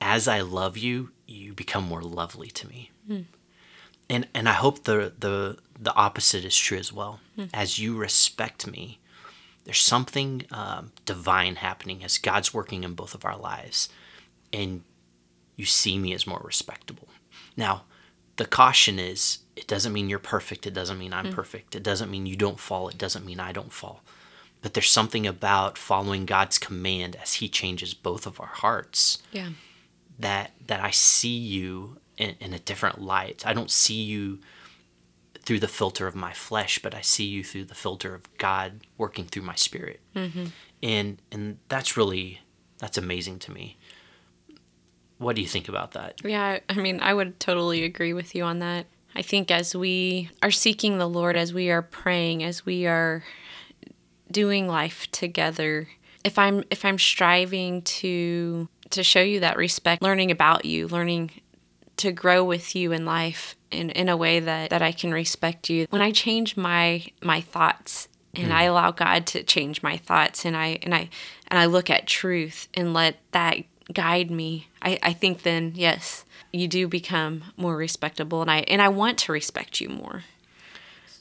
as 0.01 0.27
I 0.27 0.41
love 0.41 0.77
you, 0.77 1.11
you 1.27 1.53
become 1.53 1.83
more 1.83 2.01
lovely 2.01 2.49
to 2.49 2.67
me. 2.67 2.91
Hmm. 3.07 3.21
And 4.09 4.27
and 4.33 4.49
I 4.49 4.53
hope 4.53 4.83
the 4.83 5.13
the 5.17 5.57
the 5.83 5.93
opposite 5.95 6.45
is 6.45 6.57
true 6.57 6.77
as 6.77 6.91
well. 6.93 7.19
As 7.53 7.79
you 7.79 7.95
respect 7.97 8.67
me, 8.67 8.99
there's 9.65 9.79
something 9.81 10.45
um, 10.51 10.91
divine 11.05 11.55
happening 11.57 12.03
as 12.03 12.17
God's 12.17 12.53
working 12.53 12.83
in 12.83 12.93
both 12.93 13.13
of 13.15 13.25
our 13.25 13.37
lives, 13.37 13.89
and 14.51 14.83
you 15.55 15.65
see 15.65 15.97
me 15.97 16.13
as 16.13 16.27
more 16.27 16.41
respectable. 16.43 17.07
Now, 17.55 17.83
the 18.35 18.45
caution 18.45 18.99
is 18.99 19.39
it 19.55 19.67
doesn't 19.67 19.93
mean 19.93 20.09
you're 20.09 20.19
perfect. 20.19 20.65
It 20.67 20.73
doesn't 20.73 20.97
mean 20.97 21.13
I'm 21.13 21.31
perfect. 21.31 21.75
It 21.75 21.83
doesn't 21.83 22.09
mean 22.11 22.25
you 22.25 22.35
don't 22.35 22.59
fall. 22.59 22.89
It 22.89 22.97
doesn't 22.97 23.25
mean 23.25 23.39
I 23.39 23.51
don't 23.51 23.71
fall. 23.71 24.01
But 24.61 24.73
there's 24.73 24.89
something 24.89 25.27
about 25.27 25.77
following 25.77 26.25
God's 26.25 26.57
command 26.57 27.15
as 27.21 27.35
He 27.35 27.47
changes 27.49 27.93
both 27.93 28.25
of 28.25 28.39
our 28.39 28.47
hearts 28.47 29.21
Yeah. 29.31 29.49
that 30.19 30.51
that 30.67 30.79
I 30.83 30.91
see 30.91 31.37
you 31.37 31.97
in, 32.17 32.35
in 32.39 32.53
a 32.53 32.59
different 32.59 33.01
light. 33.01 33.43
I 33.45 33.53
don't 33.53 33.71
see 33.71 34.01
you 34.01 34.39
through 35.45 35.59
the 35.59 35.67
filter 35.67 36.07
of 36.07 36.15
my 36.15 36.33
flesh, 36.33 36.79
but 36.79 36.95
I 36.95 37.01
see 37.01 37.25
you 37.25 37.43
through 37.43 37.65
the 37.65 37.75
filter 37.75 38.15
of 38.15 38.21
God 38.37 38.81
working 38.97 39.25
through 39.25 39.43
my 39.43 39.55
spirit. 39.55 39.99
Mm-hmm. 40.15 40.45
And 40.81 41.21
and 41.31 41.57
that's 41.69 41.97
really 41.97 42.41
that's 42.79 42.97
amazing 42.97 43.39
to 43.39 43.51
me. 43.51 43.77
What 45.17 45.35
do 45.35 45.41
you 45.41 45.47
think 45.47 45.69
about 45.69 45.91
that? 45.91 46.15
Yeah, 46.23 46.59
I 46.69 46.73
mean, 46.73 46.99
I 46.99 47.13
would 47.13 47.39
totally 47.39 47.83
agree 47.83 48.13
with 48.13 48.35
you 48.35 48.43
on 48.43 48.59
that. 48.59 48.87
I 49.15 49.21
think 49.21 49.51
as 49.51 49.75
we 49.75 50.29
are 50.41 50.51
seeking 50.51 50.97
the 50.97 51.07
Lord, 51.07 51.37
as 51.37 51.53
we 51.53 51.69
are 51.69 51.81
praying, 51.81 52.43
as 52.43 52.65
we 52.65 52.85
are 52.87 53.23
doing 54.31 54.67
life 54.67 55.09
together, 55.11 55.87
if 56.23 56.39
I'm 56.39 56.63
if 56.71 56.83
I'm 56.83 56.97
striving 56.97 57.83
to 57.83 58.67
to 58.89 59.03
show 59.03 59.21
you 59.21 59.39
that 59.41 59.57
respect, 59.57 60.01
learning 60.01 60.31
about 60.31 60.65
you, 60.65 60.87
learning 60.87 61.31
to 61.97 62.11
grow 62.11 62.43
with 62.43 62.75
you 62.75 62.91
in 62.91 63.05
life 63.05 63.55
in, 63.73 63.89
in 63.89 64.09
a 64.09 64.17
way 64.17 64.39
that, 64.39 64.69
that 64.69 64.81
I 64.81 64.91
can 64.91 65.13
respect 65.13 65.69
you. 65.69 65.87
When 65.89 66.01
I 66.01 66.11
change 66.11 66.55
my 66.55 67.05
my 67.21 67.41
thoughts 67.41 68.07
and 68.35 68.51
I 68.51 68.65
hmm. 68.65 68.71
allow 68.71 68.91
God 68.91 69.25
to 69.27 69.43
change 69.43 69.83
my 69.83 69.97
thoughts 69.97 70.45
and 70.45 70.55
I 70.55 70.79
and 70.81 70.93
I 70.93 71.09
and 71.47 71.59
I 71.59 71.65
look 71.65 71.89
at 71.89 72.07
truth 72.07 72.67
and 72.73 72.93
let 72.93 73.17
that 73.31 73.57
guide 73.91 74.31
me, 74.31 74.67
I, 74.81 74.97
I 75.03 75.13
think 75.13 75.43
then 75.43 75.73
yes, 75.75 76.25
you 76.51 76.67
do 76.67 76.87
become 76.87 77.43
more 77.57 77.75
respectable 77.75 78.41
and 78.41 78.51
I 78.51 78.59
and 78.59 78.81
I 78.81 78.89
want 78.89 79.17
to 79.19 79.31
respect 79.31 79.81
you 79.81 79.89
more. 79.89 80.23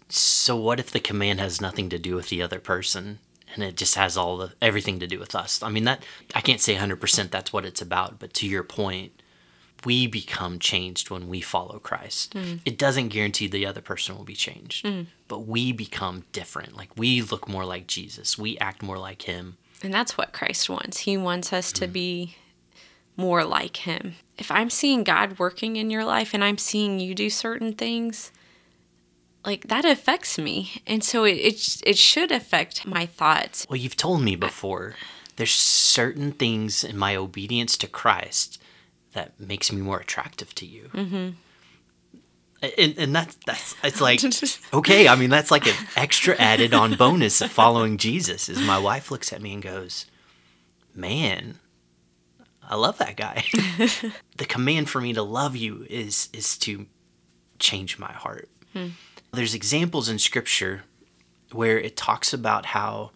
So 0.09 0.57
what 0.57 0.79
if 0.79 0.91
the 0.91 1.01
command 1.01 1.41
has 1.41 1.61
nothing 1.61 1.89
to 1.89 1.99
do 1.99 2.15
with 2.15 2.29
the 2.29 2.43
other 2.43 2.61
person 2.61 3.19
and 3.55 3.65
it 3.65 3.77
just 3.77 3.95
has 3.95 4.17
all 4.17 4.37
the 4.37 4.53
everything 4.61 5.01
to 5.01 5.07
do 5.07 5.19
with 5.19 5.35
us? 5.35 5.63
I 5.63 5.71
mean 5.71 5.85
that 5.85 6.05
I 6.35 6.41
can't 6.41 6.61
say 6.61 6.77
100% 6.77 7.31
that's 7.31 7.53
what 7.53 7.65
it's 7.65 7.83
about, 7.83 8.19
but 8.19 8.35
to 8.35 8.47
your 8.47 8.63
point, 8.63 9.22
we 9.85 10.07
become 10.07 10.59
changed 10.59 11.11
when 11.11 11.29
we 11.29 11.41
follow 11.41 11.79
Christ. 11.79 12.35
Hmm. 12.35 12.57
It 12.65 12.79
doesn't 12.79 13.09
guarantee 13.09 13.47
the 13.47 13.67
other 13.67 13.81
person 13.81 14.17
will 14.17 14.25
be 14.25 14.35
changed, 14.35 14.87
hmm. 14.87 15.03
but 15.29 15.41
we 15.41 15.73
become 15.73 16.25
different. 16.33 16.77
Like 16.77 16.91
we 16.97 17.23
look 17.23 17.49
more 17.49 17.65
like 17.65 17.87
Jesus. 17.87 18.39
We 18.39 18.59
act 18.59 18.83
more 18.83 18.99
like 18.99 19.23
him. 19.23 19.57
And 19.83 19.93
that's 19.93 20.17
what 20.17 20.33
Christ 20.33 20.71
wants. 20.71 21.01
He 21.01 21.17
wants 21.17 21.53
us 21.53 21.73
to 21.73 21.87
hmm. 21.87 21.93
be 21.93 22.37
more 23.17 23.45
like 23.45 23.79
him. 23.79 24.15
If 24.39 24.51
I'm 24.51 24.71
seeing 24.71 25.05
God 25.05 25.39
working 25.39 25.77
in 25.77 25.91
your 25.91 26.05
life 26.05 26.33
and 26.35 26.43
I'm 26.43 26.59
seeing 26.59 26.99
you 26.99 27.15
do 27.15 27.29
certain 27.29 27.75
things, 27.75 28.33
like 29.45 29.69
that 29.69 29.85
affects 29.85 30.39
me. 30.39 30.83
And 30.87 31.05
so 31.05 31.25
it 31.25 31.33
it, 31.33 31.83
it 31.85 31.99
should 31.99 32.33
affect 32.33 32.87
my 32.87 33.07
thoughts. 33.07 33.67
Well, 33.69 33.77
you've 33.77 33.97
told 33.97 34.23
me 34.23 34.37
before 34.37 34.95
there's 35.37 35.53
certain 35.53 36.33
things 36.33 36.85
in 36.85 36.97
my 36.97 37.17
obedience 37.17 37.77
to 37.79 37.87
Christ 37.87 38.62
that 39.13 39.39
makes 39.39 39.73
me 39.73 39.81
more 39.81 39.99
attractive 39.99 40.55
to 40.57 40.67
you. 40.67 40.91
Mm-hmm. 40.93 41.31
And, 42.79 42.99
and 42.99 43.15
that's 43.15 43.37
that's 43.47 43.75
it's 43.83 44.01
like 44.01 44.21
okay. 44.75 45.09
I 45.09 45.17
mean 45.17 45.31
that's 45.31 45.51
like 45.51 45.67
an 45.67 45.75
extra 45.97 46.37
added 46.37 46.75
on 46.75 46.95
bonus 46.95 47.41
of 47.41 47.51
following 47.51 47.99
Jesus. 47.99 48.49
Is 48.49 48.61
my 48.61 48.79
wife 48.79 49.11
looks 49.11 49.33
at 49.33 49.43
me 49.43 49.55
and 49.55 49.63
goes, 49.63 50.07
"Man, 50.95 51.59
I 52.63 52.77
love 52.77 52.99
that 52.99 53.17
guy." 53.17 53.45
the 54.37 54.47
command 54.47 54.89
for 54.89 55.01
me 55.01 55.13
to 55.13 55.23
love 55.23 55.57
you 55.57 55.87
is 55.91 56.29
is 56.33 56.57
to 56.59 56.87
change 57.59 57.99
my 57.99 58.13
heart. 58.13 58.49
There's 59.33 59.55
examples 59.55 60.09
in 60.09 60.19
Scripture 60.19 60.85
where 61.53 61.79
it 61.79 61.97
talks 61.97 62.33
about 62.33 62.67
how 62.67 63.11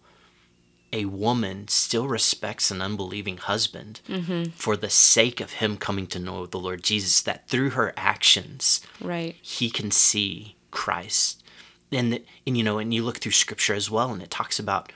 a 0.93 1.05
woman 1.05 1.67
still 1.67 2.07
respects 2.07 2.71
an 2.71 2.81
unbelieving 2.81 3.37
husband 3.37 4.01
mm-hmm. 4.07 4.51
for 4.51 4.77
the 4.77 4.89
sake 4.89 5.41
of 5.41 5.53
him 5.53 5.77
coming 5.77 6.07
to 6.07 6.19
know 6.19 6.45
the 6.45 6.59
Lord 6.59 6.83
Jesus, 6.83 7.21
that 7.21 7.47
through 7.47 7.71
her 7.71 7.93
actions, 7.97 8.81
Right. 9.01 9.35
he 9.41 9.69
can 9.69 9.91
see 9.91 10.55
Christ. 10.71 11.43
And, 11.91 12.21
and 12.45 12.57
you 12.57 12.63
know, 12.63 12.77
and 12.79 12.93
you 12.93 13.03
look 13.03 13.17
through 13.17 13.33
scripture 13.33 13.73
as 13.73 13.89
well, 13.89 14.11
and 14.11 14.21
it 14.21 14.29
talks 14.29 14.59
about 14.59 14.91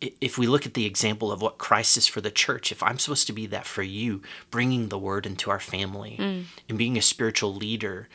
if 0.00 0.38
we 0.38 0.46
look 0.46 0.64
at 0.64 0.74
the 0.74 0.86
example 0.86 1.30
of 1.30 1.42
what 1.42 1.58
Christ 1.58 1.96
is 1.96 2.06
for 2.06 2.20
the 2.20 2.30
church, 2.30 2.72
if 2.72 2.82
I'm 2.82 2.98
supposed 2.98 3.26
to 3.26 3.32
be 3.32 3.46
that 3.46 3.66
for 3.66 3.82
you, 3.82 4.22
bringing 4.50 4.88
the 4.88 4.98
word 4.98 5.26
into 5.26 5.50
our 5.50 5.60
family 5.60 6.16
mm. 6.18 6.44
and 6.68 6.78
being 6.78 6.96
a 6.96 7.02
spiritual 7.02 7.54
leader, 7.54 8.08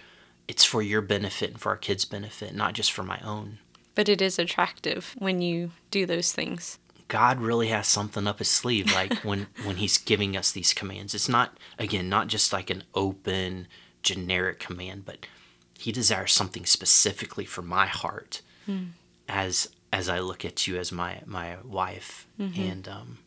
it's 0.48 0.66
for 0.66 0.82
your 0.82 1.02
benefit 1.02 1.52
and 1.52 1.60
for 1.60 1.70
our 1.70 1.78
kids' 1.78 2.06
benefit, 2.06 2.56
not 2.56 2.74
just 2.74 2.92
for 2.92 3.04
my 3.04 3.20
own. 3.24 3.60
But 3.94 4.10
it 4.10 4.22
is 4.22 4.40
attractive 4.40 5.16
when 5.20 5.42
you 5.42 5.72
do 5.92 6.06
those 6.06 6.34
things. 6.34 6.80
God 7.08 7.40
really 7.40 7.68
has 7.68 7.88
something 7.88 8.28
up 8.28 8.40
his 8.40 8.50
sleeve 8.50 8.94
like 8.94 9.14
when 9.24 9.48
when 9.64 9.78
he's 9.78 9.98
giving 9.98 10.36
us 10.36 10.52
these 10.52 10.74
commands. 10.74 11.14
It's 11.14 11.30
not 11.30 11.58
again 11.78 12.10
not 12.10 12.28
just 12.28 12.52
like 12.52 12.70
an 12.70 12.84
open 12.94 13.68
generic 14.02 14.60
command, 14.60 15.06
but 15.06 15.26
he 15.78 15.92
desires 15.92 16.34
something 16.34 16.66
specifically 16.66 17.46
for 17.46 17.62
my 17.62 17.86
heart 17.86 18.42
hmm. 18.66 18.86
as 19.28 19.70
as 19.94 20.10
I 20.10 20.20
look 20.20 20.44
at 20.44 20.68
you 20.68 20.78
as 20.78 20.92
my 20.92 21.22
my 21.26 21.58
wife. 21.64 22.28
Mm-hmm. 22.40 22.62
And 22.62 22.88
um 22.88 23.18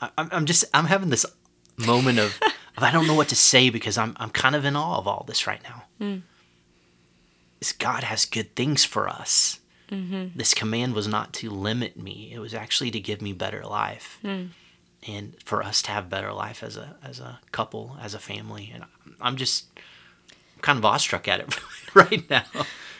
I, 0.00 0.10
I'm 0.16 0.46
just 0.46 0.64
I'm 0.74 0.86
having 0.86 1.10
this 1.10 1.26
moment 1.76 2.18
of, 2.18 2.40
of 2.76 2.82
I 2.82 2.90
don't 2.90 3.06
know 3.06 3.14
what 3.14 3.28
to 3.28 3.36
say 3.36 3.70
because 3.70 3.96
I'm 3.96 4.16
I'm 4.16 4.30
kind 4.30 4.56
of 4.56 4.64
in 4.64 4.76
awe 4.76 4.98
of 4.98 5.06
all 5.06 5.24
this 5.26 5.46
right 5.46 5.62
now. 5.62 5.84
Hmm. 5.98 6.18
Is 7.60 7.72
God 7.72 8.02
has 8.04 8.24
good 8.24 8.56
things 8.56 8.84
for 8.84 9.08
us 9.08 9.59
Mm-hmm. 9.90 10.38
this 10.38 10.54
command 10.54 10.94
was 10.94 11.08
not 11.08 11.32
to 11.34 11.50
limit 11.50 11.96
me. 11.96 12.30
It 12.32 12.38
was 12.38 12.54
actually 12.54 12.90
to 12.92 13.00
give 13.00 13.20
me 13.20 13.32
better 13.32 13.64
life. 13.64 14.18
Hmm. 14.22 14.46
And 15.06 15.34
for 15.44 15.62
us 15.62 15.80
to 15.82 15.90
have 15.90 16.10
better 16.10 16.32
life 16.32 16.62
as 16.62 16.76
a 16.76 16.96
as 17.02 17.20
a 17.20 17.40
couple 17.52 17.96
as 18.02 18.12
a 18.14 18.18
family. 18.18 18.70
And 18.74 18.84
i'm 19.20 19.36
just 19.36 19.66
kind 20.60 20.78
of 20.78 20.84
awestruck 20.84 21.28
at 21.28 21.40
it 21.40 21.58
right 21.94 22.28
now. 22.28 22.44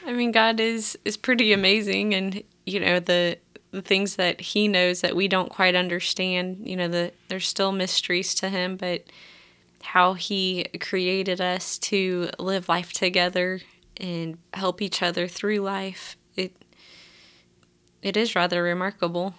I 0.06 0.12
mean, 0.12 0.32
God 0.32 0.60
is 0.60 0.98
is 1.04 1.16
pretty 1.16 1.52
amazing, 1.52 2.14
and 2.14 2.42
you 2.66 2.80
know 2.80 3.00
the 3.00 3.38
the 3.70 3.82
things 3.82 4.16
that 4.16 4.40
He 4.40 4.68
knows 4.68 5.00
that 5.02 5.14
we 5.14 5.28
don't 5.28 5.50
quite 5.50 5.74
understand. 5.74 6.66
You 6.66 6.76
know, 6.76 6.88
the 6.88 7.12
there's 7.28 7.46
still 7.46 7.72
mysteries 7.72 8.34
to 8.36 8.48
Him, 8.48 8.76
but 8.76 9.04
how 9.82 10.14
He 10.14 10.66
created 10.80 11.40
us 11.40 11.78
to 11.78 12.30
live 12.38 12.68
life 12.68 12.92
together 12.92 13.60
and 13.96 14.38
help 14.54 14.80
each 14.80 15.02
other 15.02 15.28
through 15.28 15.58
life. 15.58 16.16
It 18.02 18.16
is 18.16 18.34
rather 18.34 18.62
remarkable. 18.62 19.34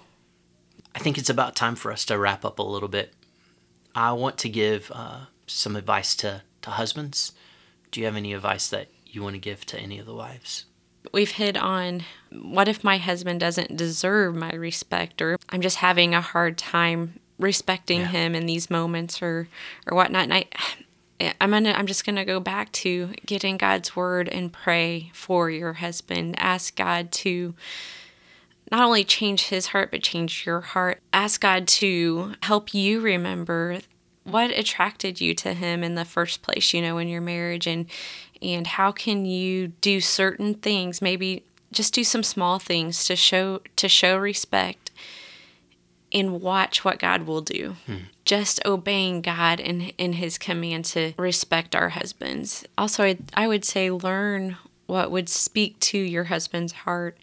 i 0.96 1.00
think 1.00 1.18
it's 1.18 1.30
about 1.30 1.56
time 1.56 1.76
for 1.76 1.92
us 1.92 2.06
to 2.06 2.18
wrap 2.18 2.44
up 2.46 2.60
a 2.60 2.64
little 2.64 2.90
bit 2.90 3.14
i 3.96 4.12
want 4.12 4.38
to 4.40 4.50
give 4.50 4.92
uh, 4.94 5.22
some 5.48 5.76
advice 5.76 6.16
to 6.18 6.42
to 6.62 6.70
husbands 6.72 7.32
do 7.92 8.00
you 8.00 8.06
have 8.06 8.16
any 8.16 8.34
advice 8.34 8.68
that 8.70 8.88
you 9.06 9.22
want 9.24 9.34
to 9.36 9.40
give 9.40 9.66
to 9.66 9.80
any 9.80 10.00
of 10.00 10.06
the 10.06 10.14
wives 10.16 10.66
We've 11.12 11.32
hit 11.32 11.58
on 11.58 12.04
what 12.32 12.68
if 12.68 12.84
my 12.84 12.98
husband 12.98 13.40
doesn't 13.40 13.76
deserve 13.76 14.36
my 14.36 14.52
respect, 14.54 15.20
or 15.20 15.36
I'm 15.50 15.60
just 15.62 15.78
having 15.78 16.14
a 16.14 16.22
hard 16.22 16.60
time 16.60 17.20
respecting 17.40 18.02
Yeah. 18.02 18.08
him 18.10 18.36
in 18.36 18.46
these 18.46 18.70
moments, 18.70 19.20
or 19.20 19.48
or 19.88 19.96
whatnot. 19.98 20.26
And 20.30 20.34
I, 20.36 20.46
I'm 21.42 21.50
gonna 21.50 21.72
I'm 21.72 21.88
just 21.88 22.06
gonna 22.06 22.24
go 22.24 22.40
back 22.40 22.72
to 22.84 23.16
get 23.26 23.44
in 23.44 23.58
God's 23.58 23.96
word 23.96 24.30
and 24.30 24.54
pray 24.54 25.10
for 25.16 25.50
your 25.50 25.74
husband. 25.74 26.36
Ask 26.38 26.76
God 26.76 27.12
to 27.26 27.56
not 28.72 28.84
only 28.84 29.04
change 29.04 29.48
his 29.48 29.68
heart 29.68 29.92
but 29.92 30.02
change 30.02 30.46
your 30.46 30.62
heart. 30.62 31.00
Ask 31.12 31.42
God 31.42 31.68
to 31.68 32.34
help 32.42 32.74
you 32.74 33.02
remember 33.02 33.80
what 34.24 34.52
attracted 34.52 35.20
you 35.20 35.34
to 35.36 35.54
him 35.54 35.84
in 35.84 35.96
the 35.96 36.06
first 36.06 36.42
place, 36.42 36.74
you 36.74 36.82
know, 36.82 36.98
in 36.98 37.08
your 37.08 37.22
marriage 37.22 37.68
and 37.68 37.88
and 38.42 38.66
how 38.66 38.92
can 38.92 39.26
you 39.26 39.68
do 39.68 40.02
certain 40.02 40.56
things, 40.56 41.02
maybe 41.02 41.44
just 41.72 41.94
do 41.94 42.04
some 42.04 42.24
small 42.24 42.60
things 42.60 43.06
to 43.06 43.16
show 43.16 43.62
to 43.76 43.88
show 43.88 44.18
respect 44.18 44.92
and 46.12 46.42
watch 46.42 46.84
what 46.84 47.00
God 47.00 47.24
will 47.24 47.42
do. 47.42 47.76
Hmm. 47.86 47.96
Just 48.26 48.60
obeying 48.66 49.22
God 49.22 49.60
and 49.60 49.94
in 49.98 50.14
his 50.14 50.38
command 50.38 50.86
to 50.86 51.14
respect 51.18 51.76
our 51.76 51.90
husbands. 51.90 52.66
Also, 52.78 53.04
I, 53.04 53.18
I 53.34 53.48
would 53.48 53.64
say 53.64 53.90
learn 53.90 54.58
what 54.88 55.10
would 55.12 55.30
speak 55.30 55.80
to 55.80 55.98
your 55.98 56.26
husband's 56.26 56.74
heart 56.74 57.18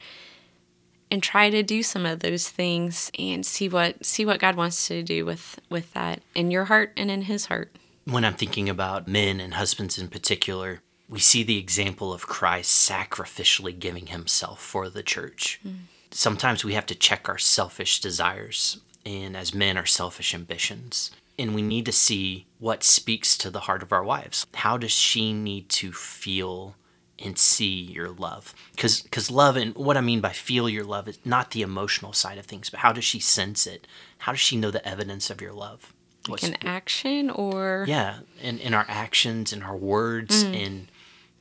and 1.10 1.22
try 1.22 1.50
to 1.50 1.62
do 1.62 1.82
some 1.82 2.06
of 2.06 2.20
those 2.20 2.48
things 2.48 3.10
and 3.18 3.44
see 3.44 3.68
what 3.68 4.04
see 4.04 4.24
what 4.24 4.40
God 4.40 4.56
wants 4.56 4.88
to 4.88 5.02
do 5.02 5.24
with 5.24 5.60
with 5.68 5.92
that 5.94 6.22
in 6.34 6.50
your 6.50 6.66
heart 6.66 6.92
and 6.96 7.10
in 7.10 7.22
his 7.22 7.46
heart. 7.46 7.74
When 8.04 8.24
I'm 8.24 8.34
thinking 8.34 8.68
about 8.68 9.06
men 9.06 9.40
and 9.40 9.54
husbands 9.54 9.98
in 9.98 10.08
particular, 10.08 10.80
we 11.08 11.18
see 11.18 11.42
the 11.42 11.58
example 11.58 12.12
of 12.12 12.26
Christ 12.26 12.88
sacrificially 12.88 13.78
giving 13.78 14.06
himself 14.06 14.60
for 14.60 14.88
the 14.88 15.02
church. 15.02 15.60
Mm 15.66 15.88
sometimes 16.10 16.64
we 16.64 16.74
have 16.74 16.86
to 16.86 16.94
check 16.94 17.28
our 17.28 17.38
selfish 17.38 18.00
desires 18.00 18.80
and 19.04 19.36
as 19.36 19.54
men 19.54 19.76
our 19.76 19.86
selfish 19.86 20.34
ambitions 20.34 21.10
and 21.38 21.54
we 21.54 21.62
need 21.62 21.86
to 21.86 21.92
see 21.92 22.46
what 22.58 22.82
speaks 22.82 23.38
to 23.38 23.50
the 23.50 23.60
heart 23.60 23.82
of 23.82 23.92
our 23.92 24.04
wives 24.04 24.46
how 24.54 24.76
does 24.76 24.92
she 24.92 25.32
need 25.32 25.68
to 25.68 25.92
feel 25.92 26.74
and 27.18 27.38
see 27.38 27.80
your 27.80 28.08
love 28.08 28.54
because 28.72 29.02
because 29.02 29.30
love 29.30 29.56
and 29.56 29.74
what 29.74 29.96
i 29.96 30.00
mean 30.00 30.20
by 30.20 30.30
feel 30.30 30.68
your 30.68 30.84
love 30.84 31.08
is 31.08 31.18
not 31.24 31.50
the 31.50 31.62
emotional 31.62 32.12
side 32.12 32.38
of 32.38 32.46
things 32.46 32.70
but 32.70 32.80
how 32.80 32.92
does 32.92 33.04
she 33.04 33.18
sense 33.18 33.66
it 33.66 33.86
how 34.18 34.32
does 34.32 34.40
she 34.40 34.56
know 34.56 34.70
the 34.70 34.86
evidence 34.86 35.30
of 35.30 35.40
your 35.40 35.52
love 35.52 35.92
like 36.28 36.42
an 36.42 36.56
action 36.62 37.30
or 37.30 37.84
yeah 37.88 38.18
in, 38.40 38.58
in 38.58 38.74
our 38.74 38.86
actions 38.88 39.52
in 39.52 39.62
our 39.62 39.76
words 39.76 40.44
mm. 40.44 40.54
in 40.54 40.88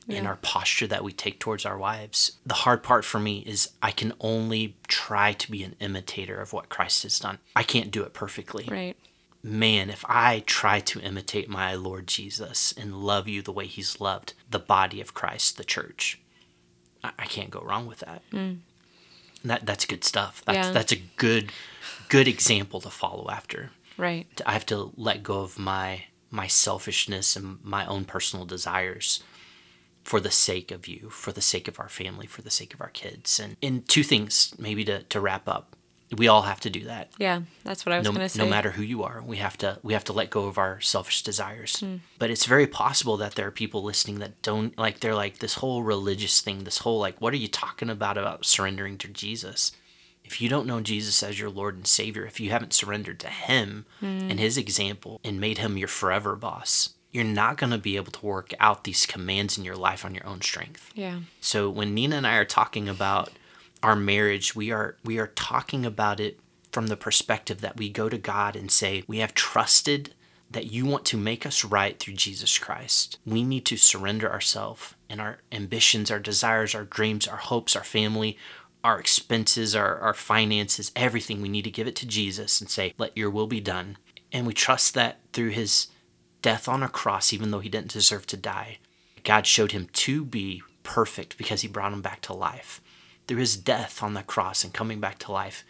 yeah. 0.08 0.18
in 0.18 0.26
our 0.26 0.36
posture 0.36 0.86
that 0.86 1.04
we 1.04 1.12
take 1.12 1.38
towards 1.38 1.64
our 1.64 1.78
wives. 1.78 2.32
The 2.44 2.54
hard 2.54 2.82
part 2.82 3.04
for 3.04 3.20
me 3.20 3.40
is 3.46 3.70
I 3.82 3.90
can 3.90 4.14
only 4.20 4.74
try 4.88 5.34
to 5.34 5.50
be 5.50 5.62
an 5.62 5.76
imitator 5.80 6.40
of 6.40 6.52
what 6.52 6.70
Christ 6.70 7.02
has 7.04 7.18
done. 7.20 7.38
I 7.54 7.62
can't 7.62 7.90
do 7.90 8.02
it 8.02 8.14
perfectly. 8.14 8.66
Right. 8.68 8.96
Man, 9.42 9.88
if 9.88 10.04
I 10.08 10.42
try 10.46 10.80
to 10.80 11.00
imitate 11.00 11.48
my 11.48 11.74
Lord 11.74 12.06
Jesus 12.06 12.72
and 12.76 12.94
love 12.94 13.28
you 13.28 13.40
the 13.40 13.52
way 13.52 13.66
he's 13.66 14.00
loved 14.00 14.34
the 14.50 14.58
body 14.58 15.00
of 15.00 15.14
Christ, 15.14 15.56
the 15.56 15.64
church, 15.64 16.20
I, 17.04 17.12
I 17.18 17.26
can't 17.26 17.50
go 17.50 17.60
wrong 17.60 17.86
with 17.86 18.00
that. 18.00 18.22
Mm. 18.32 18.58
That 19.44 19.64
that's 19.64 19.84
good 19.84 20.02
stuff. 20.02 20.42
That's 20.44 20.68
yeah. 20.68 20.72
that's 20.72 20.92
a 20.92 21.00
good 21.16 21.52
good 22.08 22.26
example 22.26 22.80
to 22.80 22.90
follow 22.90 23.30
after. 23.30 23.70
Right. 23.96 24.26
I 24.44 24.52
have 24.52 24.66
to 24.66 24.92
let 24.96 25.22
go 25.22 25.40
of 25.40 25.58
my 25.58 26.04
my 26.30 26.46
selfishness 26.46 27.36
and 27.36 27.58
my 27.62 27.86
own 27.86 28.04
personal 28.04 28.44
desires 28.44 29.22
for 30.04 30.20
the 30.20 30.30
sake 30.30 30.70
of 30.70 30.88
you, 30.88 31.10
for 31.10 31.32
the 31.32 31.40
sake 31.40 31.68
of 31.68 31.78
our 31.78 31.88
family, 31.88 32.26
for 32.26 32.42
the 32.42 32.50
sake 32.50 32.72
of 32.72 32.80
our 32.80 32.88
kids. 32.88 33.38
And 33.38 33.56
in 33.60 33.82
two 33.82 34.02
things, 34.02 34.54
maybe 34.58 34.84
to, 34.86 35.02
to 35.02 35.20
wrap 35.20 35.48
up. 35.48 35.76
We 36.16 36.28
all 36.28 36.42
have 36.42 36.60
to 36.60 36.70
do 36.70 36.84
that. 36.84 37.10
Yeah, 37.18 37.42
that's 37.64 37.84
what 37.84 37.92
I 37.92 37.98
was 37.98 38.06
no, 38.06 38.12
going 38.12 38.22
to 38.22 38.28
say. 38.28 38.42
No 38.42 38.48
matter 38.48 38.70
who 38.70 38.82
you 38.82 39.02
are, 39.02 39.22
we 39.22 39.36
have 39.38 39.58
to 39.58 39.78
we 39.82 39.92
have 39.92 40.04
to 40.04 40.12
let 40.12 40.30
go 40.30 40.44
of 40.44 40.56
our 40.56 40.80
selfish 40.80 41.22
desires. 41.22 41.76
Mm. 41.76 42.00
But 42.18 42.30
it's 42.30 42.46
very 42.46 42.66
possible 42.66 43.16
that 43.18 43.34
there 43.34 43.46
are 43.46 43.52
people 43.52 43.82
listening 43.82 44.18
that 44.20 44.40
don't 44.42 44.76
like 44.78 45.00
they're 45.00 45.14
like 45.14 45.38
this 45.38 45.54
whole 45.54 45.82
religious 45.82 46.40
thing, 46.40 46.64
this 46.64 46.78
whole 46.78 46.98
like 46.98 47.20
what 47.20 47.34
are 47.34 47.38
you 47.38 47.48
talking 47.48 47.90
about 47.90 48.16
about 48.16 48.46
surrendering 48.46 48.96
to 48.98 49.08
Jesus? 49.08 49.72
If 50.24 50.42
you 50.42 50.48
don't 50.48 50.66
know 50.66 50.80
Jesus 50.80 51.22
as 51.22 51.40
your 51.40 51.50
Lord 51.50 51.76
and 51.76 51.86
Savior, 51.86 52.26
if 52.26 52.38
you 52.38 52.50
haven't 52.50 52.74
surrendered 52.74 53.18
to 53.20 53.28
him 53.28 53.86
mm. 54.02 54.30
and 54.30 54.38
his 54.38 54.58
example 54.58 55.20
and 55.24 55.40
made 55.40 55.58
him 55.58 55.78
your 55.78 55.88
forever 55.88 56.36
boss, 56.36 56.94
you're 57.10 57.24
not 57.24 57.56
going 57.56 57.70
to 57.70 57.78
be 57.78 57.96
able 57.96 58.12
to 58.12 58.26
work 58.26 58.52
out 58.60 58.84
these 58.84 59.06
commands 59.06 59.56
in 59.56 59.64
your 59.64 59.76
life 59.76 60.04
on 60.04 60.14
your 60.14 60.26
own 60.26 60.40
strength. 60.42 60.90
Yeah. 60.94 61.20
So 61.40 61.70
when 61.70 61.94
Nina 61.94 62.16
and 62.16 62.26
I 62.26 62.36
are 62.36 62.44
talking 62.44 62.88
about 62.88 63.30
our 63.82 63.96
marriage, 63.96 64.54
we 64.54 64.70
are 64.70 64.96
we 65.04 65.18
are 65.18 65.28
talking 65.28 65.86
about 65.86 66.20
it 66.20 66.40
from 66.72 66.88
the 66.88 66.96
perspective 66.96 67.60
that 67.60 67.76
we 67.76 67.88
go 67.88 68.08
to 68.08 68.18
God 68.18 68.54
and 68.56 68.70
say, 68.70 69.02
we 69.06 69.18
have 69.18 69.34
trusted 69.34 70.14
that 70.50 70.72
you 70.72 70.86
want 70.86 71.04
to 71.06 71.16
make 71.16 71.44
us 71.44 71.64
right 71.64 71.98
through 71.98 72.14
Jesus 72.14 72.58
Christ. 72.58 73.18
We 73.26 73.42
need 73.42 73.66
to 73.66 73.76
surrender 73.76 74.30
ourselves 74.30 74.94
and 75.08 75.20
our 75.20 75.38
ambitions, 75.52 76.10
our 76.10 76.18
desires, 76.18 76.74
our 76.74 76.84
dreams, 76.84 77.28
our 77.28 77.36
hopes, 77.36 77.76
our 77.76 77.84
family, 77.84 78.38
our 78.82 78.98
expenses, 78.98 79.76
our, 79.76 79.98
our 79.98 80.14
finances, 80.14 80.92
everything. 80.96 81.42
We 81.42 81.48
need 81.48 81.64
to 81.64 81.70
give 81.70 81.86
it 81.86 81.96
to 81.96 82.06
Jesus 82.06 82.60
and 82.60 82.70
say, 82.70 82.94
let 82.96 83.16
your 83.16 83.30
will 83.30 83.46
be 83.46 83.60
done. 83.60 83.98
And 84.32 84.46
we 84.46 84.54
trust 84.54 84.94
that 84.94 85.18
through 85.32 85.50
his 85.50 85.88
death 86.40 86.68
on 86.68 86.82
a 86.82 86.88
cross, 86.88 87.32
even 87.32 87.50
though 87.50 87.60
he 87.60 87.68
didn't 87.68 87.92
deserve 87.92 88.26
to 88.28 88.36
die. 88.36 88.78
God 89.24 89.46
showed 89.46 89.72
him 89.72 89.88
to 89.92 90.24
be 90.24 90.62
perfect 90.82 91.36
because 91.36 91.60
he 91.60 91.68
brought 91.68 91.92
him 91.92 92.02
back 92.02 92.22
to 92.22 92.32
life. 92.32 92.80
Through 93.28 93.38
his 93.38 93.56
death 93.56 94.02
on 94.02 94.14
the 94.14 94.22
cross 94.22 94.64
and 94.64 94.72
coming 94.72 94.98
back 95.00 95.18
to 95.20 95.32
life, 95.32 95.64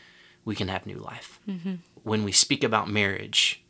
we 0.45 0.55
can 0.55 0.69
have 0.69 0.87
new 0.87 0.99
life. 0.99 1.41
Mm-hmm. 1.47 1.75
When 2.05 2.25
we 2.25 2.33
speak 2.33 2.65
about 2.65 2.89
marriage, 2.89 3.63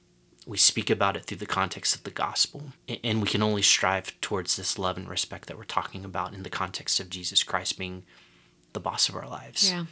we 0.47 0.57
speak 0.57 0.91
about 0.91 1.17
it 1.17 1.25
through 1.25 1.39
the 1.39 1.47
context 1.47 1.97
of 1.97 2.05
the 2.05 2.11
gospel. 2.11 2.73
And 3.03 3.21
we 3.21 3.29
can 3.29 3.43
only 3.43 3.63
strive 3.63 4.19
towards 4.21 4.57
this 4.57 4.79
love 4.79 4.97
and 4.97 5.09
respect 5.09 5.49
that 5.49 5.59
we're 5.59 5.65
talking 5.65 6.05
about 6.05 6.35
in 6.35 6.43
the 6.43 6.51
context 6.51 7.01
of 7.01 7.11
Jesus 7.11 7.43
Christ 7.43 7.79
being 7.79 8.05
the 8.75 8.81
boss 8.81 9.09
of 9.09 9.17
our 9.17 9.27
lives. 9.29 9.71
Yeah. 9.71 9.87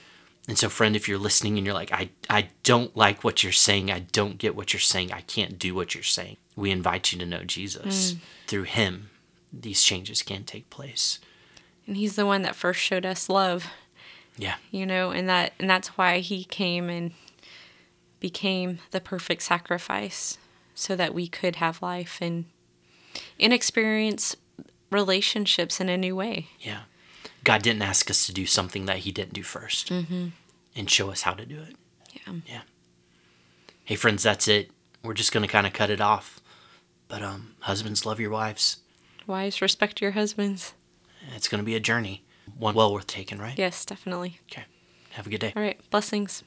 And 0.48 0.56
so, 0.56 0.68
friend, 0.68 0.94
if 0.94 1.08
you're 1.08 1.18
listening 1.18 1.58
and 1.58 1.66
you're 1.66 1.74
like, 1.74 1.92
I, 1.92 2.10
I 2.30 2.50
don't 2.62 2.96
like 2.96 3.24
what 3.24 3.42
you're 3.42 3.52
saying, 3.52 3.90
I 3.90 4.00
don't 4.00 4.38
get 4.38 4.54
what 4.54 4.72
you're 4.72 4.80
saying, 4.80 5.12
I 5.12 5.22
can't 5.22 5.58
do 5.58 5.74
what 5.74 5.94
you're 5.94 6.04
saying, 6.04 6.36
we 6.54 6.70
invite 6.70 7.12
you 7.12 7.18
to 7.18 7.26
know 7.26 7.42
Jesus. 7.42 8.12
Mm. 8.12 8.18
Through 8.46 8.62
him, 8.64 9.10
these 9.52 9.82
changes 9.82 10.22
can 10.22 10.44
take 10.44 10.70
place. 10.70 11.18
And 11.86 11.96
he's 11.96 12.16
the 12.16 12.26
one 12.26 12.42
that 12.42 12.54
first 12.54 12.80
showed 12.80 13.04
us 13.04 13.28
love. 13.28 13.66
Yeah. 14.36 14.56
You 14.70 14.86
know, 14.86 15.10
and 15.10 15.28
that 15.28 15.52
and 15.58 15.68
that's 15.68 15.88
why 15.96 16.18
he 16.18 16.44
came 16.44 16.88
and 16.88 17.12
became 18.20 18.78
the 18.90 19.00
perfect 19.00 19.42
sacrifice 19.42 20.38
so 20.74 20.96
that 20.96 21.14
we 21.14 21.28
could 21.28 21.56
have 21.56 21.82
life 21.82 22.18
and 22.20 22.44
and 23.40 23.52
experience 23.52 24.36
relationships 24.90 25.80
in 25.80 25.88
a 25.88 25.96
new 25.96 26.14
way. 26.14 26.48
Yeah. 26.60 26.80
God 27.44 27.62
didn't 27.62 27.82
ask 27.82 28.10
us 28.10 28.26
to 28.26 28.32
do 28.32 28.46
something 28.46 28.86
that 28.86 28.98
He 28.98 29.12
didn't 29.12 29.32
do 29.32 29.42
1st 29.42 30.02
mm-hmm. 30.02 30.28
and 30.74 30.90
show 30.90 31.10
us 31.10 31.22
how 31.22 31.32
to 31.34 31.46
do 31.46 31.60
it. 31.60 31.76
Yeah. 32.12 32.34
Yeah. 32.46 32.60
Hey, 33.84 33.94
friends, 33.94 34.24
that's 34.24 34.48
it. 34.48 34.70
We're 35.04 35.14
just 35.14 35.32
going 35.32 35.46
to 35.46 35.52
kind 35.52 35.66
of 35.66 35.72
cut 35.72 35.90
it 35.90 36.00
off. 36.00 36.40
But 37.06 37.22
um, 37.22 37.54
husbands, 37.60 38.04
love 38.04 38.18
your 38.18 38.30
wives. 38.30 38.78
Wives, 39.28 39.62
respect 39.62 40.00
your 40.00 40.10
husbands. 40.12 40.74
It's 41.36 41.46
going 41.46 41.60
to 41.60 41.64
be 41.64 41.76
a 41.76 41.80
journey, 41.80 42.24
one 42.58 42.74
well 42.74 42.92
worth 42.92 43.06
taking, 43.06 43.38
right? 43.38 43.58
Yes, 43.58 43.84
definitely. 43.84 44.38
Okay. 44.50 44.64
Have 45.10 45.26
a 45.26 45.30
good 45.30 45.40
day. 45.40 45.52
All 45.56 45.62
right. 45.62 45.78
Blessings. 45.90 46.42